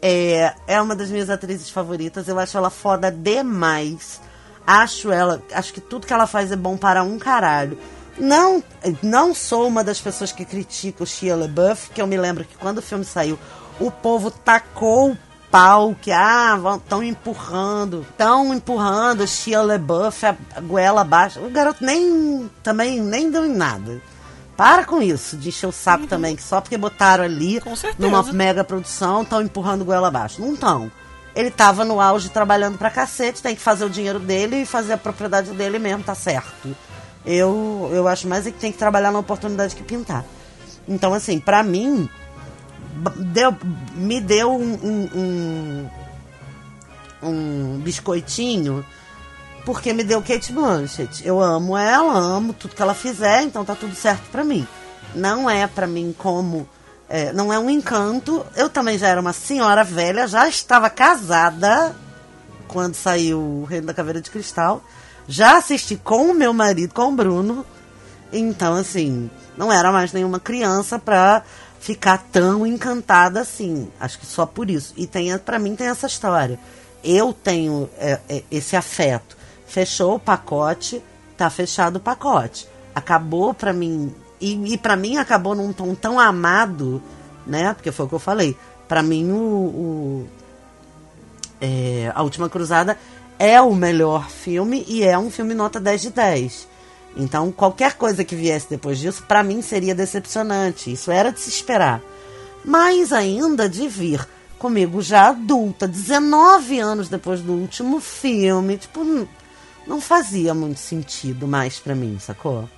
É, 0.00 0.54
é 0.66 0.80
uma 0.80 0.94
das 0.94 1.10
minhas 1.10 1.30
atrizes 1.30 1.70
favoritas. 1.70 2.28
Eu 2.28 2.38
acho 2.38 2.56
ela 2.56 2.70
foda 2.70 3.10
demais. 3.10 4.20
Acho 4.66 5.10
ela. 5.10 5.42
Acho 5.52 5.72
que 5.72 5.80
tudo 5.80 6.06
que 6.06 6.12
ela 6.12 6.26
faz 6.26 6.50
é 6.50 6.56
bom 6.56 6.76
para 6.76 7.02
um 7.02 7.18
caralho. 7.18 7.78
Não, 8.18 8.62
não 9.02 9.34
sou 9.34 9.66
uma 9.68 9.84
das 9.84 10.00
pessoas 10.00 10.32
que 10.32 10.44
critica 10.44 11.02
o 11.02 11.06
Shia 11.06 11.36
LaBeouf, 11.36 11.90
que 11.90 12.00
eu 12.00 12.06
me 12.06 12.16
lembro 12.16 12.44
que 12.44 12.56
quando 12.56 12.78
o 12.78 12.82
filme 12.82 13.04
saiu, 13.04 13.38
o 13.78 13.90
povo 13.90 14.30
tacou 14.30 15.12
o 15.12 15.18
pau, 15.50 15.94
que 16.00 16.10
ah, 16.10 16.58
estão 16.76 17.02
empurrando, 17.02 18.06
estão 18.10 18.54
empurrando 18.54 19.22
o 19.22 19.26
Shia 19.26 19.60
LaBeouf 19.62 20.24
a, 20.24 20.36
a 20.54 20.60
goela 20.60 21.02
abaixo. 21.02 21.40
O 21.40 21.50
garoto 21.50 21.84
nem 21.84 22.50
também 22.62 23.00
nem 23.00 23.30
deu 23.30 23.44
em 23.44 23.54
nada. 23.54 24.00
Para 24.56 24.86
com 24.86 25.02
isso, 25.02 25.36
de 25.36 25.50
encher 25.50 25.66
o 25.66 25.72
saco 25.72 26.06
também, 26.06 26.34
que 26.34 26.42
só 26.42 26.62
porque 26.62 26.78
botaram 26.78 27.24
ali 27.24 27.60
numa 27.98 28.22
mega 28.32 28.64
produção 28.64 29.22
estão 29.22 29.42
empurrando 29.42 29.84
goela 29.84 30.08
abaixo. 30.08 30.40
Não 30.40 30.54
estão. 30.54 30.90
Ele 31.34 31.50
tava 31.50 31.84
no 31.84 32.00
auge 32.00 32.30
trabalhando 32.30 32.78
pra 32.78 32.90
cacete, 32.90 33.42
tem 33.42 33.54
que 33.54 33.60
fazer 33.60 33.84
o 33.84 33.90
dinheiro 33.90 34.18
dele 34.18 34.62
e 34.62 34.66
fazer 34.66 34.94
a 34.94 34.98
propriedade 34.98 35.50
dele 35.50 35.78
mesmo, 35.78 36.02
tá 36.02 36.14
certo. 36.14 36.74
Eu, 37.26 37.90
eu 37.92 38.06
acho 38.06 38.28
mais 38.28 38.46
é 38.46 38.50
que 38.50 38.58
tem 38.58 38.70
que 38.70 38.78
trabalhar 38.78 39.10
na 39.10 39.18
oportunidade 39.18 39.74
que 39.74 39.82
pintar. 39.82 40.24
Então, 40.88 41.12
assim, 41.12 41.40
pra 41.40 41.62
mim, 41.62 42.08
deu, 43.16 43.56
me 43.94 44.20
deu 44.20 44.52
um, 44.52 44.74
um, 44.74 45.90
um, 47.22 47.28
um 47.28 47.80
biscoitinho 47.80 48.84
porque 49.64 49.92
me 49.92 50.04
deu 50.04 50.22
Kate 50.22 50.52
Blanchett. 50.52 51.26
Eu 51.26 51.40
amo 51.40 51.76
ela, 51.76 52.16
amo 52.16 52.52
tudo 52.52 52.76
que 52.76 52.80
ela 52.80 52.94
fizer, 52.94 53.42
então 53.42 53.64
tá 53.64 53.74
tudo 53.74 53.96
certo 53.96 54.30
pra 54.30 54.44
mim. 54.44 54.66
Não 55.12 55.50
é 55.50 55.66
pra 55.66 55.88
mim 55.88 56.14
como. 56.16 56.68
é, 57.08 57.32
não 57.32 57.52
é 57.52 57.58
um 57.58 57.68
encanto. 57.68 58.46
Eu 58.54 58.70
também 58.70 58.96
já 58.96 59.08
era 59.08 59.20
uma 59.20 59.32
senhora 59.32 59.82
velha, 59.82 60.28
já 60.28 60.48
estava 60.48 60.88
casada 60.88 61.96
quando 62.68 62.94
saiu 62.94 63.40
o 63.40 63.64
Reino 63.64 63.88
da 63.88 63.94
Caveira 63.94 64.20
de 64.20 64.30
Cristal. 64.30 64.84
Já 65.28 65.56
assisti 65.56 65.96
com 65.96 66.30
o 66.30 66.34
meu 66.34 66.52
marido, 66.52 66.94
com 66.94 67.12
o 67.12 67.16
Bruno. 67.16 67.64
Então, 68.32 68.74
assim, 68.74 69.30
não 69.56 69.72
era 69.72 69.90
mais 69.90 70.12
nenhuma 70.12 70.38
criança 70.38 70.98
pra 70.98 71.42
ficar 71.80 72.18
tão 72.32 72.66
encantada 72.66 73.40
assim. 73.40 73.88
Acho 74.00 74.18
que 74.18 74.26
só 74.26 74.44
por 74.46 74.70
isso. 74.70 74.92
E 74.96 75.06
tem, 75.06 75.36
para 75.38 75.58
mim 75.58 75.74
tem 75.76 75.88
essa 75.88 76.06
história. 76.06 76.58
Eu 77.02 77.32
tenho 77.32 77.88
é, 77.98 78.20
é, 78.28 78.42
esse 78.50 78.76
afeto. 78.76 79.36
Fechou 79.66 80.16
o 80.16 80.20
pacote, 80.20 81.02
tá 81.36 81.48
fechado 81.50 81.96
o 81.96 82.00
pacote. 82.00 82.68
Acabou 82.94 83.54
pra 83.54 83.72
mim. 83.72 84.14
E, 84.40 84.74
e 84.74 84.78
para 84.78 84.96
mim 84.96 85.16
acabou 85.16 85.54
num 85.54 85.72
tom 85.72 85.94
tão 85.94 86.18
amado, 86.18 87.02
né? 87.46 87.72
Porque 87.74 87.92
foi 87.92 88.06
o 88.06 88.08
que 88.08 88.14
eu 88.14 88.20
falei. 88.20 88.56
Pra 88.88 89.02
mim, 89.02 89.30
o, 89.30 89.36
o 89.36 90.28
é, 91.60 92.12
A 92.14 92.22
Última 92.22 92.48
Cruzada 92.48 92.98
é 93.38 93.60
o 93.60 93.74
melhor 93.74 94.28
filme 94.30 94.84
e 94.88 95.02
é 95.04 95.18
um 95.18 95.30
filme 95.30 95.54
nota 95.54 95.78
10 95.80 96.02
de 96.02 96.10
10. 96.10 96.68
Então, 97.16 97.50
qualquer 97.50 97.94
coisa 97.94 98.24
que 98.24 98.36
viesse 98.36 98.68
depois 98.68 98.98
disso, 98.98 99.22
pra 99.26 99.42
mim 99.42 99.62
seria 99.62 99.94
decepcionante. 99.94 100.92
Isso 100.92 101.10
era 101.10 101.32
de 101.32 101.40
se 101.40 101.48
esperar. 101.48 102.02
Mas 102.64 103.12
ainda 103.12 103.68
de 103.68 103.88
vir 103.88 104.26
comigo 104.58 105.00
já 105.00 105.28
adulta, 105.28 105.86
19 105.86 106.78
anos 106.78 107.08
depois 107.08 107.40
do 107.40 107.52
último 107.52 108.00
filme, 108.00 108.76
tipo, 108.76 109.02
n- 109.04 109.28
não 109.86 110.00
fazia 110.00 110.52
muito 110.54 110.78
sentido 110.78 111.46
mais 111.46 111.78
pra 111.78 111.94
mim, 111.94 112.18
sacou? 112.20 112.68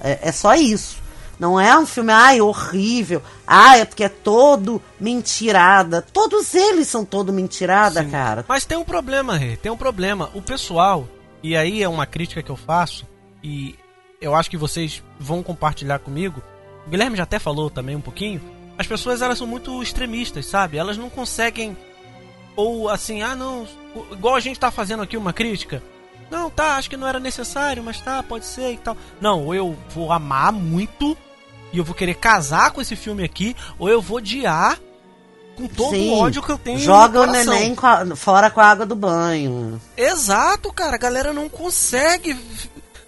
É, 0.00 0.18
é 0.28 0.32
só 0.32 0.54
isso. 0.54 0.96
Não 1.42 1.58
é 1.58 1.76
um 1.76 1.84
filme, 1.84 2.12
ai, 2.12 2.40
horrível. 2.40 3.20
Ah, 3.44 3.76
é 3.76 3.84
porque 3.84 4.04
é 4.04 4.08
todo 4.08 4.80
mentirada. 5.00 6.00
Todos 6.00 6.54
eles 6.54 6.86
são 6.86 7.04
todo 7.04 7.32
mentirada, 7.32 8.04
cara. 8.04 8.44
Mas 8.46 8.64
tem 8.64 8.78
um 8.78 8.84
problema, 8.84 9.36
Rê, 9.36 9.56
tem 9.56 9.72
um 9.72 9.76
problema. 9.76 10.30
O 10.34 10.40
pessoal, 10.40 11.08
e 11.42 11.56
aí 11.56 11.82
é 11.82 11.88
uma 11.88 12.06
crítica 12.06 12.44
que 12.44 12.50
eu 12.50 12.54
faço, 12.54 13.04
e 13.42 13.74
eu 14.20 14.36
acho 14.36 14.48
que 14.48 14.56
vocês 14.56 15.02
vão 15.18 15.42
compartilhar 15.42 15.98
comigo. 15.98 16.40
O 16.86 16.90
Guilherme 16.90 17.16
já 17.16 17.24
até 17.24 17.40
falou 17.40 17.68
também 17.68 17.96
um 17.96 18.00
pouquinho. 18.00 18.40
As 18.78 18.86
pessoas 18.86 19.20
elas 19.20 19.36
são 19.36 19.46
muito 19.46 19.82
extremistas, 19.82 20.46
sabe? 20.46 20.78
Elas 20.78 20.96
não 20.96 21.10
conseguem 21.10 21.76
ou 22.54 22.88
assim, 22.88 23.20
ah 23.20 23.34
não, 23.34 23.66
igual 24.12 24.36
a 24.36 24.40
gente 24.40 24.60
tá 24.60 24.70
fazendo 24.70 25.02
aqui 25.02 25.16
uma 25.16 25.32
crítica. 25.32 25.82
Não, 26.30 26.48
tá, 26.48 26.76
acho 26.76 26.88
que 26.88 26.96
não 26.96 27.08
era 27.08 27.18
necessário, 27.18 27.82
mas 27.82 28.00
tá, 28.00 28.22
pode 28.22 28.46
ser 28.46 28.74
e 28.74 28.76
tal. 28.76 28.96
Não, 29.20 29.46
ou 29.46 29.52
eu 29.52 29.76
vou 29.90 30.12
amar 30.12 30.52
muito 30.52 31.18
e 31.72 31.78
eu 31.78 31.84
vou 31.84 31.94
querer 31.94 32.14
casar 32.14 32.70
com 32.70 32.80
esse 32.80 32.94
filme 32.96 33.24
aqui, 33.24 33.56
ou 33.78 33.88
eu 33.88 34.00
vou 34.02 34.18
odiar 34.18 34.78
com 35.56 35.66
todo 35.66 35.90
Sim. 35.90 36.10
o 36.10 36.18
ódio 36.18 36.42
que 36.42 36.50
eu 36.50 36.58
tenho 36.58 36.78
Joga 36.78 37.20
o 37.20 37.26
neném 37.26 37.74
com 37.74 37.86
a- 37.86 38.16
fora 38.16 38.50
com 38.50 38.60
a 38.60 38.66
água 38.66 38.86
do 38.86 38.94
banho. 38.96 39.80
Exato, 39.96 40.72
cara, 40.72 40.94
a 40.94 40.98
galera 40.98 41.32
não 41.32 41.48
consegue. 41.48 42.38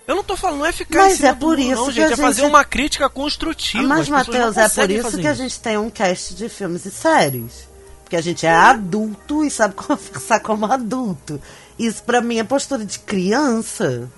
Eu 0.06 0.16
não 0.16 0.22
tô 0.22 0.36
falando, 0.36 0.58
não 0.58 0.66
é 0.66 0.72
ficar 0.72 0.98
Mas 1.04 1.14
em 1.14 1.16
cima 1.16 1.28
é 1.30 1.32
do 1.32 1.38
por 1.40 1.56
muro, 1.56 1.60
isso 1.62 1.74
não, 1.76 1.86
que 1.86 1.92
gente, 1.92 2.10
a 2.10 2.12
é 2.12 2.16
fazer 2.16 2.40
gente- 2.42 2.50
uma 2.50 2.64
crítica 2.64 3.08
construtiva. 3.08 3.82
Mas, 3.88 4.08
Matheus, 4.08 4.56
é 4.58 4.68
por 4.68 4.90
isso 4.90 5.16
que 5.18 5.26
a 5.26 5.32
gente 5.34 5.58
tem 5.58 5.78
um 5.78 5.88
cast 5.88 6.34
de 6.34 6.48
filmes 6.50 6.84
e 6.84 6.90
séries. 6.90 7.66
Porque 8.02 8.16
a 8.16 8.20
gente 8.20 8.44
é 8.44 8.52
adulto 8.54 9.42
e 9.42 9.50
sabe 9.50 9.72
conversar 9.74 10.40
como 10.40 10.66
adulto. 10.66 11.40
Isso 11.78 12.02
pra 12.02 12.20
mim 12.20 12.36
é 12.38 12.44
postura 12.44 12.84
de 12.84 12.98
criança. 12.98 14.10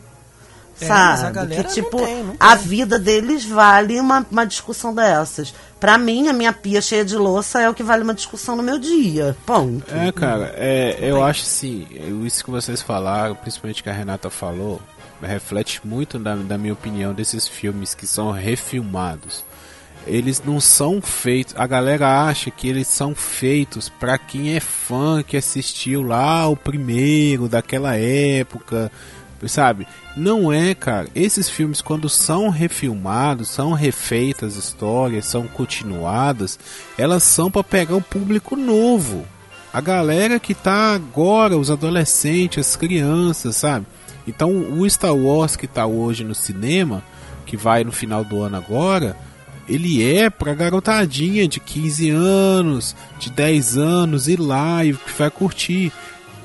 É, 0.81 0.87
sabe? 0.87 1.55
que 1.55 1.62
não 1.62 1.70
tipo, 1.72 1.99
tem, 1.99 2.22
não 2.22 2.37
a 2.39 2.57
tem. 2.57 2.66
vida 2.66 2.99
deles 2.99 3.45
vale 3.45 3.99
uma, 3.99 4.27
uma 4.31 4.45
discussão 4.45 4.95
dessas. 4.95 5.55
Pra 5.81 5.97
mim, 5.99 6.29
a 6.29 6.33
minha 6.33 6.53
pia 6.53 6.81
cheia 6.81 7.05
de 7.05 7.16
louça 7.16 7.61
é 7.61 7.68
o 7.68 7.74
que 7.74 7.83
vale 7.83 8.03
uma 8.03 8.14
discussão 8.14 8.57
no 8.57 8.62
meu 8.62 8.79
dia. 8.79 9.37
Ponto. 9.47 9.95
É, 9.95 10.11
cara, 10.12 10.53
é, 10.57 10.99
eu 11.01 11.22
acho 11.22 11.43
assim, 11.43 11.87
isso 12.24 12.45
que 12.45 12.51
vocês 12.51 12.83
falaram, 12.83 13.35
principalmente 13.35 13.83
que 13.83 13.89
a 13.89 13.93
Renata 13.93 14.31
falou, 14.31 14.81
reflete 15.22 15.81
muito 15.85 16.18
da, 16.18 16.35
da 16.35 16.59
minha 16.59 16.72
opinião 16.72 17.14
desses 17.14 17.49
filmes 17.49 17.95
que 17.95 18.07
são 18.07 18.31
refilmados. 18.31 19.45
Eles 20.07 20.41
não 20.45 20.61
são 20.61 21.03
feitos, 21.03 21.53
a 21.57 21.66
galera 21.66 22.29
acha 22.29 22.49
que 22.49 22.68
eles 22.68 22.87
são 22.87 23.12
feitos 23.12 23.89
pra 23.89 24.16
quem 24.16 24.55
é 24.55 24.61
fã 24.61 25.20
que 25.20 25.37
assistiu 25.37 26.01
lá 26.01 26.47
o 26.47 26.57
primeiro 26.57 27.49
daquela 27.49 27.97
época, 27.97 28.91
sabe? 29.47 29.87
Não 30.16 30.53
é, 30.53 30.74
cara. 30.74 31.09
Esses 31.14 31.49
filmes 31.49 31.80
quando 31.80 32.09
são 32.09 32.49
refilmados, 32.49 33.49
são 33.49 33.72
refeitas 33.72 34.57
histórias, 34.57 35.26
são 35.26 35.47
continuadas, 35.47 36.59
elas 36.97 37.22
são 37.22 37.51
pra 37.51 37.62
pegar 37.62 37.97
um 37.97 38.03
público 38.03 38.57
novo. 38.57 39.26
A 39.72 39.80
galera 39.80 40.41
que 40.41 40.55
tá 40.55 40.95
agora, 40.95 41.59
os 41.59 41.70
adolescentes, 41.70 42.66
as 42.66 42.76
crianças, 42.76 43.57
sabe? 43.57 43.87
Então 44.26 44.51
o 44.51 44.89
Star 44.89 45.14
Wars 45.14 45.55
que 45.55 45.66
tá 45.66 45.87
hoje 45.87 46.24
no 46.24 46.34
cinema, 46.34 47.03
que 47.45 47.57
vai 47.57 47.84
no 47.84 47.93
final 47.93 48.24
do 48.24 48.41
ano 48.41 48.57
agora, 48.57 49.16
ele 49.68 50.03
é 50.03 50.30
pra 50.30 50.55
garotadinha 50.55 51.47
de 51.49 51.61
15 51.61 52.11
anos, 52.11 52.97
de 53.18 53.30
10 53.30 53.76
anos, 53.76 54.28
ir 54.28 54.41
lá 54.41 54.84
e 54.84 54.93
que 54.93 55.12
vai 55.18 55.30
curtir. 55.30 55.93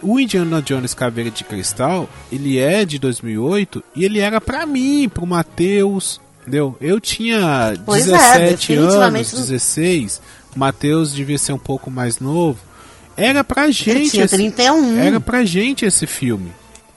O 0.02 0.20
Indiana 0.20 0.62
Jones 0.62 0.93
Caveira 0.93 1.30
de 1.30 1.43
Cristal, 1.43 2.10
ele 2.32 2.58
é 2.58 2.84
de 2.86 2.97
2008 2.99 3.84
e 3.95 4.04
ele 4.06 4.20
era 4.20 4.41
pra 4.41 4.66
mim, 4.66 5.08
pro 5.08 5.26
Matheus, 5.28 6.20
entendeu? 6.41 6.76
Eu 6.82 6.99
tinha 6.99 7.74
Pois 7.86 8.08
é, 8.08 8.12
17 8.12 8.68
definitivamente 8.74 9.28
anos, 9.28 9.34
não- 9.34 9.41
16, 9.41 10.22
o 10.56 10.60
Matheus 10.60 11.14
devia 11.14 11.38
ser 11.38 11.54
um 11.54 11.60
pouco 11.60 11.89
mais 11.91 12.20
novo. 12.20 12.60
era 13.16 13.43
pra 13.43 13.70
gente. 13.70 14.12
Tinha 14.12 14.28
31. 14.28 14.93
Esse, 14.97 14.99
era 15.08 15.20
pra 15.20 15.43
gente 15.45 15.86
esse 15.86 16.08
filme. 16.08 16.52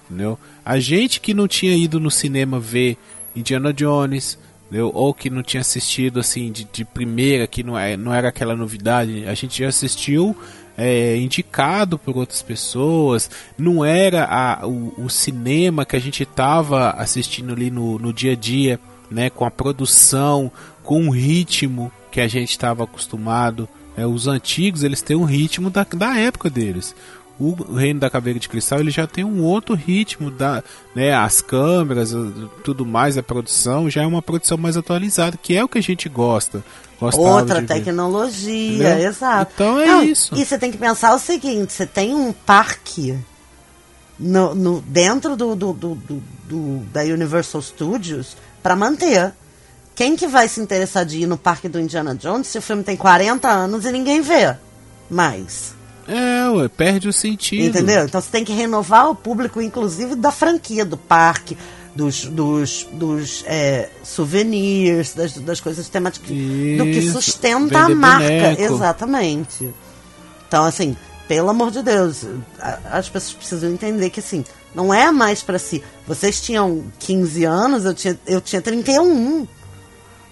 Entendeu? 0.09 0.39
A 0.65 0.79
gente 0.79 1.21
que 1.21 1.35
não 1.35 1.47
tinha 1.49 1.77
ido 1.77 1.99
no 2.01 2.11
cinema 2.11 2.59
ver 2.61 2.97
Indiana 3.37 3.73
Jones, 3.73 4.39
entendeu? 4.67 4.91
ou 4.95 5.13
que 5.13 5.29
não 5.29 5.43
tinha 5.43 5.61
assistido 5.61 6.21
assim 6.21 6.51
de, 6.53 6.67
de 6.73 6.85
primeira, 6.85 7.47
que 7.47 7.63
não, 7.63 7.79
é, 7.79 7.97
não 7.97 8.15
era 8.15 8.29
aquela 8.29 8.55
novidade, 8.57 9.25
a 9.27 9.35
gente 9.35 9.59
já 9.63 9.69
assistiu 9.69 10.35
é, 10.77 11.17
indicado 11.17 11.99
por 11.99 12.17
outras 12.17 12.43
pessoas, 12.43 13.31
não 13.57 13.85
era 13.85 14.25
a, 14.25 14.67
o, 14.67 14.93
o 14.99 15.09
cinema 15.09 15.85
que 15.85 15.97
a 15.97 16.01
gente 16.01 16.23
estava 16.23 16.91
assistindo 16.91 17.53
ali 17.53 17.71
no, 17.71 17.99
no 17.99 18.13
dia 18.13 18.33
a 18.33 18.37
dia, 18.37 18.81
né, 19.11 19.31
com 19.31 19.45
a 19.45 19.51
produção, 19.51 20.51
com 20.83 21.09
o 21.09 21.11
ritmo 21.11 21.93
que 22.11 22.21
a 22.21 22.29
gente 22.29 22.51
estava 22.51 22.85
acostumado. 22.85 23.69
É, 23.97 24.07
os 24.07 24.27
antigos 24.27 24.83
eles 24.83 25.03
têm 25.03 25.17
um 25.17 25.25
ritmo 25.25 25.71
da, 25.71 25.85
da 25.85 26.19
época 26.19 26.51
deles 26.51 26.95
o 27.39 27.75
Reino 27.75 28.01
da 28.01 28.09
Caveira 28.09 28.39
de 28.39 28.49
Cristal 28.49 28.81
ele 28.81 28.91
já 28.91 29.07
tem 29.07 29.25
um 29.25 29.43
outro 29.43 29.75
ritmo 29.75 30.31
da, 30.31 30.63
né, 30.95 31.13
as 31.13 31.41
câmeras, 31.41 32.15
tudo 32.63 32.87
mais, 32.87 33.19
a 33.19 33.23
produção 33.23 33.91
já 33.91 34.03
é 34.03 34.07
uma 34.07 34.23
produção 34.23 34.57
mais 34.57 34.77
atualizada, 34.77 35.37
que 35.41 35.57
é 35.57 35.65
o 35.65 35.69
que 35.69 35.79
a 35.79 35.83
gente 35.83 36.09
gosta. 36.09 36.63
Outra 37.01 37.61
tecnologia, 37.63 39.01
exato. 39.01 39.53
Então 39.55 39.81
é 39.81 39.87
Não, 39.87 40.03
isso. 40.05 40.35
E 40.35 40.45
você 40.45 40.59
tem 40.59 40.71
que 40.71 40.79
pensar 40.79 41.15
o 41.15 41.19
seguinte: 41.19 41.73
você 41.73 41.85
tem 41.85 42.15
um 42.15 42.33
parque 42.33 43.19
no, 44.19 44.55
no 44.55 44.81
dentro 44.81 45.37
do, 45.37 45.55
do, 45.55 45.73
do, 45.73 45.99
do, 46.45 46.79
da 46.93 47.03
Universal 47.03 47.61
Studios 47.61 48.37
para 48.63 48.77
manter. 48.77 49.33
Quem 49.95 50.17
que 50.17 50.27
vai 50.27 50.49
se 50.49 50.61
interessar 50.61 51.05
de 51.05 51.19
ir 51.19 51.27
no 51.27 51.37
parque 51.37 51.69
do 51.69 51.79
Indiana 51.79 52.15
Jones 52.15 52.49
se 52.49 52.59
o 52.59 52.63
filme 52.63 52.83
tem 52.83 52.97
40 52.97 53.49
anos 53.49 53.85
e 53.85 53.93
ninguém 53.93 54.23
vê 54.23 54.57
mais? 55.09 55.74
É, 56.07 56.49
ué, 56.51 56.69
perde 56.69 57.09
o 57.09 57.13
sentido. 57.13 57.67
Entendeu? 57.67 58.05
Então 58.05 58.21
você 58.21 58.31
tem 58.31 58.45
que 58.45 58.53
renovar 58.53 59.11
o 59.11 59.15
público, 59.15 59.61
inclusive 59.61 60.15
da 60.15 60.31
franquia, 60.31 60.85
do 60.85 60.97
parque, 60.97 61.57
dos, 61.95 62.25
dos, 62.27 62.87
dos 62.93 63.45
é, 63.47 63.89
souvenirs, 64.03 65.15
das, 65.15 65.35
das 65.39 65.61
coisas 65.61 65.89
temáticas, 65.89 66.31
Isso, 66.31 66.85
do 66.85 66.91
que 66.91 67.11
sustenta 67.11 67.79
a 67.81 67.89
marca. 67.89 68.27
Boneco. 68.27 68.63
Exatamente. 68.63 69.75
Então, 70.47 70.65
assim, 70.65 70.97
pelo 71.27 71.51
amor 71.51 71.71
de 71.71 71.83
Deus, 71.83 72.27
as 72.91 73.09
pessoas 73.09 73.33
precisam 73.33 73.71
entender 73.71 74.11
que, 74.11 74.21
assim, 74.21 74.45
não 74.75 74.93
é 74.93 75.11
mais 75.11 75.43
para 75.43 75.59
si. 75.59 75.83
Vocês 76.07 76.41
tinham 76.41 76.85
15 76.99 77.45
anos, 77.45 77.85
eu 77.85 77.95
tinha, 77.95 78.19
eu 78.27 78.41
tinha 78.41 78.61
31. 78.61 79.47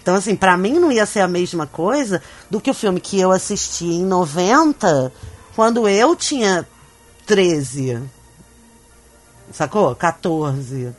Então, 0.01 0.15
assim, 0.15 0.35
para 0.35 0.57
mim 0.57 0.73
não 0.73 0.91
ia 0.91 1.05
ser 1.05 1.21
a 1.21 1.27
mesma 1.27 1.65
coisa 1.65 2.21
do 2.49 2.59
que 2.59 2.69
o 2.69 2.73
filme 2.73 2.99
que 2.99 3.17
eu 3.19 3.31
assisti 3.31 3.85
em 3.85 4.03
90 4.03 5.11
quando 5.55 5.87
eu 5.87 6.15
tinha 6.15 6.67
13, 7.25 8.01
sacou? 9.51 9.95
14. 9.95 10.93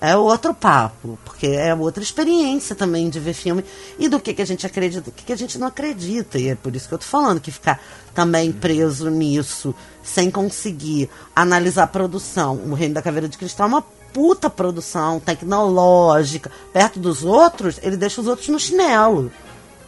É 0.00 0.16
outro 0.16 0.54
papo, 0.54 1.18
porque 1.26 1.46
é 1.46 1.74
outra 1.74 2.02
experiência 2.02 2.74
também 2.74 3.10
de 3.10 3.20
ver 3.20 3.34
filme 3.34 3.62
e 3.98 4.08
do 4.08 4.18
que, 4.18 4.32
que 4.32 4.40
a 4.40 4.46
gente 4.46 4.64
acredita, 4.64 5.02
do 5.02 5.12
que, 5.12 5.24
que 5.24 5.32
a 5.32 5.36
gente 5.36 5.58
não 5.58 5.66
acredita. 5.66 6.38
E 6.38 6.48
é 6.48 6.54
por 6.54 6.74
isso 6.74 6.88
que 6.88 6.94
eu 6.94 6.98
tô 6.98 7.04
falando, 7.04 7.38
que 7.38 7.50
ficar 7.50 7.82
também 8.14 8.50
preso 8.50 9.10
nisso, 9.10 9.74
sem 10.02 10.30
conseguir 10.30 11.10
analisar 11.36 11.82
a 11.82 11.86
produção. 11.86 12.56
O 12.64 12.72
Reino 12.72 12.94
da 12.94 13.02
Caveira 13.02 13.28
de 13.28 13.36
Cristal 13.36 13.66
é 13.66 13.68
uma 13.68 13.82
puta 13.82 14.48
produção 14.48 15.20
tecnológica. 15.20 16.50
Perto 16.72 16.98
dos 16.98 17.22
outros, 17.22 17.78
ele 17.82 17.98
deixa 17.98 18.22
os 18.22 18.26
outros 18.26 18.48
no 18.48 18.58
chinelo 18.58 19.30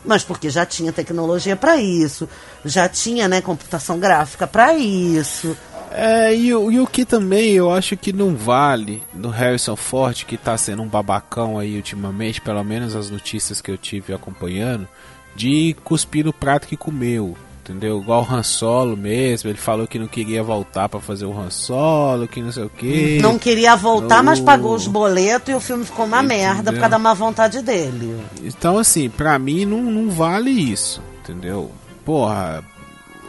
mas 0.04 0.24
porque 0.24 0.50
já 0.50 0.66
tinha 0.66 0.92
tecnologia 0.92 1.56
para 1.56 1.76
isso, 1.76 2.28
já 2.64 2.88
tinha 2.88 3.28
né, 3.28 3.40
computação 3.40 3.98
gráfica 3.98 4.46
para 4.46 4.74
isso. 4.74 5.56
É, 5.90 6.34
e, 6.34 6.46
e, 6.48 6.80
o 6.80 6.86
que 6.86 7.04
também 7.04 7.52
eu 7.52 7.70
acho 7.70 7.96
que 7.96 8.12
não 8.12 8.34
vale 8.34 9.02
do 9.12 9.28
Harrison 9.28 9.76
Ford, 9.76 10.24
que 10.24 10.38
tá 10.38 10.56
sendo 10.56 10.82
um 10.82 10.88
babacão 10.88 11.58
aí 11.58 11.76
ultimamente, 11.76 12.40
pelo 12.40 12.64
menos 12.64 12.96
as 12.96 13.10
notícias 13.10 13.60
que 13.60 13.70
eu 13.70 13.76
tive 13.76 14.14
acompanhando, 14.14 14.88
de 15.36 15.76
cuspir 15.84 16.24
no 16.24 16.32
prato 16.32 16.66
que 16.66 16.76
comeu 16.76 17.36
entendeu? 17.62 18.00
Igual 18.00 18.26
o 18.28 18.34
Han 18.34 18.42
Solo 18.42 18.96
mesmo, 18.96 19.48
ele 19.48 19.58
falou 19.58 19.86
que 19.86 19.98
não 19.98 20.08
queria 20.08 20.42
voltar 20.42 20.88
para 20.88 21.00
fazer 21.00 21.24
o 21.24 21.38
Han 21.38 21.50
Solo, 21.50 22.26
que 22.26 22.42
não 22.42 22.50
sei 22.50 22.64
o 22.64 22.68
que. 22.68 23.20
Não 23.22 23.38
queria 23.38 23.76
voltar, 23.76 24.22
mas 24.22 24.40
pagou 24.40 24.74
os 24.74 24.86
boletos 24.86 25.48
e 25.48 25.54
o 25.54 25.60
filme 25.60 25.84
ficou 25.84 26.04
uma 26.04 26.18
entendeu? 26.22 26.38
merda 26.38 26.72
por 26.72 26.78
causa 26.78 26.90
da 26.90 26.98
má 26.98 27.14
vontade 27.14 27.62
dele. 27.62 28.20
Então, 28.42 28.78
assim, 28.78 29.08
pra 29.08 29.38
mim 29.38 29.64
não, 29.64 29.82
não 29.82 30.10
vale 30.10 30.50
isso, 30.50 31.00
entendeu? 31.22 31.70
Porra, 32.04 32.64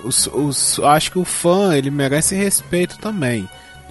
os, 0.03 0.27
os, 0.27 0.79
acho 0.79 1.11
que 1.11 1.19
o 1.19 1.25
fã, 1.25 1.75
ele 1.75 1.91
merece 1.91 2.35
respeito 2.35 2.97
também. 2.97 3.47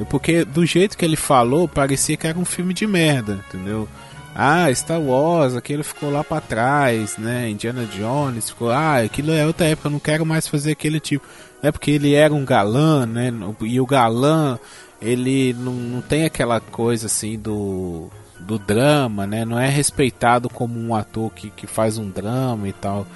Porque 0.08 0.44
do 0.44 0.66
jeito 0.66 0.96
que 0.96 1.04
ele 1.04 1.16
falou, 1.16 1.68
parecia 1.68 2.16
que 2.16 2.26
era 2.26 2.38
um 2.38 2.44
filme 2.44 2.74
de 2.74 2.86
merda, 2.86 3.38
entendeu? 3.46 3.88
Ah, 4.34 4.72
Star 4.74 5.00
Wars, 5.00 5.54
aquilo 5.54 5.84
ficou 5.84 6.10
lá 6.10 6.24
para 6.24 6.40
trás, 6.40 7.18
né? 7.18 7.50
Indiana 7.50 7.84
Jones 7.84 8.50
ficou, 8.50 8.70
ah, 8.70 8.98
aquilo 8.98 9.32
é 9.32 9.46
outra 9.46 9.66
época, 9.66 9.88
eu 9.88 9.92
não 9.92 9.98
quero 9.98 10.24
mais 10.24 10.48
fazer 10.48 10.72
aquele 10.72 11.00
tipo. 11.00 11.26
É 11.62 11.70
porque 11.70 11.90
ele 11.90 12.14
era 12.14 12.32
um 12.32 12.44
galã, 12.44 13.06
né? 13.06 13.32
E 13.60 13.80
o 13.80 13.86
galã, 13.86 14.58
ele 15.00 15.52
não, 15.52 15.72
não 15.72 16.00
tem 16.00 16.24
aquela 16.24 16.60
coisa 16.60 17.06
assim 17.06 17.38
do 17.38 18.10
do 18.42 18.58
drama, 18.58 19.26
né? 19.26 19.44
Não 19.44 19.58
é 19.58 19.68
respeitado 19.68 20.48
como 20.48 20.78
um 20.78 20.94
ator 20.94 21.30
que, 21.32 21.50
que 21.50 21.66
faz 21.66 21.98
um 21.98 22.10
drama 22.10 22.68
e 22.68 22.72
tal. 22.72 23.06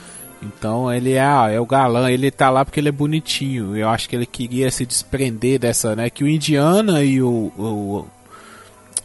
Então 0.43 0.93
ele 0.93 1.13
é, 1.13 1.55
é 1.55 1.61
o 1.61 1.67
galã, 1.67 2.11
ele 2.11 2.31
tá 2.31 2.51
lá 2.51 2.65
porque 2.65 2.81
ele 2.81 2.89
é 2.89 2.93
bonitinho. 2.93 3.77
Eu 3.77 3.89
acho 3.89 4.09
que 4.09 4.17
ele 4.17 4.27
queria 4.27 4.71
se 4.71 4.87
desprender 4.87 5.59
dessa, 5.59 5.97
né? 5.97 6.11
Que 6.11 6.25
o 6.25 6.29
Indiana 6.29 7.03
e 7.03 7.21
o, 7.23 7.53
o, 7.57 8.07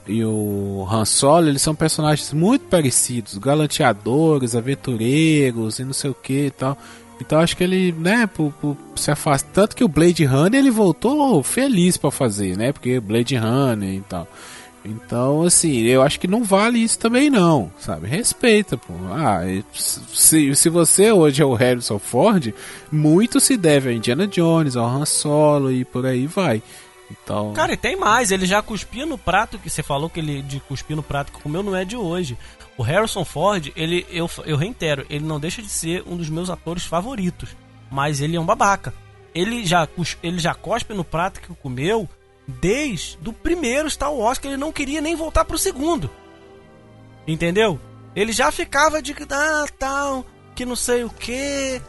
e 0.08 0.24
o 0.26 0.88
Han 0.90 1.06
Solo, 1.06 1.48
eles 1.48 1.62
são 1.62 1.76
personagens 1.76 2.34
muito 2.34 2.66
parecidos, 2.66 3.38
galanteadores, 3.38 4.56
aventureiros 4.56 5.80
e 5.80 5.84
não 5.84 5.94
sei 5.94 6.10
o 6.10 6.16
que 6.16 6.48
e 6.48 6.52
tal. 6.52 6.78
Então 7.20 7.40
acho 7.40 7.56
que 7.56 7.64
ele, 7.64 7.92
né, 7.92 8.28
por, 8.28 8.52
por 8.54 8.76
se 8.96 9.12
afasta 9.12 9.48
tanto 9.54 9.76
que 9.76 9.84
o 9.84 9.88
Blade 9.88 10.26
Runner 10.26 10.60
ele 10.60 10.72
voltou 10.72 11.44
feliz 11.44 11.96
para 11.96 12.10
fazer, 12.10 12.58
né? 12.58 12.72
Porque 12.72 13.00
Blade 13.00 13.36
Runner 13.36 13.94
e 13.94 14.02
tal. 14.02 14.28
Então, 14.84 15.44
assim, 15.44 15.82
eu 15.82 16.02
acho 16.02 16.20
que 16.20 16.28
não 16.28 16.44
vale 16.44 16.80
isso 16.80 16.98
também 16.98 17.30
não, 17.30 17.72
sabe? 17.80 18.08
Respeita, 18.08 18.76
pô. 18.76 18.94
Ah, 19.12 19.42
se, 19.72 20.56
se 20.56 20.70
você 20.70 21.12
hoje 21.12 21.44
é 21.44 21.46
o 21.46 21.54
Harrison 21.54 22.00
Ford, 22.00 22.52
muito 22.92 23.40
se 23.40 23.56
deve 23.56 23.90
a 23.90 23.94
Indiana 23.94 24.26
Jones, 24.26 24.76
ao 24.76 24.88
Han 24.88 25.06
Solo 25.06 25.72
e 25.72 25.86
por 25.86 26.08
aí 26.08 26.26
vai. 26.26 26.64
Então... 27.12 27.54
Cara, 27.54 27.74
e 27.74 27.78
tem 27.78 27.96
mais, 27.96 28.32
ele 28.32 28.46
já 28.46 28.62
cuspia 28.62 29.06
no 29.06 29.18
prato 29.18 29.60
que 29.60 29.70
você 29.70 29.84
falou 29.84 30.10
que 30.10 30.20
ele 30.20 30.42
de 30.42 30.60
cuspir 30.62 30.96
no 30.96 31.04
prato 31.04 31.32
que 31.32 31.42
comeu 31.42 31.62
não 31.62 31.76
é 31.76 31.84
de 31.84 31.98
hoje. 31.98 32.38
O 32.78 32.84
Harrison 32.84 33.26
Ford, 33.26 33.72
ele 33.76 34.06
eu, 34.10 34.30
eu 34.46 34.58
reitero, 34.58 35.06
ele 35.10 35.26
não 35.26 35.40
deixa 35.40 35.62
de 35.62 35.70
ser 35.70 36.04
um 36.08 36.16
dos 36.16 36.30
meus 36.30 36.50
atores 36.50 36.86
favoritos, 36.86 37.56
mas 37.92 38.22
ele 38.22 38.36
é 38.36 38.40
um 38.40 38.46
babaca. 38.46 38.94
Ele 39.36 39.66
já 39.66 39.88
ele 40.24 40.40
já 40.40 40.54
cospe 40.54 40.94
no 40.94 41.04
prato 41.04 41.42
que 41.42 41.54
comeu 41.56 42.08
desde 42.48 43.18
o 43.28 43.34
primeiro 43.34 43.90
Star 43.90 44.14
Wars 44.14 44.38
que 44.38 44.48
ele 44.48 44.58
não 44.58 44.72
queria 44.72 45.02
nem 45.02 45.16
voltar 45.16 45.46
pro 45.46 45.58
segundo. 45.58 46.10
Entendeu? 47.28 47.80
Ele 48.16 48.32
já 48.32 48.52
ficava 48.52 49.02
de 49.02 49.16
ah, 49.30 49.66
tal, 49.78 50.26
que 50.56 50.66
não 50.66 50.76
sei 50.76 51.04
o 51.04 51.10
que, 51.10 51.82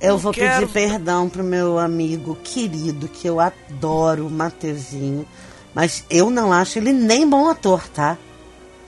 eu 0.00 0.18
vou 0.18 0.32
quero... 0.32 0.66
pedir 0.66 0.72
perdão 0.72 1.28
pro 1.28 1.44
meu 1.44 1.78
amigo 1.78 2.36
querido, 2.42 3.08
que 3.08 3.28
eu 3.28 3.40
adoro, 3.40 4.26
o 4.26 4.30
Mateuzinho. 4.30 5.26
Mas 5.74 6.04
eu 6.10 6.30
não 6.30 6.52
acho 6.52 6.78
ele 6.78 6.92
nem 6.92 7.28
bom 7.28 7.48
ator, 7.48 7.86
tá? 7.88 8.16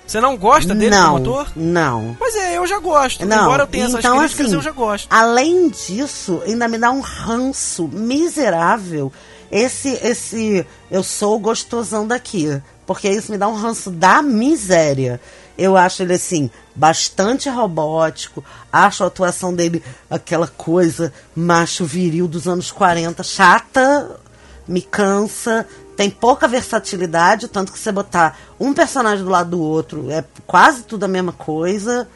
Você 0.06 0.20
não 0.20 0.36
gosta 0.36 0.74
dele 0.74 0.94
não, 0.94 1.12
como 1.12 1.16
ator? 1.18 1.52
Não. 1.54 2.16
Pois 2.18 2.34
é, 2.34 2.56
eu 2.56 2.66
já 2.66 2.78
gosto. 2.78 3.24
Não. 3.24 3.44
Embora 3.44 3.62
eu 3.62 3.66
tenha 3.66 3.84
essas 3.84 4.00
então, 4.00 4.18
críticas, 4.18 4.46
assim, 4.46 4.54
eu 4.56 4.62
já 4.62 4.72
gosto. 4.72 5.06
Além 5.08 5.68
disso, 5.68 6.42
ainda 6.44 6.66
me 6.66 6.76
dá 6.76 6.90
um 6.90 7.00
ranço 7.00 7.88
miserável 7.88 9.12
esse, 9.52 9.90
esse 10.02 10.66
eu 10.90 11.04
sou 11.04 11.36
o 11.36 11.38
gostosão 11.38 12.06
daqui. 12.06 12.60
Porque 12.86 13.08
isso 13.08 13.30
me 13.30 13.38
dá 13.38 13.48
um 13.48 13.54
ranço 13.54 13.90
da 13.90 14.22
miséria. 14.22 15.20
Eu 15.56 15.76
acho 15.76 16.02
ele 16.02 16.14
assim, 16.14 16.50
bastante 16.74 17.48
robótico. 17.48 18.44
Acho 18.72 19.04
a 19.04 19.06
atuação 19.06 19.54
dele 19.54 19.82
aquela 20.10 20.48
coisa 20.48 21.12
macho 21.36 21.84
viril 21.84 22.26
dos 22.26 22.48
anos 22.48 22.70
40, 22.70 23.22
chata, 23.22 24.20
me 24.66 24.80
cansa, 24.80 25.66
tem 25.96 26.10
pouca 26.10 26.48
versatilidade, 26.48 27.48
tanto 27.48 27.72
que 27.72 27.78
você 27.78 27.92
botar 27.92 28.38
um 28.58 28.72
personagem 28.72 29.24
do 29.24 29.30
lado 29.30 29.50
do 29.50 29.60
outro 29.60 30.10
é 30.10 30.24
quase 30.46 30.82
tudo 30.82 31.04
a 31.04 31.08
mesma 31.08 31.32
coisa. 31.32 32.08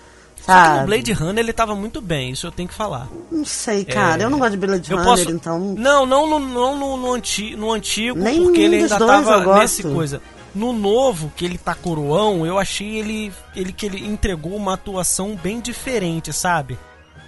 Sabe? 0.43 0.69
Só 0.69 0.75
que 0.75 0.81
no 0.81 0.87
Blade 0.87 1.13
Runner 1.13 1.45
ele 1.45 1.53
tava 1.53 1.75
muito 1.75 2.01
bem, 2.01 2.31
isso 2.31 2.47
eu 2.47 2.53
tenho 2.53 2.69
que 2.69 2.75
falar. 2.75 3.09
Não 3.31 3.45
sei, 3.45 3.85
cara. 3.85 4.23
É... 4.23 4.25
Eu 4.25 4.31
não 4.31 4.39
gosto 4.39 4.53
de 4.53 4.67
Blade 4.67 4.91
eu 4.91 4.97
Runner, 4.97 5.11
posso... 5.11 5.31
então. 5.31 5.59
Não, 5.59 6.07
não, 6.07 6.27
no, 6.29 6.39
não 6.39 6.79
no, 6.79 6.97
no, 6.97 7.13
anti... 7.13 7.57
no 7.57 7.73
antigo, 7.73 8.19
Nem 8.19 8.43
porque 8.45 8.61
ele 8.61 8.77
ainda 8.77 8.99
tava 8.99 9.59
nesse 9.59 9.83
coisa. 9.83 10.23
No 10.57 10.73
novo, 10.73 11.31
que 11.37 11.45
ele 11.45 11.59
tá 11.59 11.75
coroão, 11.75 12.47
eu 12.47 12.59
achei 12.59 12.97
ele, 12.99 13.33
ele 13.55 13.73
que 13.73 13.85
ele 13.85 14.07
entregou 14.07 14.57
uma 14.57 14.73
atuação 14.73 15.37
bem 15.37 15.61
diferente, 15.61 16.33
sabe? 16.33 16.79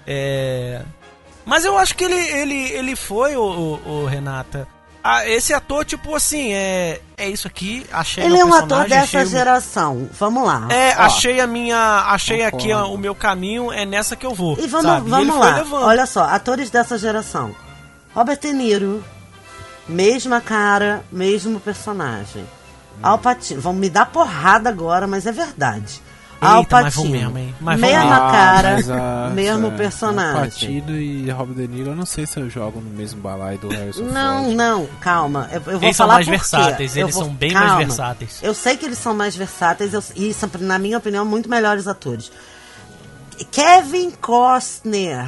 É... 0.07 0.83
Mas 1.45 1.65
eu 1.65 1.77
acho 1.77 1.95
que 1.95 2.05
ele, 2.05 2.17
ele, 2.17 2.71
ele 2.73 2.97
foi, 2.97 3.37
o, 3.37 3.43
o, 3.85 3.89
o 4.03 4.07
Renata. 4.07 4.67
Ah, 5.05 5.27
esse 5.29 5.53
ator, 5.55 5.85
tipo 5.85 6.15
assim, 6.15 6.53
é, 6.53 7.01
é 7.17 7.29
isso 7.29 7.47
aqui, 7.47 7.87
achei 7.93 8.25
Ele 8.25 8.39
é 8.39 8.45
um 8.45 8.53
ator 8.53 8.89
dessa 8.89 9.23
o- 9.23 9.27
geração. 9.27 10.09
Vamos 10.19 10.45
lá. 10.47 10.67
É, 10.71 10.95
Ó. 10.99 11.03
achei 11.03 11.41
a 11.41 11.47
minha. 11.47 12.05
Achei 12.09 12.43
aqui 12.45 12.69
Concordo. 12.69 12.91
ó, 12.91 12.95
o 12.95 12.99
meu 12.99 13.15
caminho, 13.15 13.71
é 13.73 13.85
nessa 13.87 14.17
que 14.17 14.27
eu 14.27 14.35
vou. 14.35 14.59
E 14.59 14.67
vamos, 14.67 14.87
sabe? 14.87 15.09
vamos 15.09 15.37
foi 15.37 15.79
lá. 15.81 15.87
Olha 15.87 16.07
só, 16.07 16.25
atores 16.25 16.69
dessa 16.71 16.99
geração. 16.99 17.55
Robert 18.15 18.39
De 18.41 18.53
Niro, 18.53 19.05
mesma 19.89 20.41
cara, 20.41 21.05
mesmo 21.13 21.61
personagem. 21.61 22.45
Al 23.03 23.19
Pacino, 23.19 23.61
vão 23.61 23.73
me 23.73 23.89
dar 23.89 24.07
porrada 24.07 24.69
agora, 24.69 25.07
mas 25.07 25.27
é 25.27 25.33
verdade. 25.33 26.01
Al 26.41 26.61
Eita, 26.61 26.83
Pacino, 26.83 27.11
mesmo, 27.11 27.31
vão 27.61 27.77
mesma 27.77 27.77
mesmo. 27.77 28.09
cara, 28.31 28.73
mas 28.75 28.91
a- 28.91 29.31
mesmo 29.35 29.67
é, 29.67 29.71
personagem. 29.73 30.41
Patido 30.41 30.97
e 30.97 31.29
Robert 31.31 31.57
De 31.57 31.67
Niro, 31.67 31.91
eu 31.91 31.97
não 31.97 32.07
sei 32.07 32.27
se 32.27 32.39
eu 32.39 32.49
jogo 32.49 32.81
no 32.81 32.91
mesmo 32.91 33.21
balaio 33.21 33.59
do 33.59 33.69
Harrison 33.69 34.05
Não, 34.05 34.45
Ford. 34.45 34.57
não, 34.57 34.87
calma. 35.01 35.49
Eu, 35.51 35.57
eu 35.67 35.79
vou 35.81 35.83
Eles 35.83 35.97
são 35.97 36.07
falar 36.07 36.15
mais 36.15 36.27
por 36.27 36.31
quê. 36.33 36.39
versáteis, 36.39 36.97
Eu 36.97 37.03
eles 37.07 37.15
vou- 37.17 37.25
são 37.25 37.35
bem 37.35 37.53
calma. 37.53 37.75
mais 37.75 37.87
versáteis. 37.89 38.39
Eu 38.41 38.55
sei 38.55 38.77
que 38.77 38.85
eles 38.87 38.99
são 38.99 39.15
mais 39.17 39.35
versáteis 39.35 39.93
eu- 39.93 40.03
e 40.15 40.33
são, 40.33 40.49
na 40.61 40.79
minha 40.79 40.99
opinião, 40.99 41.25
muito 41.25 41.51
melhores 41.51 41.89
atores. 41.89 42.31
Kevin 43.51 44.11
Costner 44.13 45.27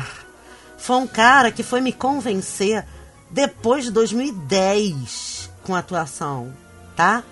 foi 0.78 0.96
um 0.96 1.06
cara 1.08 1.50
que 1.50 1.62
foi 1.64 1.80
me 1.80 1.92
convencer 1.92 2.84
depois 3.30 3.84
de 3.84 3.90
2010 3.90 5.50
com 5.64 5.74
a 5.74 5.78
atuação, 5.80 6.52
tá? 6.96 7.22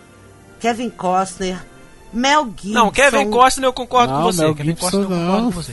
Kevin 0.60 0.90
Costner, 0.90 1.64
Mel 2.12 2.46
Gibson. 2.46 2.68
Não, 2.68 2.90
Kevin 2.90 3.30
Costner 3.30 3.68
eu 3.68 3.72
concordo 3.72 4.12
Não, 4.12 4.20
com 4.22 4.32
você. 4.32 4.42
Mel 4.42 4.54
Kevin 4.54 4.68
Gibson 4.70 4.84
Costner 4.90 5.02
eu 5.02 5.08
concordo 5.08 5.42
não. 5.42 5.44
com 5.44 5.50
você. 5.50 5.72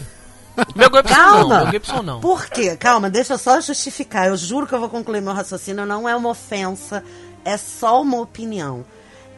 Mel 0.75 0.89
Gibson 0.93 1.15
não, 1.15 1.25
Calma. 1.39 1.59
Mel 1.59 1.71
Gibson 1.71 2.01
não. 2.01 2.19
Por 2.21 2.45
quê? 2.47 2.77
Calma, 2.77 3.09
deixa 3.09 3.33
eu 3.33 3.37
só 3.37 3.59
justificar. 3.59 4.27
Eu 4.27 4.37
juro 4.37 4.65
que 4.67 4.73
eu 4.73 4.79
vou 4.79 4.89
concluir 4.89 5.21
meu 5.21 5.33
raciocínio. 5.33 5.85
Não 5.85 6.07
é 6.07 6.15
uma 6.15 6.29
ofensa, 6.29 7.03
é 7.43 7.57
só 7.57 8.01
uma 8.01 8.19
opinião. 8.21 8.85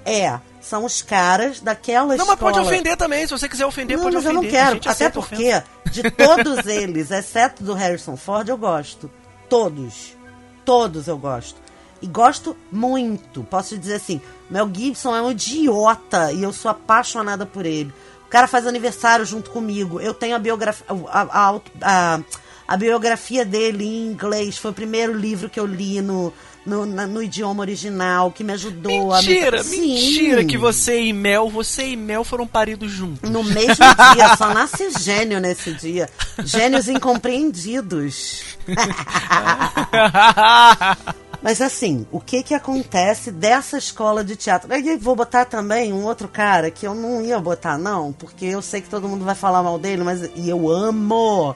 É, 0.06 0.40
são 0.62 0.86
os 0.86 1.02
caras 1.02 1.60
daquela 1.60 2.16
Não, 2.16 2.26
mas 2.26 2.36
escola... 2.36 2.38
pode 2.38 2.60
ofender 2.60 2.96
também. 2.96 3.26
Se 3.28 3.32
você 3.32 3.50
quiser 3.50 3.66
ofender, 3.66 3.98
Não, 3.98 4.04
pode 4.06 4.16
mas 4.16 4.26
eu 4.26 4.32
ofender. 4.32 4.52
não 4.52 4.60
A 4.60 4.80
quero. 4.80 4.90
Até 4.90 5.10
porque, 5.10 5.36
ofensa. 5.36 5.64
de 5.92 6.12
todos 6.12 6.66
eles, 6.68 7.12
exceto 7.12 7.64
do 7.64 7.74
Harrison 7.74 8.16
Ford, 8.16 8.48
eu 8.48 8.58
gosto. 8.58 9.12
Todos. 9.50 10.16
Todos 10.64 11.08
eu 11.08 11.18
gosto. 11.18 11.60
E 12.02 12.08
gosto 12.08 12.56
muito. 12.72 13.44
Posso 13.44 13.70
te 13.70 13.80
dizer 13.80 13.96
assim, 13.96 14.22
Mel 14.50 14.70
Gibson 14.74 15.16
é 15.16 15.22
um 15.22 15.32
idiota 15.32 16.32
e 16.32 16.42
eu 16.44 16.54
sou 16.54 16.72
apaixonada 16.72 17.46
por 17.46 17.66
ele. 17.66 17.94
O 18.26 18.30
cara 18.30 18.48
faz 18.48 18.66
aniversário 18.68 19.26
junto 19.26 19.50
comigo. 19.52 20.00
Eu 20.02 20.14
tenho 20.14 20.36
a 20.36 20.40
biografia, 20.40 20.86
a, 21.10 21.22
a, 21.22 21.60
a- 21.82 22.20
a 22.68 22.76
biografia 22.76 23.46
dele 23.46 23.86
em 23.86 24.08
inglês. 24.12 24.58
Foi 24.58 24.72
o 24.72 24.74
primeiro 24.74 25.14
livro 25.18 25.50
que 25.50 25.58
eu 25.58 25.66
li 25.66 26.02
no, 26.02 26.34
no, 26.66 26.86
na- 26.86 27.08
no 27.08 27.24
idioma 27.24 27.62
original, 27.62 28.30
que 28.30 28.44
me 28.44 28.52
ajudou 28.52 29.14
Mentira, 29.14 29.62
a 29.62 29.64
me... 29.64 29.70
mentira 29.80 30.42
Sim. 30.42 30.48
que 30.48 30.58
você 30.58 31.00
e 31.02 31.14
Mel, 31.14 31.50
você 31.50 31.88
e 31.88 31.96
Mel 31.96 32.26
foram 32.26 32.46
paridos 32.46 32.92
juntos. 32.92 33.30
No 33.30 33.42
mesmo 33.42 33.86
dia, 34.14 34.36
só 34.36 34.54
nasce 34.54 34.90
gênio 35.00 35.40
nesse 35.40 35.72
dia. 35.72 36.10
Gênios 36.44 36.90
incompreendidos. 36.90 38.44
Mas 41.48 41.62
assim, 41.62 42.06
o 42.12 42.20
que 42.20 42.44
que 42.44 42.54
acontece 42.54 43.32
dessa 43.32 43.78
escola 43.78 44.22
de 44.22 44.36
teatro? 44.36 44.68
Aí 44.74 44.98
vou 44.98 45.16
botar 45.16 45.46
também 45.46 45.94
um 45.94 46.04
outro 46.04 46.28
cara 46.28 46.70
que 46.70 46.86
eu 46.86 46.94
não 46.94 47.22
ia 47.22 47.40
botar, 47.40 47.78
não, 47.78 48.12
porque 48.12 48.44
eu 48.48 48.62
sei 48.62 48.82
que 48.82 48.90
todo 48.90 49.08
mundo 49.08 49.24
vai 49.24 49.34
falar 49.34 49.64
mal 49.64 49.80
dele, 49.80 50.04
mas 50.04 50.30
e 50.36 50.50
eu 50.50 50.70
amo, 50.70 51.56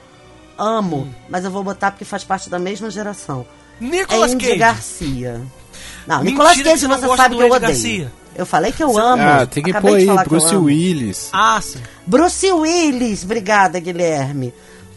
amo, 0.57 0.95
Hum. 0.99 1.11
mas 1.27 1.43
eu 1.43 1.51
vou 1.51 1.61
botar 1.61 1.91
porque 1.91 2.05
faz 2.05 2.23
parte 2.23 2.49
da 2.49 2.57
mesma 2.57 2.89
geração. 2.89 3.45
Nicolas 3.81 4.31
Andy 4.31 4.45
Cage. 4.45 4.57
Garcia. 4.59 5.41
Não, 6.07 6.19
Mentira 6.19 6.31
Nicolas 6.31 6.53
que 6.57 6.63
Cage 6.63 6.87
você 6.87 7.17
sabe 7.17 7.35
que 7.35 7.41
eu 7.41 7.47
odeio. 7.47 7.59
Garcia. 7.59 8.13
Eu 8.33 8.45
falei 8.45 8.71
que 8.71 8.81
eu 8.81 8.97
amo. 8.97 9.21
Ah, 9.23 9.45
tem 9.45 9.61
que 9.61 9.71
Acabei 9.71 10.05
pôr 10.05 10.17
aí, 10.17 10.25
Bruce. 10.25 10.55
Willis. 10.55 11.29
Ah, 11.33 11.59
sim. 11.61 11.81
Bruce 12.07 12.49
Willis, 12.49 13.25
obrigada, 13.25 13.77
Guilherme. 13.77 14.53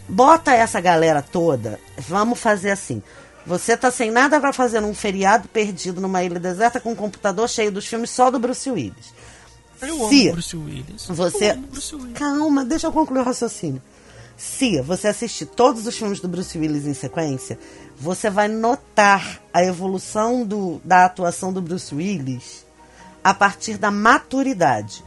Bota 0.08 0.54
essa 0.54 0.80
galera 0.80 1.20
toda. 1.20 1.80
Vamos 1.98 2.38
fazer 2.38 2.70
assim. 2.70 3.02
Você 3.46 3.76
tá 3.76 3.90
sem 3.90 4.10
nada 4.10 4.40
pra 4.40 4.52
fazer 4.52 4.80
num 4.80 4.94
feriado 4.94 5.48
perdido 5.48 6.00
numa 6.00 6.22
ilha 6.22 6.40
deserta 6.40 6.80
com 6.80 6.92
um 6.92 6.96
computador 6.96 7.48
cheio 7.48 7.70
dos 7.70 7.86
filmes 7.86 8.10
só 8.10 8.30
do 8.30 8.38
Bruce 8.38 8.70
Willis. 8.70 9.12
Eu 9.82 10.08
Se 10.08 10.28
amo 10.28 10.32
Bruce 10.32 10.56
Willis. 10.56 11.06
Você. 11.08 11.50
Eu 11.50 11.52
amo 11.52 11.66
Bruce 11.66 11.94
Willis. 11.94 12.18
Calma, 12.18 12.64
deixa 12.64 12.86
eu 12.86 12.92
concluir 12.92 13.20
o 13.20 13.24
raciocínio. 13.24 13.82
Se 14.36 14.80
você 14.80 15.08
assistir 15.08 15.46
todos 15.46 15.86
os 15.86 15.96
filmes 15.96 16.20
do 16.20 16.28
Bruce 16.28 16.58
Willis 16.58 16.86
em 16.86 16.94
sequência, 16.94 17.58
você 17.96 18.28
vai 18.30 18.48
notar 18.48 19.40
a 19.52 19.62
evolução 19.62 20.44
do, 20.44 20.80
da 20.82 21.04
atuação 21.04 21.52
do 21.52 21.60
Bruce 21.60 21.94
Willis 21.94 22.64
a 23.22 23.32
partir 23.32 23.78
da 23.78 23.90
maturidade. 23.90 25.04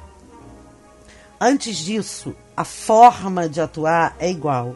Antes 1.39 1.77
disso, 1.77 2.35
a 2.55 2.63
forma 2.63 3.47
de 3.47 3.61
atuar 3.61 4.15
é 4.17 4.29
igual. 4.29 4.75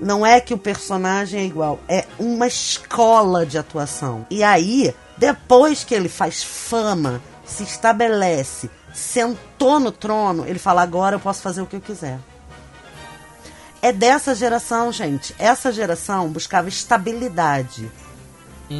Não 0.00 0.24
é 0.24 0.40
que 0.40 0.54
o 0.54 0.58
personagem 0.58 1.40
é 1.40 1.44
igual, 1.44 1.78
é 1.86 2.06
uma 2.18 2.46
escola 2.46 3.44
de 3.44 3.58
atuação. 3.58 4.26
E 4.30 4.42
aí, 4.42 4.94
depois 5.18 5.84
que 5.84 5.94
ele 5.94 6.08
faz 6.08 6.42
fama, 6.42 7.20
se 7.44 7.62
estabelece, 7.62 8.70
sentou 8.94 9.78
no 9.78 9.92
trono, 9.92 10.46
ele 10.46 10.58
fala: 10.58 10.82
agora 10.82 11.16
eu 11.16 11.20
posso 11.20 11.42
fazer 11.42 11.60
o 11.60 11.66
que 11.66 11.76
eu 11.76 11.80
quiser. 11.80 12.18
É 13.82 13.92
dessa 13.92 14.34
geração, 14.34 14.92
gente. 14.92 15.34
Essa 15.38 15.72
geração 15.72 16.28
buscava 16.28 16.68
estabilidade. 16.68 17.90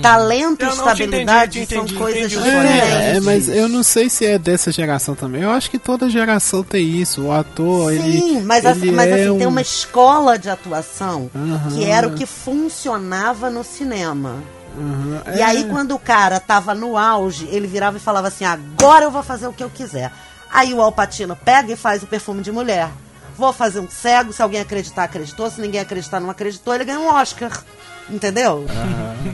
Talento 0.00 0.64
e 0.64 0.68
estabilidade 0.68 1.58
entendi, 1.58 1.66
te 1.66 1.74
são 1.74 1.82
entendi, 1.82 1.98
coisas 1.98 2.32
entendi 2.32 2.36
diferentes. 2.36 2.88
É, 2.94 3.16
é, 3.16 3.20
mas 3.20 3.48
eu 3.48 3.68
não 3.68 3.82
sei 3.82 4.08
se 4.08 4.24
é 4.24 4.38
dessa 4.38 4.70
geração 4.70 5.16
também. 5.16 5.42
Eu 5.42 5.50
acho 5.50 5.68
que 5.70 5.78
toda 5.80 6.08
geração 6.08 6.62
tem 6.62 6.86
isso. 7.00 7.22
O 7.22 7.32
ator, 7.32 7.92
ele. 7.92 8.12
Sim, 8.20 8.40
mas, 8.42 8.64
ele 8.64 8.68
assim, 8.72 8.90
mas 8.92 9.10
é 9.10 9.14
assim, 9.14 9.38
tem 9.38 9.46
um- 9.46 9.50
uma 9.50 9.60
escola 9.60 10.38
de 10.38 10.48
atuação 10.48 11.28
Aham. 11.34 11.70
que 11.76 11.84
era 11.84 12.06
o 12.06 12.14
que 12.14 12.24
funcionava 12.24 13.50
no 13.50 13.64
cinema. 13.64 14.36
Aham, 14.78 15.22
E 15.36 15.40
é. 15.40 15.44
aí, 15.44 15.64
quando 15.64 15.92
o 15.94 15.98
cara 15.98 16.38
tava 16.38 16.72
no 16.74 16.96
auge, 16.96 17.48
ele 17.50 17.66
virava 17.66 17.96
e 17.96 18.00
falava 18.00 18.28
assim: 18.28 18.44
agora 18.44 19.04
eu 19.04 19.10
vou 19.10 19.22
fazer 19.24 19.48
o 19.48 19.52
que 19.52 19.64
eu 19.64 19.70
quiser. 19.70 20.12
Aí 20.52 20.72
o 20.72 20.80
Alpatino 20.80 21.34
pega 21.36 21.72
e 21.72 21.76
faz 21.76 22.02
o 22.02 22.06
perfume 22.06 22.42
de 22.42 22.52
mulher. 22.52 22.88
Vou 23.40 23.52
fazer 23.54 23.80
um 23.80 23.88
cego, 23.88 24.32
se 24.34 24.42
alguém 24.42 24.60
acreditar, 24.60 25.04
acreditou. 25.04 25.50
Se 25.50 25.60
ninguém 25.62 25.80
acreditar, 25.80 26.20
não 26.20 26.28
acreditou, 26.30 26.74
ele 26.74 26.84
ganha 26.84 27.00
um 27.00 27.08
Oscar. 27.08 27.64
Entendeu? 28.10 28.66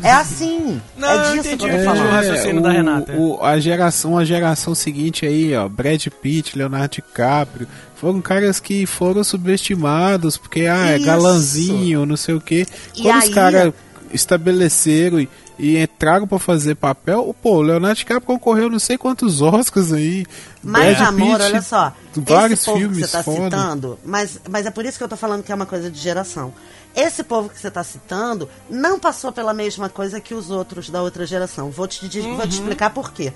É 0.03 0.13
assim. 0.13 0.81
Não, 0.97 1.09
é 1.09 1.15
eu 1.15 1.21
disso 1.23 1.37
entendi, 1.49 1.57
que 1.57 1.65
eu 1.65 1.69
eu 1.69 1.75
tô 1.75 1.91
entendi 1.91 1.91
o 1.91 1.97
falando. 1.97 2.11
raciocínio 2.13 2.63
da 2.63 2.71
Renata. 2.71 3.13
o- 3.17 3.43
a 3.43 3.59
geração, 3.59 4.17
a 4.19 4.25
geração 4.25 4.75
seguinte 4.75 5.25
aí, 5.27 5.55
ó, 5.57 5.67
Brad 5.69 6.07
Pitt, 6.23 6.57
Leonardo 6.57 6.89
DiCaprio, 6.97 7.67
foram 7.97 8.21
caras 8.21 8.61
que 8.61 8.85
foram 8.87 9.25
subestimados, 9.25 10.37
porque 10.37 10.67
ah, 10.67 10.91
é 10.93 10.97
Isso. 10.99 11.07
galanzinho, 11.07 12.05
não 12.07 12.17
sei 12.17 12.35
o 12.35 12.41
quê. 12.41 12.67
E 12.95 13.03
Quando 13.03 13.17
os 13.19 13.25
aí- 13.25 13.31
caras 13.33 13.73
estabeleceram 14.13 15.21
e, 15.21 15.29
e 15.59 15.79
entraram 15.79 16.27
pra 16.27 16.39
fazer 16.39 16.75
papel, 16.75 17.35
pô, 17.43 17.57
o 17.57 17.63
Leonardo 17.63 17.97
DiCaprio 17.97 18.27
concorreu 18.27 18.69
não 18.69 18.79
sei 18.79 18.99
quantos 18.99 19.41
Oscars 19.41 19.93
aí. 19.93 20.27
Mas, 20.63 20.97
Brad 20.99 21.09
amor, 21.09 21.39
Pitt, 21.39 21.43
olha 21.53 21.63
só. 21.63 21.93
Vários 22.15 22.59
esse 22.61 22.67
povo 22.67 22.79
filmes 22.79 22.99
que 22.99 23.07
você 23.07 23.13
tá 23.17 23.23
foda. 23.23 23.45
citando, 23.57 23.99
mas, 24.05 24.41
mas 24.51 24.67
é 24.67 24.71
por 24.71 24.85
isso 24.85 24.99
que 24.99 25.05
eu 25.05 25.09
tô 25.09 25.17
falando 25.17 25.43
que 25.43 25.51
é 25.53 25.55
uma 25.55 25.67
coisa 25.67 25.91
de 25.91 25.99
geração. 25.99 26.53
Esse 26.95 27.23
povo 27.23 27.49
que 27.51 27.59
você 27.59 27.71
tá 27.71 27.85
citando 27.85 28.49
não 28.71 28.99
passou 28.99 29.31
pela 29.33 29.53
mesma 29.53 29.89
coisa 29.89 30.21
que 30.21 30.35
os 30.35 30.51
outros 30.51 30.89
da 30.91 31.03
outra 31.03 31.27
geração. 31.27 31.71
Vou 31.71 31.87
te, 31.87 32.09
di- 32.09 32.21
vou 32.23 32.47
te 32.47 32.55
explicar 32.55 32.91
por 32.91 33.13
quê. 33.13 33.33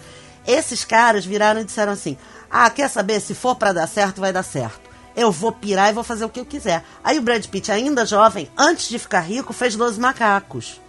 Esses 0.47 0.85
caras 0.85 1.25
viraram 1.27 1.61
e 1.61 1.65
disseram 1.65 1.93
assim: 1.93 2.17
Ah, 2.51 2.69
quer 2.71 2.89
saber? 2.89 3.21
Se 3.21 3.35
for 3.35 3.55
pra 3.57 3.73
dar 3.75 3.87
certo, 3.87 4.21
vai 4.21 4.33
dar 4.33 4.43
certo. 4.43 4.89
Eu 5.15 5.31
vou 5.31 5.53
pirar 5.53 5.91
e 5.91 5.93
vou 5.93 6.03
fazer 6.05 6.25
o 6.25 6.29
que 6.31 6.41
eu 6.41 6.47
quiser. 6.47 6.83
Aí 7.05 7.19
o 7.19 7.23
Brad 7.23 7.45
Pitt, 7.47 7.71
ainda 7.71 8.07
jovem, 8.07 8.49
antes 8.57 8.89
de 8.89 8.99
ficar 8.99 9.21
rico, 9.21 9.53
fez 9.53 9.77
12 9.77 10.01
macacos. 10.01 10.81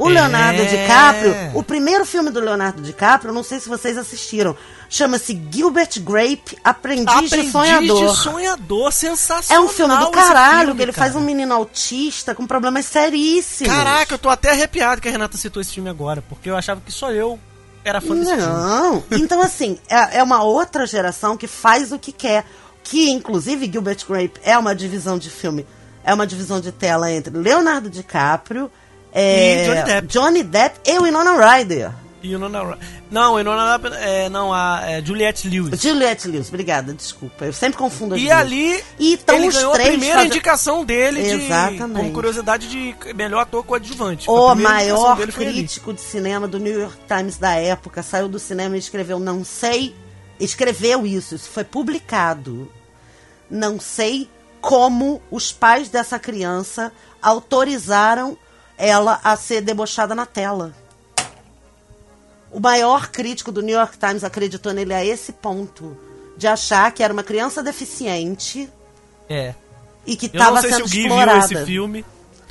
O 0.00 0.08
É. 0.10 0.14
Leonardo 0.14 0.64
DiCaprio, 0.64 1.34
o 1.54 1.62
primeiro 1.62 2.06
filme 2.06 2.30
do 2.30 2.40
Leonardo 2.40 2.80
DiCaprio, 2.82 3.32
não 3.34 3.42
sei 3.42 3.60
se 3.60 3.68
vocês 3.68 3.98
assistiram, 3.98 4.56
chama-se 4.88 5.40
Gilbert 5.50 5.90
Grape, 6.00 6.56
Aprendiz, 6.64 7.06
Aprendiz 7.14 7.30
de 7.46 7.50
Sonhador. 7.50 8.06
de 8.08 8.16
sonhador, 8.16 8.88
É 8.88 8.90
sensacional. 8.92 9.64
um 9.64 9.68
filme 9.68 9.96
do 9.96 10.10
caralho, 10.10 10.58
filme, 10.68 10.76
que 10.76 10.82
ele 10.82 10.92
cara. 10.92 11.06
faz 11.10 11.16
um 11.16 11.24
menino 11.24 11.52
autista 11.54 12.34
com 12.34 12.46
problemas 12.46 12.86
seríssimos. 12.86 13.72
Caraca, 13.74 14.14
eu 14.14 14.18
tô 14.18 14.28
até 14.30 14.50
arrepiado 14.50 15.00
que 15.00 15.08
a 15.08 15.12
Renata 15.12 15.36
citou 15.36 15.60
esse 15.60 15.72
filme 15.74 15.90
agora, 15.90 16.22
porque 16.28 16.48
eu 16.48 16.56
achava 16.56 16.80
que 16.80 16.90
só 16.90 17.12
eu 17.12 17.38
era 17.84 18.00
fã 18.00 18.14
desse 18.14 18.30
filme. 18.34 18.46
Não. 18.46 19.04
Então, 19.12 19.40
assim, 19.42 19.78
é, 19.88 20.18
é 20.18 20.22
uma 20.22 20.42
outra 20.42 20.86
geração 20.86 21.36
que 21.36 21.46
faz 21.46 21.92
o 21.92 21.98
que 21.98 22.10
quer. 22.12 22.44
Que, 22.82 23.10
inclusive, 23.10 23.70
Gilbert 23.70 23.98
Grape 24.08 24.40
é 24.42 24.56
uma 24.56 24.74
divisão 24.74 25.18
de 25.18 25.28
filme, 25.28 25.66
é 26.02 26.12
uma 26.14 26.26
divisão 26.26 26.58
de 26.60 26.72
tela 26.72 27.12
entre 27.12 27.36
Leonardo 27.36 27.90
DiCaprio, 27.90 28.70
é, 29.12 29.62
E 29.62 29.66
Johnny 29.66 29.82
Depp. 29.84 30.08
Johnny 30.08 30.42
Depp 30.42 30.80
e 30.90 30.98
Winona 31.00 31.56
Ryder. 31.58 31.92
E 32.22 32.28
Winona 32.28 32.78
Não, 33.10 33.36
Winona 33.36 33.80
é, 33.98 34.28
não, 34.28 34.52
a 34.52 34.82
é, 34.84 35.02
Juliette 35.02 35.48
Lewis. 35.48 35.80
Juliette 35.80 36.28
Lewis, 36.28 36.48
obrigada, 36.48 36.92
desculpa. 36.92 37.46
Eu 37.46 37.52
sempre 37.52 37.78
confundo 37.78 38.14
as 38.14 38.20
E 38.20 38.24
duas. 38.24 38.36
ali, 38.38 38.84
E 38.98 39.14
então 39.14 39.36
ele 39.36 39.48
os 39.48 39.54
ganhou 39.54 39.72
três 39.72 39.88
a 39.88 39.92
primeira 39.92 40.24
indicação 40.26 40.84
dele 40.84 41.22
de, 41.22 41.44
Exatamente. 41.46 41.94
com 42.08 42.12
curiosidade 42.12 42.68
de 42.68 42.94
melhor 43.14 43.40
ator 43.40 43.64
coadjuvante. 43.64 44.28
O 44.28 44.54
maior 44.54 45.16
crítico 45.16 45.94
de 45.94 46.00
cinema 46.02 46.46
do 46.46 46.58
New 46.58 46.78
York 46.78 46.98
Times 47.08 47.38
da 47.38 47.54
época 47.54 48.02
saiu 48.02 48.28
do 48.28 48.38
cinema 48.38 48.76
e 48.76 48.78
escreveu: 48.78 49.18
Não 49.18 49.42
sei. 49.42 49.94
Escreveu 50.38 51.06
isso, 51.06 51.34
isso 51.34 51.48
foi 51.50 51.64
publicado. 51.64 52.70
Não 53.50 53.80
sei 53.80 54.28
como 54.60 55.20
os 55.30 55.52
pais 55.52 55.88
dessa 55.88 56.18
criança 56.18 56.92
autorizaram 57.20 58.36
ela 58.80 59.20
a 59.22 59.36
ser 59.36 59.60
debochada 59.60 60.14
na 60.14 60.26
tela. 60.26 60.72
O 62.50 62.58
maior 62.58 63.08
crítico 63.08 63.52
do 63.52 63.62
New 63.62 63.76
York 63.78 63.96
Times 63.98 64.24
acreditou 64.24 64.72
nele 64.72 64.92
a 64.92 65.04
esse 65.04 65.32
ponto 65.32 65.96
de 66.36 66.46
achar 66.48 66.90
que 66.92 67.02
era 67.02 67.12
uma 67.12 67.22
criança 67.22 67.62
deficiente 67.62 68.68
É. 69.28 69.54
e 70.06 70.16
que 70.16 70.26
Eu 70.26 70.30
não 70.34 70.40
estava 70.56 70.60
sei 70.62 70.70
se 70.70 70.76
sendo 70.76 70.86
o 70.86 70.88
Gui 70.88 71.02
viu 71.02 71.06
explorada. 71.10 71.38
esse 71.54 71.64
filme. 71.64 72.04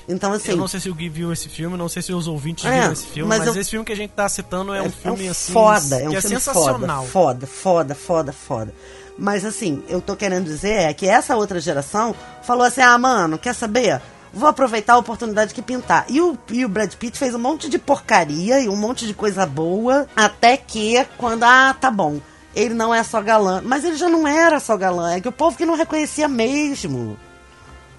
Então 0.08 0.32
assim, 0.32 0.52
Eu 0.52 0.58
não 0.58 0.68
sei 0.68 0.80
se 0.80 0.90
o 0.90 0.96
Gui 0.96 1.10
viu 1.10 1.34
esse 1.34 1.50
filme, 1.50 1.76
não 1.78 1.90
sei 1.90 2.02
se 2.02 2.14
os 2.14 2.28
ouvintes 2.28 2.66
É, 2.66 2.80
viram 2.82 2.94
esse 2.94 3.06
filme, 3.08 3.30
mas 3.30 3.40
mas, 3.40 3.48
eu- 3.56 3.62
esse 3.62 3.70
filme 3.72 3.86
que 3.86 3.92
a 3.92 3.96
gente 3.96 4.12
tá 4.12 4.28
citando 4.30 4.74
é, 4.74 4.82
um 4.82 4.90
filme 4.92 5.28
assim 5.28 5.52
foda, 5.54 6.00
é 6.00 6.08
um 6.10 6.14
é 6.16 6.22
filme 6.22 6.40
sensacional. 6.40 7.06
Foda, 7.06 7.46
foda, 7.46 7.94
foda, 7.96 8.32
foda. 8.32 8.74
Mas 9.18 9.44
assim, 9.44 9.84
eu 9.90 10.00
tô 10.02 10.16
querendo 10.16 10.46
dizer 10.46 10.84
é 10.84 10.94
que 10.94 11.06
essa 11.06 11.36
outra 11.36 11.60
geração 11.60 12.16
falou 12.42 12.64
assim: 12.66 12.82
ah, 12.82 12.98
mano, 12.98 13.38
quer 13.38 13.54
saber? 13.54 14.02
Vou 14.34 14.48
aproveitar 14.48 14.94
a 14.94 14.98
oportunidade 14.98 15.54
que 15.54 15.62
pintar. 15.62 16.06
E 16.08 16.22
o, 16.22 16.38
e 16.52 16.64
o 16.64 16.70
Brad 16.70 16.94
Pitt 16.94 17.18
fez 17.18 17.34
um 17.34 17.40
monte 17.40 17.68
de 17.70 17.80
porcaria 17.80 18.60
e 18.60 18.70
um 18.70 18.76
monte 18.76 19.08
de 19.08 19.14
coisa 19.14 19.46
boa, 19.46 20.08
até 20.16 20.56
que 20.56 21.04
quando, 21.18 21.44
ah, 21.44 21.76
tá 21.80 21.90
bom, 21.90 22.20
ele 22.56 22.74
não 22.74 22.94
é 22.94 23.02
só 23.04 23.22
galã. 23.22 23.62
Mas 23.64 23.84
ele 23.84 23.98
já 23.98 24.08
não 24.08 24.28
era 24.28 24.60
só 24.60 24.78
galã, 24.78 25.14
é 25.14 25.20
que 25.22 25.28
o 25.28 25.32
povo 25.32 25.58
que 25.58 25.66
não 25.66 25.76
reconhecia 25.76 26.28
mesmo. 26.28 27.18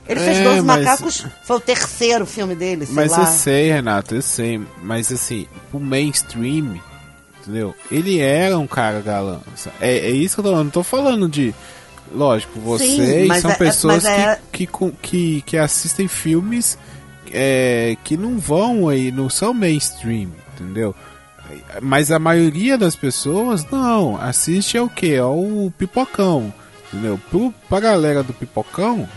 Ele 0.08 0.18
fez 0.20 0.38
É, 0.38 0.44
12 0.44 0.60
mas- 0.62 0.84
Macacos, 0.84 1.26
foi 1.44 1.56
o 1.56 1.60
terceiro 1.60 2.26
filme 2.26 2.54
dele, 2.54 2.86
sei 2.86 2.94
Mas 2.94 3.12
lá. 3.12 3.20
eu 3.20 3.26
sei, 3.26 3.70
Renato, 3.70 4.14
eu 4.14 4.22
sei. 4.22 4.60
Mas 4.82 5.12
assim, 5.12 5.46
o 5.72 5.78
mainstream, 5.78 6.80
entendeu? 7.40 7.74
Ele 7.90 8.18
era 8.18 8.58
um 8.58 8.66
cara 8.66 9.00
galã. 9.00 9.40
É, 9.80 9.98
é 9.98 10.10
isso 10.10 10.34
que 10.36 10.40
eu 10.40 10.44
tô 10.44 10.50
falando. 10.50 10.64
Não 10.64 10.70
tô 10.72 10.82
falando 10.82 11.28
de. 11.28 11.54
Lógico, 12.12 12.58
vocês 12.60 13.28
mas 13.28 13.42
são 13.42 13.50
é- 13.50 13.54
é- 13.54 13.56
pessoas 13.56 14.04
é- 14.04 14.40
que, 14.52 14.68
que, 15.02 15.42
que, 15.42 15.56
assistem 15.56 16.08
filmes 16.08 16.76
é, 17.32 17.96
que 18.02 18.16
não 18.16 18.38
vão 18.38 18.88
aí, 18.88 19.12
não 19.12 19.28
são 19.30 19.54
mainstream, 19.54 20.30
entendeu? 20.54 20.94
Mas 21.82 22.10
a 22.10 22.18
maioria 22.18 22.76
das 22.78 22.94
pessoas 22.96 23.64
não, 23.70 24.16
assiste 24.20 24.76
ao 24.76 24.88
que? 24.88 25.16
Ao 25.16 25.40
pipocão, 25.78 26.52
entendeu? 26.92 27.20
Pro, 27.30 27.52
pra 27.68 27.80
galera 27.80 28.22
do 28.22 28.32
pipocão, 28.32 29.08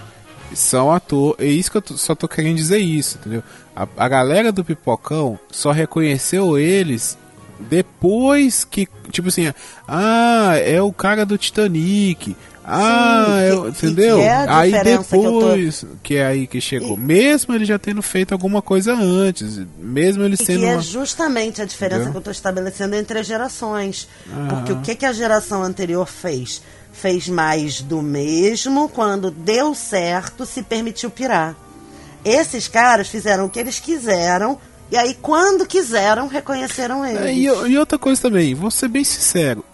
são 0.54 0.92
atores. 0.92 1.36
É 1.40 1.46
isso 1.50 1.72
que 1.72 1.78
eu 1.78 1.82
tô- 1.82 1.98
só 1.98 2.14
tô 2.14 2.28
querendo 2.28 2.58
dizer 2.58 2.78
isso, 2.78 3.18
entendeu? 3.20 3.44
A, 3.76 3.88
a 3.98 4.08
galera 4.08 4.52
do 4.52 4.64
Pipocão 4.64 5.40
só 5.52 5.72
reconheceu 5.72 6.60
eles 6.60 7.18
depois 7.60 8.64
que, 8.64 8.88
tipo 9.12 9.28
assim, 9.30 9.52
ah, 9.88 10.54
é 10.58 10.82
o 10.82 10.92
cara 10.94 11.26
do 11.26 11.38
Titanic. 11.38 12.36
Ah, 12.66 13.26
Sim, 13.28 13.34
é 13.34 13.50
que- 13.50 13.66
e 13.66 13.70
entendeu? 13.70 14.18
que 14.20 14.24
é 14.24 14.46
aí 14.48 14.72
diferença 14.72 15.04
que 15.18 15.22
tô- 15.24 15.40
depois 15.40 15.86
que, 16.02 16.16
é 16.16 16.26
aí 16.26 16.48
que 16.48 16.62
chegou. 16.62 16.96
Mesmo 16.96 17.54
ele 17.54 17.66
já 17.66 17.78
tendo 17.78 18.02
feito 18.02 18.32
alguma 18.32 18.62
coisa 18.62 18.94
antes, 18.94 19.60
mesmo 19.78 20.24
ele 20.24 20.36
E 20.36 20.46
sendo 20.46 20.60
que 20.62 20.66
é 20.66 20.74
uma... 20.74 20.82
justamente 20.82 21.62
a 21.62 21.66
diferença 21.66 21.96
Entendeu? 22.04 22.12
que 22.14 22.18
eu 22.18 22.20
estou 22.20 22.32
estabelecendo 22.32 22.96
entre 22.96 23.20
as 23.20 23.28
gerações. 23.28 24.08
Porque 24.50 24.72
o 24.72 24.80
que, 24.80 24.96
que 24.96 25.06
a 25.06 25.12
geração 25.12 25.62
anterior 25.62 26.08
fez? 26.08 26.62
Fez 26.94 27.28
mais 27.28 27.82
do 27.82 28.02
mesmo, 28.02 28.88
quando 28.88 29.30
deu 29.30 29.76
certo, 29.76 30.46
se 30.46 30.62
permitiu 30.64 31.10
pirar. 31.10 31.58
Esses 32.24 32.70
caras 32.70 33.10
fizeram 33.10 33.46
o 33.46 33.50
que 33.50 33.60
eles 33.60 33.80
quiseram, 33.80 34.58
e 34.94 34.98
aí, 34.98 35.18
quando 35.22 35.66
quiseram, 35.66 36.28
reconheceram 36.28 37.04
eles. 37.06 37.22
É, 37.22 37.34
e, 37.34 37.46
e 37.72 37.78
outra 37.78 37.98
coisa 37.98 38.22
também, 38.22 38.54
vou 38.54 38.70
ser 38.70 38.88
bem 38.88 39.04
sincero. 39.04 39.66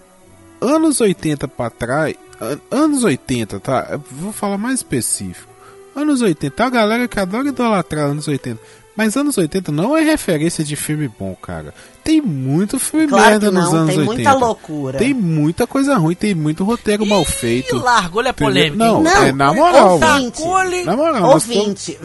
Anos 0.62 1.00
80 1.02 1.48
pra 1.48 1.70
trás. 1.70 2.16
an- 2.40 2.60
Anos 2.72 3.04
80, 3.04 3.60
tá? 3.60 3.88
Eu 3.92 4.04
Vou 4.12 4.32
falar 4.32 4.58
mais 4.58 4.76
específico. 4.76 5.50
Anos 5.96 6.22
80, 6.22 6.64
a 6.66 6.70
galera 6.70 7.08
que 7.08 7.20
adora 7.20 7.48
idolatrar 7.50 8.06
anos 8.06 8.28
80. 8.28 8.60
Mas 8.96 9.16
anos 9.16 9.38
80 9.38 9.72
não 9.72 9.96
é 9.96 10.02
referência 10.04 10.64
de 10.64 10.76
filme 10.76 11.10
bom, 11.20 11.34
cara. 11.42 11.74
Tem 12.04 12.22
muito 12.22 12.78
filme 12.78 13.08
Claro 13.08 13.30
merda 13.30 13.52
nos 13.52 13.64
não, 13.72 13.76
anos 13.80 13.90
tem 13.96 14.00
80. 14.08 14.14
muita 14.30 14.46
loucura. 14.46 14.98
Tem 15.00 15.14
muita 15.14 15.66
coisa 15.68 15.96
ruim, 15.98 16.16
tem 16.16 16.36
muito 16.36 16.64
roteiro 16.66 17.06
mal 17.06 17.24
feito. 17.24 17.76
E 17.76 17.80
largou, 17.80 18.20
olha 18.20 18.30
a 18.30 18.32
entendeu? 18.32 18.48
polêmica. 18.54 18.86
Não? 18.86 19.02
Não, 19.04 19.24
é 19.24 19.32
na 19.32 19.54
moral, 19.54 20.00
mano. 20.00 20.14
ouvinte, 20.16 20.38
Tacou-lhe- 20.42 20.84
Na 20.84 20.96
moral, 20.98 21.22
nós 21.22 21.46
estamos- 21.48 22.00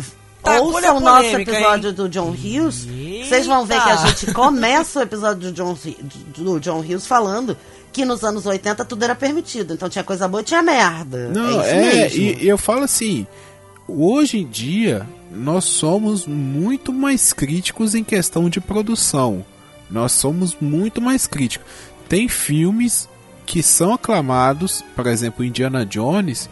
Tacou-lhe 0.45 0.87
ouça 0.87 0.93
o 0.93 1.01
nosso 1.01 1.23
polêmica, 1.25 1.53
episódio 1.53 1.89
hein? 1.89 1.95
do 1.95 2.09
John 2.09 2.31
Hughes. 2.31 2.87
Eita! 2.87 3.29
Vocês 3.29 3.47
vão 3.47 3.65
ver 3.65 3.83
que 3.83 3.89
a 3.89 3.97
gente 3.97 4.33
começa 4.35 5.01
o 5.01 5.03
episódio 5.03 5.51
do 5.51 5.53
John, 5.53 5.77
do 6.37 6.61
John 6.61 6.81
Hughes 6.81 7.07
falando 7.07 7.57
que 7.91 8.05
nos 8.05 8.23
anos 8.23 8.45
80 8.45 8.85
tudo 8.85 9.05
era 9.05 9.15
permitido. 9.15 9.73
Então 9.73 9.89
tinha 9.89 10.05
coisa 10.05 10.29
boa 10.29 10.43
e 10.43 10.45
tinha 10.45 10.63
merda. 10.63 11.31
Não, 11.31 11.63
é, 11.63 11.71
é, 11.71 12.07
isso 12.07 12.19
mesmo. 12.19 12.23
e, 12.23 12.45
e 12.45 12.49
eu 12.49 12.59
falo 12.59 12.83
assim, 12.83 13.27
hoje 13.89 14.39
em 14.39 14.47
dia 14.47 15.09
nós 15.31 15.65
somos 15.65 16.27
muito 16.27 16.93
mais 16.93 17.33
críticos 17.33 17.95
em 17.95 18.05
questão 18.05 18.51
de 18.51 18.61
produção. 18.61 19.45
Nós 19.91 20.13
somos 20.13 20.57
muito 20.61 21.01
mais 21.01 21.27
críticos. 21.27 21.67
Tem 22.09 22.29
filmes 22.29 23.09
que 23.47 23.63
são 23.63 23.95
aclamados, 23.95 24.85
por 24.95 25.07
exemplo, 25.07 25.45
Indiana 25.45 25.87
Jones, 25.87 26.49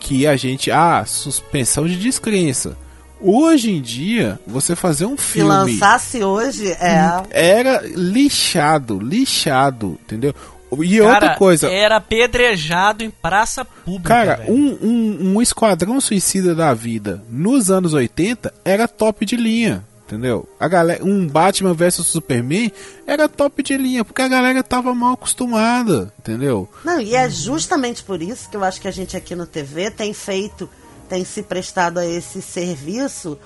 que 0.00 0.26
a 0.26 0.36
gente, 0.36 0.70
ah, 0.70 1.04
suspensão 1.06 1.86
de 1.86 1.96
descrença. 1.96 2.76
Hoje 3.20 3.70
em 3.70 3.80
dia, 3.80 4.38
você 4.46 4.76
fazer 4.76 5.06
um 5.06 5.16
Se 5.16 5.24
filme 5.24 5.48
lançasse 5.48 6.22
hoje, 6.22 6.70
é. 6.72 7.22
era 7.30 7.82
lixado, 7.82 8.98
lixado, 8.98 9.98
entendeu? 10.04 10.34
E 10.82 10.98
Cara, 10.98 11.12
outra 11.12 11.36
coisa, 11.36 11.70
Era 11.70 11.96
apedrejado 11.96 13.04
em 13.04 13.10
praça 13.10 13.64
pública. 13.64 14.08
Cara, 14.08 14.44
um, 14.48 14.76
um, 14.82 15.32
um 15.34 15.42
esquadrão 15.42 16.00
suicida 16.00 16.54
da 16.54 16.74
vida 16.74 17.22
nos 17.30 17.70
anos 17.70 17.94
80 17.94 18.52
era 18.64 18.88
top 18.88 19.24
de 19.24 19.36
linha. 19.36 19.84
Entendeu? 20.06 20.48
A 20.60 20.68
galera, 20.68 21.04
um 21.04 21.26
Batman 21.26 21.74
vs 21.74 22.06
Superman 22.06 22.70
era 23.04 23.28
top 23.28 23.60
de 23.60 23.76
linha, 23.76 24.04
porque 24.04 24.22
a 24.22 24.28
galera 24.28 24.62
tava 24.62 24.94
mal 24.94 25.14
acostumada, 25.14 26.12
entendeu? 26.20 26.68
Não, 26.84 27.00
e 27.00 27.16
é 27.16 27.28
justamente 27.28 28.04
por 28.04 28.22
isso 28.22 28.48
que 28.48 28.56
eu 28.56 28.62
acho 28.62 28.80
que 28.80 28.86
a 28.86 28.92
gente 28.92 29.16
aqui 29.16 29.34
no 29.34 29.46
TV 29.46 29.90
tem 29.90 30.14
feito, 30.14 30.70
tem 31.06 31.24
se 31.24 31.42
prestado 31.42 31.98
a 31.98 32.06
esse 32.06 32.42
serviço, 32.42 33.38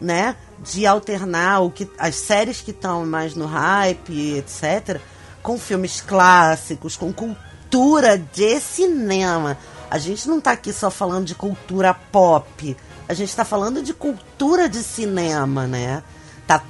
né? 0.00 0.36
De 0.60 0.86
alternar 0.86 1.60
o 1.60 1.70
que, 1.70 1.88
as 1.98 2.14
séries 2.14 2.60
que 2.60 2.70
estão 2.70 3.04
mais 3.04 3.34
no 3.34 3.46
hype, 3.46 4.36
etc., 4.36 5.00
com 5.42 5.58
filmes 5.58 6.00
clássicos, 6.00 6.96
com 6.96 7.12
cultura 7.12 8.18
de 8.18 8.60
cinema. 8.60 9.56
A 9.90 9.98
gente 9.98 10.28
não 10.28 10.40
tá 10.40 10.52
aqui 10.52 10.72
só 10.72 10.90
falando 10.90 11.26
de 11.26 11.34
cultura 11.34 11.94
pop. 11.94 12.76
A 13.08 13.14
gente 13.14 13.34
tá 13.34 13.44
falando 13.44 13.82
de 13.82 13.94
cultura 13.94 14.68
de 14.68 14.82
cinema, 14.82 15.66
né? 15.66 16.02
Tá 16.46 16.62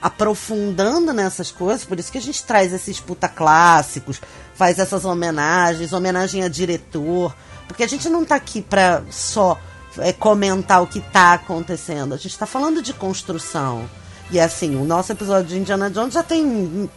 aprofundando 0.00 1.12
nessas 1.12 1.50
coisas, 1.50 1.84
por 1.84 1.98
isso 1.98 2.12
que 2.12 2.18
a 2.18 2.22
gente 2.22 2.42
traz 2.44 2.72
esses 2.72 3.00
puta 3.00 3.28
clássicos, 3.28 4.20
faz 4.54 4.78
essas 4.78 5.04
homenagens, 5.04 5.92
homenagem 5.92 6.42
a 6.42 6.48
diretor. 6.48 7.34
Porque 7.66 7.84
a 7.84 7.88
gente 7.88 8.08
não 8.08 8.24
tá 8.24 8.34
aqui 8.34 8.60
pra 8.60 9.02
só 9.10 9.58
é, 9.98 10.12
comentar 10.12 10.82
o 10.82 10.86
que 10.86 11.00
tá 11.00 11.34
acontecendo. 11.34 12.14
A 12.14 12.16
gente 12.16 12.38
tá 12.38 12.46
falando 12.46 12.82
de 12.82 12.92
construção. 12.92 13.88
E 14.30 14.38
assim, 14.38 14.76
o 14.76 14.84
nosso 14.84 15.12
episódio 15.12 15.48
de 15.48 15.58
Indiana 15.58 15.90
Jones 15.90 16.14
já 16.14 16.22
tem 16.22 16.88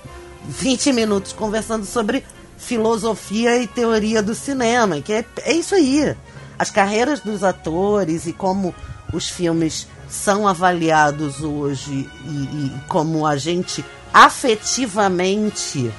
20 0.48 0.94
minutos 0.94 1.34
conversando 1.34 1.86
sobre 1.86 2.24
filosofia 2.58 3.58
e 3.62 3.68
teoria 3.68 4.22
do 4.22 4.36
cinema, 4.36 5.02
que 5.02 5.14
é, 5.14 5.26
é 5.44 5.54
isso 5.54 5.76
aí. 5.76 6.16
As 6.58 6.70
carreiras 6.70 7.20
dos 7.20 7.44
atores 7.44 8.28
e 8.28 8.34
como 8.34 8.74
os 9.12 9.30
filmes 9.30 9.88
são 10.08 10.48
avaliados 10.48 11.41
hoje 11.41 12.10
e, 12.26 12.30
e 12.30 12.72
como 12.88 13.26
a 13.26 13.36
gente 13.36 13.84
afetivamente 14.14 15.91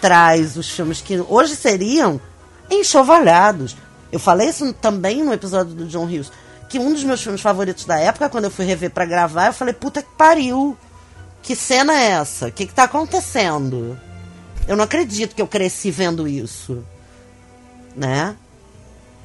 traz 0.00 0.56
os 0.56 0.68
filmes 0.68 1.00
que 1.00 1.20
hoje 1.20 1.54
seriam 1.54 2.20
enxovalhados. 2.70 3.76
Eu 4.12 4.18
falei 4.18 4.48
isso 4.48 4.72
também 4.74 5.22
no 5.22 5.32
episódio 5.32 5.74
do 5.74 5.86
John 5.86 6.04
Hughes, 6.04 6.32
que 6.68 6.78
um 6.78 6.92
dos 6.92 7.04
meus 7.04 7.22
filmes 7.22 7.40
favoritos 7.40 7.84
da 7.84 7.98
época, 7.98 8.28
quando 8.28 8.44
eu 8.44 8.50
fui 8.50 8.64
rever 8.64 8.90
pra 8.90 9.04
gravar, 9.04 9.46
eu 9.46 9.52
falei, 9.52 9.74
puta 9.74 10.02
que 10.02 10.10
pariu. 10.16 10.76
Que 11.42 11.56
cena 11.56 11.94
é 11.94 12.10
essa? 12.10 12.48
O 12.48 12.52
que, 12.52 12.66
que 12.66 12.74
tá 12.74 12.84
acontecendo? 12.84 13.98
Eu 14.68 14.76
não 14.76 14.84
acredito 14.84 15.34
que 15.34 15.42
eu 15.42 15.46
cresci 15.46 15.90
vendo 15.90 16.28
isso. 16.28 16.84
Né? 17.96 18.36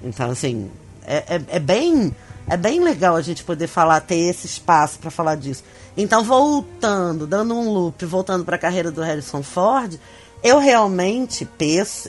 Então, 0.03 0.31
assim, 0.31 0.71
é, 1.05 1.35
é, 1.35 1.41
é 1.47 1.59
bem. 1.59 2.15
É 2.47 2.55
bem 2.55 2.79
legal 2.79 3.15
a 3.15 3.23
gente 3.23 3.43
poder 3.43 3.65
falar, 3.65 3.99
ter 4.01 4.17
esse 4.17 4.45
espaço 4.45 4.99
para 4.99 5.09
falar 5.09 5.35
disso. 5.35 5.63
Então, 5.97 6.23
voltando, 6.23 7.25
dando 7.25 7.55
um 7.55 7.71
loop, 7.71 8.05
voltando 8.05 8.45
para 8.45 8.55
a 8.55 8.59
carreira 8.59 8.91
do 8.91 9.01
Harrison 9.01 9.41
Ford, 9.41 9.99
eu 10.43 10.59
realmente, 10.59 11.47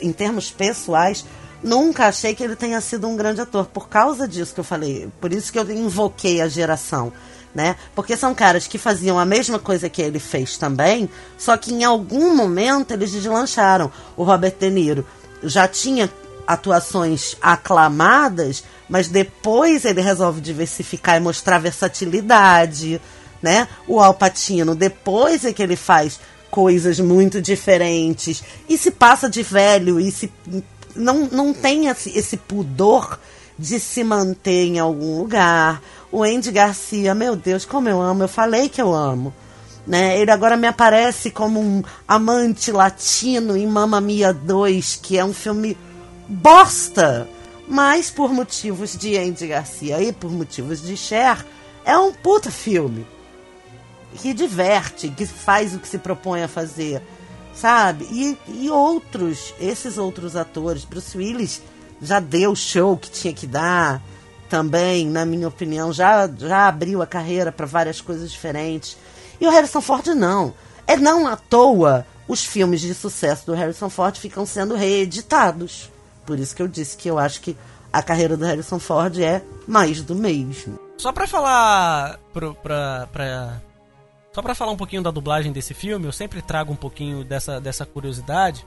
em 0.02 0.12
termos 0.12 0.50
pessoais, 0.50 1.24
nunca 1.66 2.06
achei 2.06 2.34
que 2.34 2.42
ele 2.42 2.56
tenha 2.56 2.80
sido 2.80 3.08
um 3.08 3.16
grande 3.16 3.40
ator. 3.40 3.66
Por 3.66 3.88
causa 3.88 4.26
disso 4.26 4.54
que 4.54 4.60
eu 4.60 4.64
falei, 4.64 5.08
por 5.20 5.32
isso 5.32 5.52
que 5.52 5.58
eu 5.58 5.70
invoquei 5.70 6.40
a 6.40 6.48
geração. 6.48 7.12
Né? 7.54 7.74
Porque 7.94 8.16
são 8.16 8.34
caras 8.34 8.66
que 8.66 8.76
faziam 8.76 9.18
a 9.18 9.24
mesma 9.24 9.58
coisa 9.58 9.88
que 9.88 10.02
ele 10.02 10.18
fez 10.18 10.58
também, 10.58 11.08
só 11.38 11.56
que 11.56 11.72
em 11.72 11.84
algum 11.84 12.36
momento 12.36 12.92
eles 12.92 13.10
deslancharam. 13.10 13.90
O 14.14 14.24
Robert 14.24 14.56
De 14.60 14.68
Niro 14.70 15.06
já 15.42 15.66
tinha 15.66 16.10
atuações 16.46 17.34
aclamadas, 17.40 18.62
mas 18.88 19.08
depois 19.08 19.86
ele 19.86 20.02
resolve 20.02 20.40
diversificar 20.42 21.16
e 21.16 21.20
mostrar 21.20 21.58
versatilidade, 21.58 23.00
né? 23.40 23.66
O 23.88 24.00
Al 24.00 24.12
Pacino, 24.12 24.74
depois 24.74 25.44
é 25.46 25.52
que 25.52 25.62
ele 25.62 25.76
faz 25.76 26.20
coisas 26.50 27.00
muito 27.00 27.40
diferentes 27.40 28.44
e 28.68 28.78
se 28.78 28.90
passa 28.90 29.28
de 29.28 29.42
velho 29.42 29.98
e 29.98 30.10
se 30.10 30.30
não, 30.96 31.26
não 31.26 31.54
tem 31.54 31.86
esse, 31.88 32.16
esse 32.16 32.36
pudor 32.36 33.18
de 33.58 33.80
se 33.80 34.04
manter 34.04 34.66
em 34.66 34.78
algum 34.78 35.18
lugar. 35.18 35.82
O 36.10 36.22
Andy 36.22 36.50
Garcia, 36.50 37.14
meu 37.14 37.36
Deus, 37.36 37.64
como 37.64 37.88
eu 37.88 38.00
amo, 38.00 38.24
eu 38.24 38.28
falei 38.28 38.68
que 38.68 38.80
eu 38.80 38.94
amo. 38.94 39.32
Né? 39.86 40.18
Ele 40.18 40.30
agora 40.30 40.56
me 40.56 40.66
aparece 40.66 41.30
como 41.30 41.60
um 41.60 41.82
amante 42.06 42.72
latino 42.72 43.56
em 43.56 43.66
Mamma 43.66 44.00
Mia 44.00 44.32
2, 44.32 45.00
que 45.02 45.16
é 45.16 45.24
um 45.24 45.32
filme 45.32 45.76
bosta, 46.28 47.28
mas 47.68 48.10
por 48.10 48.32
motivos 48.32 48.96
de 48.96 49.16
Andy 49.16 49.46
Garcia 49.46 50.02
e 50.02 50.12
por 50.12 50.30
motivos 50.30 50.82
de 50.82 50.96
Cher, 50.96 51.44
é 51.84 51.96
um 51.96 52.12
puta 52.12 52.50
filme. 52.50 53.06
Que 54.16 54.34
diverte, 54.34 55.08
que 55.08 55.26
faz 55.26 55.74
o 55.74 55.78
que 55.78 55.86
se 55.86 55.98
propõe 55.98 56.42
a 56.42 56.48
fazer, 56.48 57.02
sabe? 57.56 58.06
E, 58.10 58.38
e 58.48 58.70
outros, 58.70 59.52
esses 59.58 59.98
outros 59.98 60.36
atores, 60.36 60.84
Bruce 60.84 61.16
Willis 61.16 61.62
já 62.00 62.20
deu 62.20 62.52
o 62.52 62.56
show 62.56 62.96
que 62.96 63.10
tinha 63.10 63.32
que 63.32 63.46
dar, 63.46 64.02
também, 64.48 65.08
na 65.08 65.24
minha 65.24 65.48
opinião, 65.48 65.92
já, 65.92 66.28
já 66.28 66.68
abriu 66.68 67.02
a 67.02 67.06
carreira 67.06 67.50
para 67.50 67.66
várias 67.66 68.00
coisas 68.00 68.30
diferentes. 68.30 68.96
E 69.40 69.46
o 69.46 69.50
Harrison 69.50 69.80
Ford 69.80 70.06
não. 70.08 70.54
É 70.86 70.96
não 70.96 71.26
à 71.26 71.36
toa 71.36 72.06
os 72.28 72.44
filmes 72.44 72.80
de 72.80 72.94
sucesso 72.94 73.46
do 73.46 73.54
Harrison 73.54 73.88
Ford 73.88 74.16
ficam 74.16 74.46
sendo 74.46 74.74
reeditados. 74.74 75.90
Por 76.24 76.38
isso 76.38 76.54
que 76.54 76.62
eu 76.62 76.68
disse 76.68 76.96
que 76.96 77.08
eu 77.08 77.18
acho 77.18 77.40
que 77.40 77.56
a 77.92 78.02
carreira 78.02 78.36
do 78.36 78.44
Harrison 78.44 78.78
Ford 78.78 79.18
é 79.18 79.42
mais 79.66 80.02
do 80.02 80.14
mesmo. 80.14 80.78
Só 80.96 81.12
pra 81.12 81.26
falar. 81.26 82.18
Pro, 82.32 82.54
pra, 82.54 83.08
pra, 83.12 83.62
só 84.36 84.42
pra 84.42 84.54
falar 84.54 84.72
um 84.72 84.76
pouquinho 84.76 85.02
da 85.02 85.10
dublagem 85.10 85.50
desse 85.50 85.72
filme, 85.72 86.04
eu 86.04 86.12
sempre 86.12 86.42
trago 86.42 86.70
um 86.70 86.76
pouquinho 86.76 87.24
dessa, 87.24 87.58
dessa 87.58 87.86
curiosidade. 87.86 88.66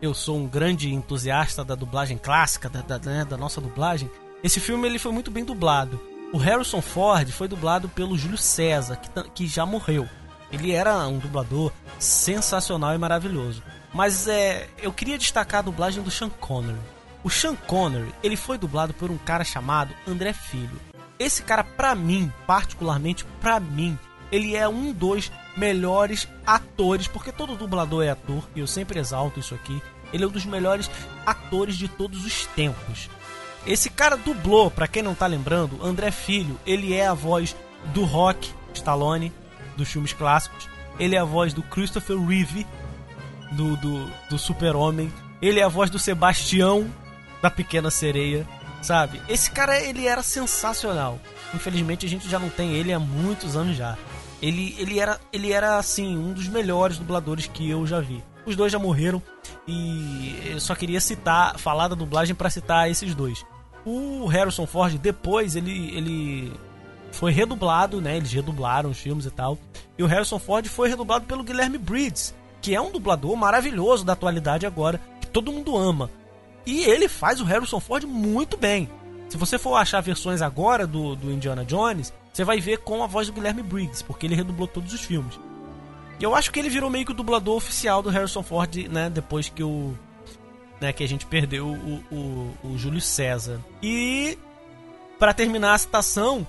Eu 0.00 0.14
sou 0.14 0.38
um 0.38 0.46
grande 0.46 0.94
entusiasta 0.94 1.64
da 1.64 1.74
dublagem 1.74 2.16
clássica, 2.16 2.68
da, 2.68 2.80
da, 2.80 2.98
né, 3.10 3.24
da 3.24 3.36
nossa 3.36 3.60
dublagem. 3.60 4.08
Esse 4.40 4.60
filme 4.60 4.86
ele 4.86 5.00
foi 5.00 5.10
muito 5.10 5.28
bem 5.28 5.44
dublado. 5.44 6.00
O 6.32 6.38
Harrison 6.38 6.80
Ford 6.80 7.28
foi 7.32 7.48
dublado 7.48 7.88
pelo 7.88 8.16
Júlio 8.16 8.38
César, 8.38 8.94
que, 8.94 9.30
que 9.30 9.46
já 9.48 9.66
morreu. 9.66 10.08
Ele 10.52 10.70
era 10.70 11.04
um 11.08 11.18
dublador 11.18 11.72
sensacional 11.98 12.94
e 12.94 12.98
maravilhoso. 12.98 13.64
Mas 13.92 14.28
é, 14.28 14.68
eu 14.80 14.92
queria 14.92 15.18
destacar 15.18 15.58
a 15.58 15.64
dublagem 15.64 16.04
do 16.04 16.10
Sean 16.12 16.30
Connery. 16.30 16.78
O 17.24 17.28
Sean 17.28 17.56
Connery, 17.56 18.14
ele 18.22 18.36
foi 18.36 18.56
dublado 18.56 18.94
por 18.94 19.10
um 19.10 19.18
cara 19.18 19.42
chamado 19.42 19.92
André 20.06 20.32
Filho. 20.32 20.80
Esse 21.18 21.42
cara, 21.42 21.64
pra 21.64 21.96
mim, 21.96 22.32
particularmente 22.46 23.24
pra 23.40 23.58
mim, 23.58 23.98
ele 24.30 24.56
é 24.56 24.68
um 24.68 24.92
dos 24.92 25.30
melhores 25.56 26.28
atores, 26.46 27.06
porque 27.06 27.32
todo 27.32 27.56
dublador 27.56 28.04
é 28.04 28.10
ator, 28.10 28.48
e 28.54 28.60
eu 28.60 28.66
sempre 28.66 28.98
exalto 28.98 29.40
isso 29.40 29.54
aqui. 29.54 29.82
Ele 30.12 30.24
é 30.24 30.26
um 30.26 30.30
dos 30.30 30.44
melhores 30.44 30.90
atores 31.24 31.76
de 31.76 31.88
todos 31.88 32.24
os 32.24 32.46
tempos. 32.46 33.08
Esse 33.66 33.90
cara 33.90 34.16
dublou, 34.16 34.70
para 34.70 34.88
quem 34.88 35.02
não 35.02 35.14
tá 35.14 35.26
lembrando, 35.26 35.84
André 35.84 36.10
Filho, 36.10 36.58
ele 36.66 36.94
é 36.94 37.06
a 37.06 37.14
voz 37.14 37.54
do 37.92 38.04
Rock 38.04 38.52
Stallone, 38.74 39.32
dos 39.76 39.88
filmes 39.88 40.12
clássicos. 40.12 40.68
Ele 40.98 41.14
é 41.14 41.18
a 41.18 41.24
voz 41.24 41.52
do 41.52 41.62
Christopher 41.62 42.18
Reeve, 42.18 42.66
do, 43.52 43.76
do, 43.76 44.10
do 44.28 44.38
Super-Homem. 44.38 45.12
Ele 45.40 45.60
é 45.60 45.62
a 45.62 45.68
voz 45.68 45.90
do 45.90 45.98
Sebastião, 45.98 46.90
da 47.40 47.50
Pequena 47.50 47.90
Sereia, 47.90 48.46
sabe? 48.82 49.20
Esse 49.28 49.50
cara, 49.50 49.78
ele 49.80 50.06
era 50.06 50.22
sensacional. 50.22 51.18
Infelizmente, 51.54 52.06
a 52.06 52.08
gente 52.08 52.28
já 52.28 52.38
não 52.38 52.50
tem 52.50 52.72
ele 52.72 52.92
há 52.92 52.98
muitos 52.98 53.56
anos 53.56 53.76
já. 53.76 53.96
Ele, 54.42 54.74
ele, 54.78 54.98
era, 54.98 55.20
ele 55.32 55.52
era, 55.52 55.76
assim, 55.76 56.16
um 56.16 56.32
dos 56.32 56.48
melhores 56.48 56.98
dubladores 56.98 57.46
que 57.46 57.68
eu 57.68 57.86
já 57.86 58.00
vi. 58.00 58.22
Os 58.46 58.56
dois 58.56 58.72
já 58.72 58.78
morreram 58.78 59.22
e 59.68 60.40
eu 60.46 60.60
só 60.60 60.74
queria 60.74 61.00
citar, 61.00 61.58
falar 61.58 61.88
da 61.88 61.94
dublagem 61.94 62.34
para 62.34 62.48
citar 62.48 62.90
esses 62.90 63.14
dois. 63.14 63.44
O 63.84 64.26
Harrison 64.26 64.66
Ford, 64.66 64.96
depois, 64.98 65.56
ele, 65.56 65.94
ele 65.94 66.52
foi 67.12 67.32
redublado, 67.32 68.00
né? 68.00 68.16
Eles 68.16 68.32
redublaram 68.32 68.90
os 68.90 68.98
filmes 68.98 69.26
e 69.26 69.30
tal. 69.30 69.58
E 69.98 70.02
o 70.02 70.06
Harrison 70.06 70.38
Ford 70.38 70.66
foi 70.66 70.88
redublado 70.88 71.26
pelo 71.26 71.44
Guilherme 71.44 71.78
Briggs, 71.78 72.34
que 72.60 72.74
é 72.74 72.80
um 72.80 72.90
dublador 72.90 73.36
maravilhoso 73.36 74.04
da 74.04 74.14
atualidade 74.14 74.66
agora, 74.66 75.00
que 75.20 75.26
todo 75.26 75.52
mundo 75.52 75.76
ama. 75.76 76.10
E 76.64 76.84
ele 76.84 77.08
faz 77.08 77.40
o 77.40 77.44
Harrison 77.44 77.80
Ford 77.80 78.04
muito 78.04 78.56
bem. 78.56 78.88
Se 79.28 79.36
você 79.36 79.58
for 79.58 79.76
achar 79.76 80.00
versões 80.00 80.42
agora 80.42 80.86
do, 80.86 81.14
do 81.14 81.30
Indiana 81.30 81.64
Jones, 81.64 82.12
você 82.32 82.44
vai 82.44 82.60
ver 82.60 82.78
com 82.78 83.02
a 83.02 83.06
voz 83.06 83.26
do 83.26 83.32
Guilherme 83.32 83.62
Briggs, 83.62 84.02
porque 84.04 84.26
ele 84.26 84.34
redublou 84.34 84.68
todos 84.68 84.92
os 84.92 85.00
filmes. 85.00 85.38
E 86.18 86.24
eu 86.24 86.34
acho 86.34 86.50
que 86.50 86.58
ele 86.58 86.68
virou 86.68 86.90
meio 86.90 87.04
que 87.04 87.12
o 87.12 87.14
dublador 87.14 87.56
oficial 87.56 88.02
do 88.02 88.10
Harrison 88.10 88.42
Ford, 88.42 88.76
né? 88.88 89.08
Depois 89.08 89.48
que 89.48 89.62
o. 89.62 89.94
Né, 90.80 90.92
que 90.92 91.04
a 91.04 91.08
gente 91.08 91.26
perdeu 91.26 91.66
o, 91.66 92.04
o, 92.10 92.54
o 92.64 92.78
Júlio 92.78 93.00
César. 93.00 93.60
E. 93.82 94.38
para 95.18 95.34
terminar 95.34 95.74
a 95.74 95.78
citação, 95.78 96.46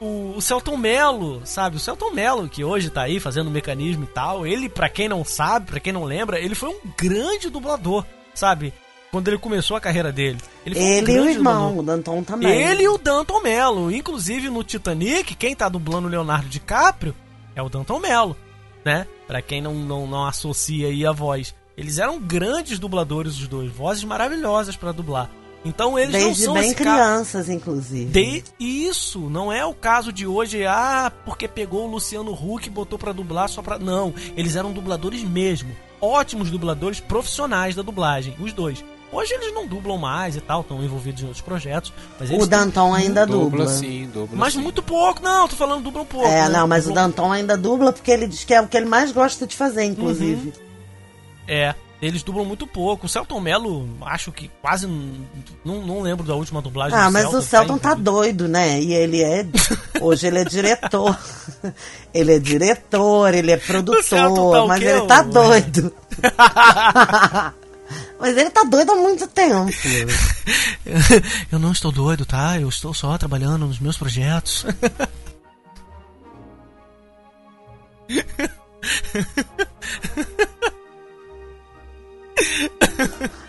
o, 0.00 0.34
o 0.36 0.42
Celton 0.42 0.76
Mello, 0.76 1.42
sabe? 1.44 1.76
O 1.76 1.80
Celton 1.80 2.10
Mello, 2.10 2.48
que 2.48 2.64
hoje 2.64 2.90
tá 2.90 3.02
aí 3.02 3.18
fazendo 3.18 3.50
mecanismo 3.50 4.04
e 4.04 4.08
tal, 4.08 4.46
ele, 4.46 4.68
para 4.68 4.88
quem 4.88 5.08
não 5.08 5.24
sabe, 5.24 5.66
para 5.66 5.80
quem 5.80 5.92
não 5.92 6.04
lembra, 6.04 6.38
ele 6.38 6.54
foi 6.54 6.68
um 6.68 6.80
grande 6.96 7.48
dublador, 7.48 8.04
sabe? 8.34 8.72
Quando 9.10 9.28
ele 9.28 9.38
começou 9.38 9.76
a 9.76 9.80
carreira 9.80 10.12
dele. 10.12 10.38
Ele, 10.64 10.78
ele 10.78 11.12
um 11.12 11.14
e 11.14 11.20
o 11.20 11.30
irmão, 11.30 11.78
o 11.78 11.82
Danton 11.82 12.22
também. 12.22 12.50
Ele 12.50 12.82
e 12.82 12.88
o 12.88 12.98
Danton 12.98 13.40
Mello. 13.40 13.90
Inclusive 13.90 14.50
no 14.50 14.64
Titanic, 14.64 15.34
quem 15.34 15.54
tá 15.54 15.68
dublando 15.68 16.08
o 16.08 16.10
Leonardo 16.10 16.48
DiCaprio 16.48 17.14
é 17.54 17.62
o 17.62 17.68
Danton 17.68 17.98
Mello, 17.98 18.36
né? 18.84 19.06
Pra 19.26 19.40
quem 19.40 19.62
não, 19.62 19.74
não, 19.74 20.06
não 20.06 20.26
associa 20.26 20.88
aí 20.88 21.06
a 21.06 21.12
voz. 21.12 21.54
Eles 21.76 21.98
eram 21.98 22.18
grandes 22.18 22.78
dubladores 22.78 23.38
os 23.38 23.48
dois, 23.48 23.70
vozes 23.70 24.04
maravilhosas 24.04 24.76
para 24.76 24.92
dublar. 24.92 25.30
Então 25.64 25.98
eles 25.98 26.12
Desde 26.12 26.46
não 26.46 26.54
são 26.54 26.62
bem 26.62 26.72
crianças, 26.72 27.48
inclusive. 27.48 28.10
De... 28.10 28.44
Isso, 28.58 29.28
não 29.28 29.52
é 29.52 29.64
o 29.64 29.74
caso 29.74 30.12
de 30.12 30.26
hoje, 30.26 30.64
ah, 30.64 31.12
porque 31.24 31.48
pegou 31.48 31.86
o 31.86 31.90
Luciano 31.90 32.32
Huck 32.32 32.68
e 32.68 32.70
botou 32.70 32.98
para 32.98 33.12
dublar 33.12 33.48
só 33.48 33.62
pra. 33.62 33.78
Não, 33.78 34.14
eles 34.36 34.54
eram 34.54 34.72
dubladores 34.72 35.24
mesmo. 35.24 35.74
Ótimos 36.00 36.50
dubladores 36.50 37.00
profissionais 37.00 37.74
da 37.74 37.82
dublagem, 37.82 38.36
os 38.38 38.52
dois. 38.52 38.84
Hoje 39.16 39.32
eles 39.32 39.54
não 39.54 39.66
dublam 39.66 39.96
mais 39.96 40.36
e 40.36 40.42
tal, 40.42 40.60
estão 40.60 40.84
envolvidos 40.84 41.22
em 41.22 41.24
outros 41.24 41.40
projetos. 41.40 41.90
Mas 42.20 42.30
o 42.30 42.46
Danton 42.46 42.92
ainda 42.92 43.26
dubla. 43.26 43.64
dubla. 43.64 43.68
Sim, 43.68 44.10
dubla 44.12 44.36
mas 44.36 44.52
sim. 44.52 44.60
muito 44.60 44.82
pouco, 44.82 45.22
não, 45.22 45.48
tô 45.48 45.56
falando 45.56 45.84
dubla 45.84 46.02
um 46.02 46.06
pouco. 46.06 46.28
É, 46.28 46.42
né? 46.42 46.48
não, 46.50 46.68
mas 46.68 46.84
dubla... 46.84 47.00
o 47.00 47.04
Danton 47.06 47.32
ainda 47.32 47.56
dubla 47.56 47.94
porque 47.94 48.10
ele 48.10 48.26
diz 48.26 48.44
que 48.44 48.52
é 48.52 48.60
o 48.60 48.68
que 48.68 48.76
ele 48.76 48.84
mais 48.84 49.12
gosta 49.12 49.46
de 49.46 49.56
fazer, 49.56 49.84
inclusive. 49.84 50.48
Uhum. 50.48 50.64
É, 51.48 51.74
eles 52.02 52.22
dublam 52.22 52.44
muito 52.44 52.66
pouco. 52.66 53.06
O 53.06 53.08
Celton 53.08 53.40
Mello, 53.40 53.88
acho 54.02 54.30
que 54.30 54.50
quase. 54.60 54.86
Não, 55.64 55.80
não 55.86 56.02
lembro 56.02 56.26
da 56.26 56.34
última 56.34 56.60
dublagem 56.60 56.98
Ah, 56.98 57.10
mas 57.10 57.22
Celton, 57.22 57.38
o 57.38 57.42
Celton 57.42 57.78
tá, 57.78 57.88
tá 57.90 57.94
doido, 57.94 58.46
né? 58.46 58.82
E 58.82 58.92
ele 58.92 59.22
é. 59.22 59.46
Hoje 59.98 60.26
ele 60.26 60.40
é 60.40 60.44
diretor. 60.44 61.18
ele 62.12 62.34
é 62.34 62.38
diretor, 62.38 63.32
ele 63.32 63.50
é 63.50 63.56
produtor, 63.56 64.52
tá 64.52 64.66
mas 64.66 64.82
ele 64.82 65.06
tá 65.06 65.22
doido. 65.22 65.90
mas 68.18 68.36
ele 68.36 68.50
tá 68.50 68.62
doido 68.64 68.92
há 68.92 68.96
muito 68.96 69.26
tempo. 69.26 69.70
Eu 71.50 71.58
não 71.58 71.72
estou 71.72 71.90
doido, 71.92 72.24
tá? 72.24 72.58
Eu 72.58 72.68
estou 72.68 72.94
só 72.94 73.16
trabalhando 73.18 73.66
nos 73.66 73.78
meus 73.78 73.96
projetos. 73.96 74.64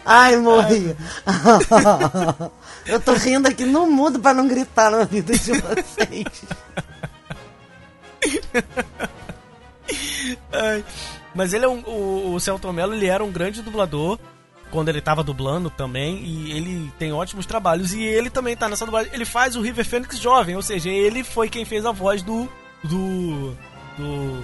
Ai, 0.05 0.37
morri. 0.37 0.95
Eu 2.85 2.99
tô 3.01 3.13
rindo 3.13 3.47
aqui 3.47 3.65
no 3.65 3.85
mudo 3.85 4.19
para 4.19 4.33
não 4.33 4.47
gritar 4.47 4.89
na 4.89 5.03
vida 5.03 5.37
de 5.37 5.51
vocês. 5.51 6.43
Ai, 10.51 10.83
mas 11.35 11.53
ele 11.53 11.65
é 11.65 11.67
um, 11.67 11.79
o, 11.81 12.33
o 12.33 12.39
Celton 12.39 12.71
Mello 12.71 12.93
ele 12.93 13.07
era 13.07 13.23
um 13.23 13.31
grande 13.31 13.61
dublador. 13.61 14.17
Quando 14.71 14.89
ele 14.89 15.01
tava 15.01 15.23
dublando 15.23 15.69
também, 15.69 16.17
e 16.23 16.51
ele 16.51 16.91
tem 16.97 17.13
ótimos 17.13 17.45
trabalhos. 17.45 17.93
E 17.93 18.03
ele 18.03 18.29
também 18.29 18.55
tá 18.55 18.67
nessa 18.67 18.85
dublagem. 18.85 19.11
Ele 19.13 19.25
faz 19.25 19.55
o 19.55 19.61
River 19.61 19.85
Phoenix 19.85 20.19
jovem, 20.19 20.55
ou 20.55 20.61
seja, 20.61 20.89
ele 20.89 21.23
foi 21.23 21.49
quem 21.49 21.65
fez 21.65 21.85
a 21.85 21.91
voz 21.91 22.21
do. 22.21 22.49
do. 22.83 23.53
do. 23.97 24.43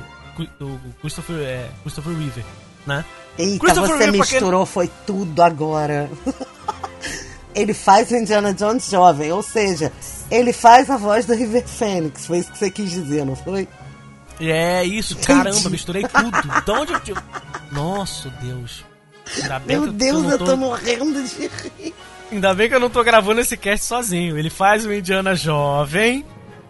do 0.60 0.80
Christopher, 1.02 1.40
é, 1.40 1.70
Christopher 1.82 2.14
River, 2.14 2.46
né? 2.86 3.06
Eita, 3.38 3.74
você 3.74 4.12
misturou, 4.12 4.66
quem... 4.66 4.74
foi 4.74 4.92
tudo 5.06 5.42
agora. 5.42 6.10
ele 7.56 7.74
faz 7.74 8.12
o 8.12 8.16
Indiana 8.16 8.54
Jones 8.54 8.90
jovem, 8.90 9.32
ou 9.32 9.42
seja, 9.42 9.92
ele 10.30 10.54
faz 10.54 10.90
a 10.90 10.98
voz 10.98 11.26
do 11.26 11.34
River 11.34 11.68
Phoenix, 11.68 12.26
foi 12.26 12.40
isso 12.40 12.52
que 12.52 12.58
você 12.58 12.72
quis 12.72 12.92
dizer, 12.92 13.26
não 13.26 13.36
foi? 13.36 13.68
É 14.40 14.84
isso, 14.84 15.18
caramba, 15.18 15.70
misturei 15.70 16.04
tudo. 16.08 16.62
De 16.66 16.72
onde 16.72 17.12
eu. 17.12 17.18
Nossa, 17.72 18.30
Deus. 18.42 18.84
Meu 19.66 19.92
Deus, 19.92 20.32
eu 20.32 20.38
tô... 20.38 20.46
tô 20.46 20.58
morrendo 20.58 21.24
de 21.24 21.48
rir. 21.48 21.94
Ainda 22.32 22.54
bem 22.54 22.68
que 22.68 22.76
eu 22.76 22.80
não 22.80 22.90
tô 22.90 23.04
gravando 23.04 23.42
esse 23.42 23.56
cast 23.56 23.86
sozinho. 23.86 24.38
Ele 24.38 24.50
faz 24.50 24.86
o 24.86 24.94
Indiana 24.94 25.36
jovem 25.36 26.26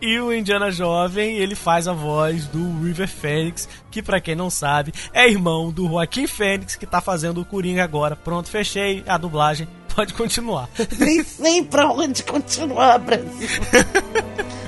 e 0.05 0.19
o 0.19 0.33
Indiana 0.33 0.69
Jovem, 0.69 1.37
ele 1.37 1.55
faz 1.55 1.87
a 1.87 1.93
voz 1.93 2.45
do 2.47 2.83
River 2.83 3.07
Phoenix, 3.07 3.69
que 3.89 4.03
para 4.03 4.19
quem 4.19 4.35
não 4.35 4.49
sabe, 4.49 4.93
é 5.13 5.29
irmão 5.29 5.71
do 5.71 5.87
Joaquim 5.87 6.27
Fênix, 6.27 6.75
que 6.75 6.85
tá 6.85 6.99
fazendo 6.99 7.39
o 7.39 7.45
Coringa 7.45 7.85
agora. 7.85 8.13
Pronto, 8.13 8.49
fechei 8.49 9.01
a 9.07 9.17
dublagem. 9.17 9.65
Pode 9.95 10.13
continuar. 10.13 10.67
Nem 10.99 11.23
sei 11.23 11.63
pra 11.63 11.87
onde 11.89 12.21
continuar, 12.23 12.99
Brasil. 12.99 13.47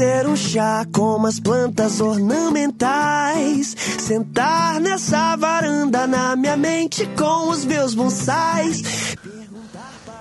fazer 0.00 0.26
um 0.26 0.34
chá 0.34 0.86
com 0.94 1.14
umas 1.14 1.38
plantas 1.38 2.00
ornamentais. 2.00 3.76
Sentar 3.98 4.80
nessa 4.80 5.36
varanda 5.36 6.06
na 6.06 6.34
minha 6.34 6.56
mente 6.56 7.06
com 7.18 7.50
os 7.50 7.66
meus 7.66 7.92
bonsais. 7.92 9.14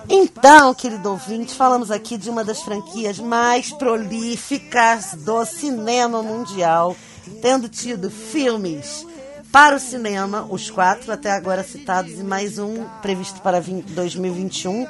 Então, 0.10 0.74
querido 0.74 1.10
ouvinte, 1.10 1.56
falamos 1.56 1.92
aqui 1.92 2.18
de 2.18 2.30
uma 2.30 2.44
das 2.44 2.62
franquias 2.62 3.20
mais 3.20 3.72
prolíficas 3.72 5.14
do 5.14 5.46
cinema 5.46 6.22
mundial, 6.22 6.94
tendo 7.42 7.70
tido 7.70 8.12
filmes 8.12 9.08
para 9.50 9.78
o 9.78 9.80
cinema, 9.80 10.46
os 10.50 10.70
quatro 10.70 11.10
até 11.10 11.32
agora 11.32 11.64
citados, 11.64 12.20
e 12.20 12.24
mais 12.24 12.60
um 12.60 12.84
previsto 13.02 13.40
para 13.40 13.62
2021. 13.62 14.86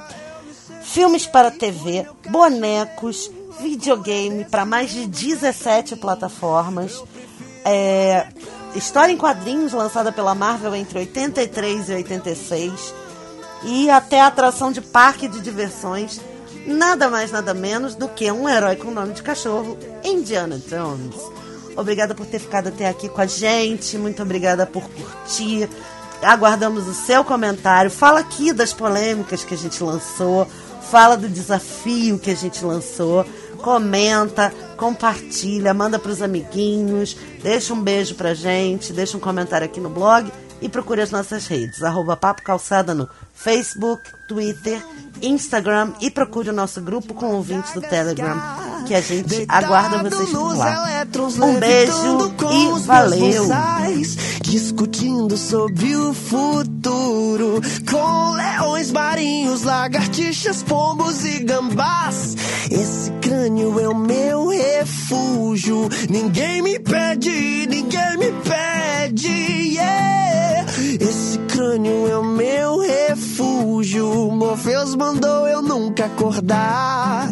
Filmes 0.82 1.28
para 1.28 1.52
TV, 1.52 2.08
bonecos, 2.28 3.30
videogame 3.62 4.45
para 4.45 4.66
mais 4.66 4.89
de 4.89 5.05
17 5.05 5.95
plataformas. 5.97 7.03
É, 7.66 8.28
história 8.76 9.12
em 9.12 9.18
quadrinhos 9.18 9.74
lançada 9.74 10.12
pela 10.12 10.34
Marvel 10.34 10.76
entre 10.76 10.99
83 10.99 11.89
e 11.89 11.93
86. 11.93 12.93
E 13.64 13.89
até 13.89 14.22
atração 14.22 14.72
de 14.72 14.82
parque 14.82 15.28
de 15.28 15.41
diversões, 15.41 16.22
nada 16.66 17.10
mais 17.10 17.30
nada 17.32 17.53
menos 17.53 17.93
do 17.93 18.07
que 18.07 18.32
um 18.32 18.47
herói 18.47 18.78
com 18.78 18.89
nome 18.89 19.14
de 19.14 19.22
cachorro, 19.22 19.78
Indiana 20.03 20.57
Jones. 20.70 21.16
Obrigada 21.76 22.16
por 22.16 22.26
ter 22.26 22.39
ficado 22.39 22.70
até 22.70 22.88
aqui 22.88 23.10
com 23.10 23.22
a 23.22 23.26
gente, 23.26 23.97
muito 23.97 24.22
obrigada 24.22 24.66
por 24.66 24.84
curtir. 24.89 25.70
Aguardamos 26.22 26.88
o 26.88 26.93
seu 26.93 27.24
comentário. 27.24 27.89
Fala 27.89 28.20
aqui 28.20 28.51
das 28.51 28.74
polêmicas 28.74 29.43
que 29.45 29.53
a 29.53 29.57
gente 29.57 29.82
lançou, 29.82 30.47
fala 30.89 31.16
do 31.16 31.30
desafio 31.30 32.20
que 32.20 32.32
a 32.32 32.36
gente 32.36 32.64
lançou 32.64 33.26
comenta, 33.60 34.53
compartilha, 34.78 35.74
manda 35.74 35.99
para 35.99 36.12
os 36.12 36.22
amiguinhos, 36.22 37.16
deixa 37.43 37.74
um 37.74 37.82
beijo 37.82 38.16
pra 38.16 38.34
gente, 38.34 38.93
deixa 38.93 39.16
um 39.16 39.20
comentário 39.20 39.66
aqui 39.66 39.80
no 39.80 39.89
blog 39.89 40.32
e 40.62 40.68
procure 40.68 41.01
as 41.01 41.12
nossas 41.12 41.47
redes, 41.47 41.84
arroba 41.84 42.18
Papo 42.18 42.41
Calçada 42.41 42.93
no 42.93 43.07
Facebook, 43.34 44.03
Twitter, 44.28 44.84
Instagram 45.22 45.93
e 46.01 46.10
procure 46.12 46.49
o 46.49 46.53
nosso 46.53 46.82
grupo 46.82 47.14
com 47.14 47.28
ouvintes 47.28 47.74
do 47.74 47.82
Telegram, 47.82 48.38
que 48.90 48.96
a 48.96 49.02
gente 49.02 49.46
aguarda 49.48 50.10
vocês 50.10 50.30
por 50.32 50.58
lá. 50.58 51.06
Um 51.44 51.60
beijo 51.60 52.34
e 52.52 52.80
valeu! 52.88 53.48
Discutindo 54.42 55.38
sobre 55.38 55.96
o 55.96 56.12
futuro 56.12 57.62
com 57.88 58.32
leões 58.32 58.92
marinhos, 58.92 59.62
lagartixas, 59.62 60.64
pombos 60.64 61.24
e 61.24 61.44
gambás. 61.44 62.36
Esse 62.72 63.12
crânio 63.22 63.80
é 63.80 63.88
o 63.88 63.96
meu 63.96 64.48
refúgio. 64.48 65.88
Ninguém 66.10 66.64
me 66.64 66.80
pede, 66.80 67.68
ninguém 67.70 68.18
me 68.18 68.32
pede. 68.42 69.30
Yeah. 69.30 70.39
Esse 70.98 71.38
crânio 71.48 72.08
é 72.08 72.18
o 72.18 72.24
meu 72.24 72.80
refúgio. 72.80 74.32
Morpheus 74.32 74.96
mandou 74.96 75.48
eu 75.48 75.62
nunca 75.62 76.06
acordar. 76.06 77.32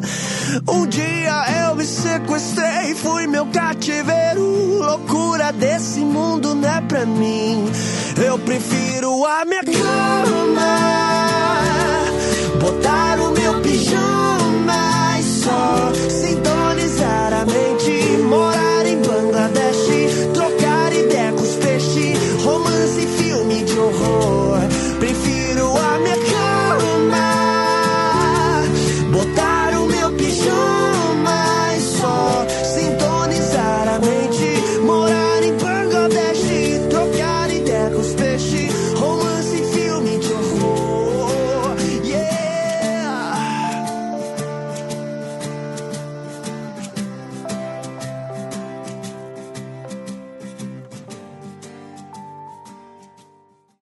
Um 0.67 0.85
dia 0.85 1.65
eu 1.65 1.75
me 1.75 1.83
sequestrei, 1.83 2.93
fui 2.93 3.25
meu 3.25 3.47
cativeiro. 3.47 4.43
Loucura 4.77 5.51
desse 5.51 6.01
mundo 6.01 6.53
não 6.53 6.69
é 6.69 6.81
pra 6.81 7.05
mim. 7.05 7.65
Eu 8.23 8.37
prefiro 8.37 9.25
a 9.25 9.43
minha 9.43 9.63
cama, 9.63 10.77
botar 12.61 13.19
o 13.19 13.31
meu 13.31 13.59
pijama 13.61 15.19
e 15.19 15.23
só 15.23 15.91
sintonizar 16.09 17.33
a 17.33 17.45
mente. 17.45 17.76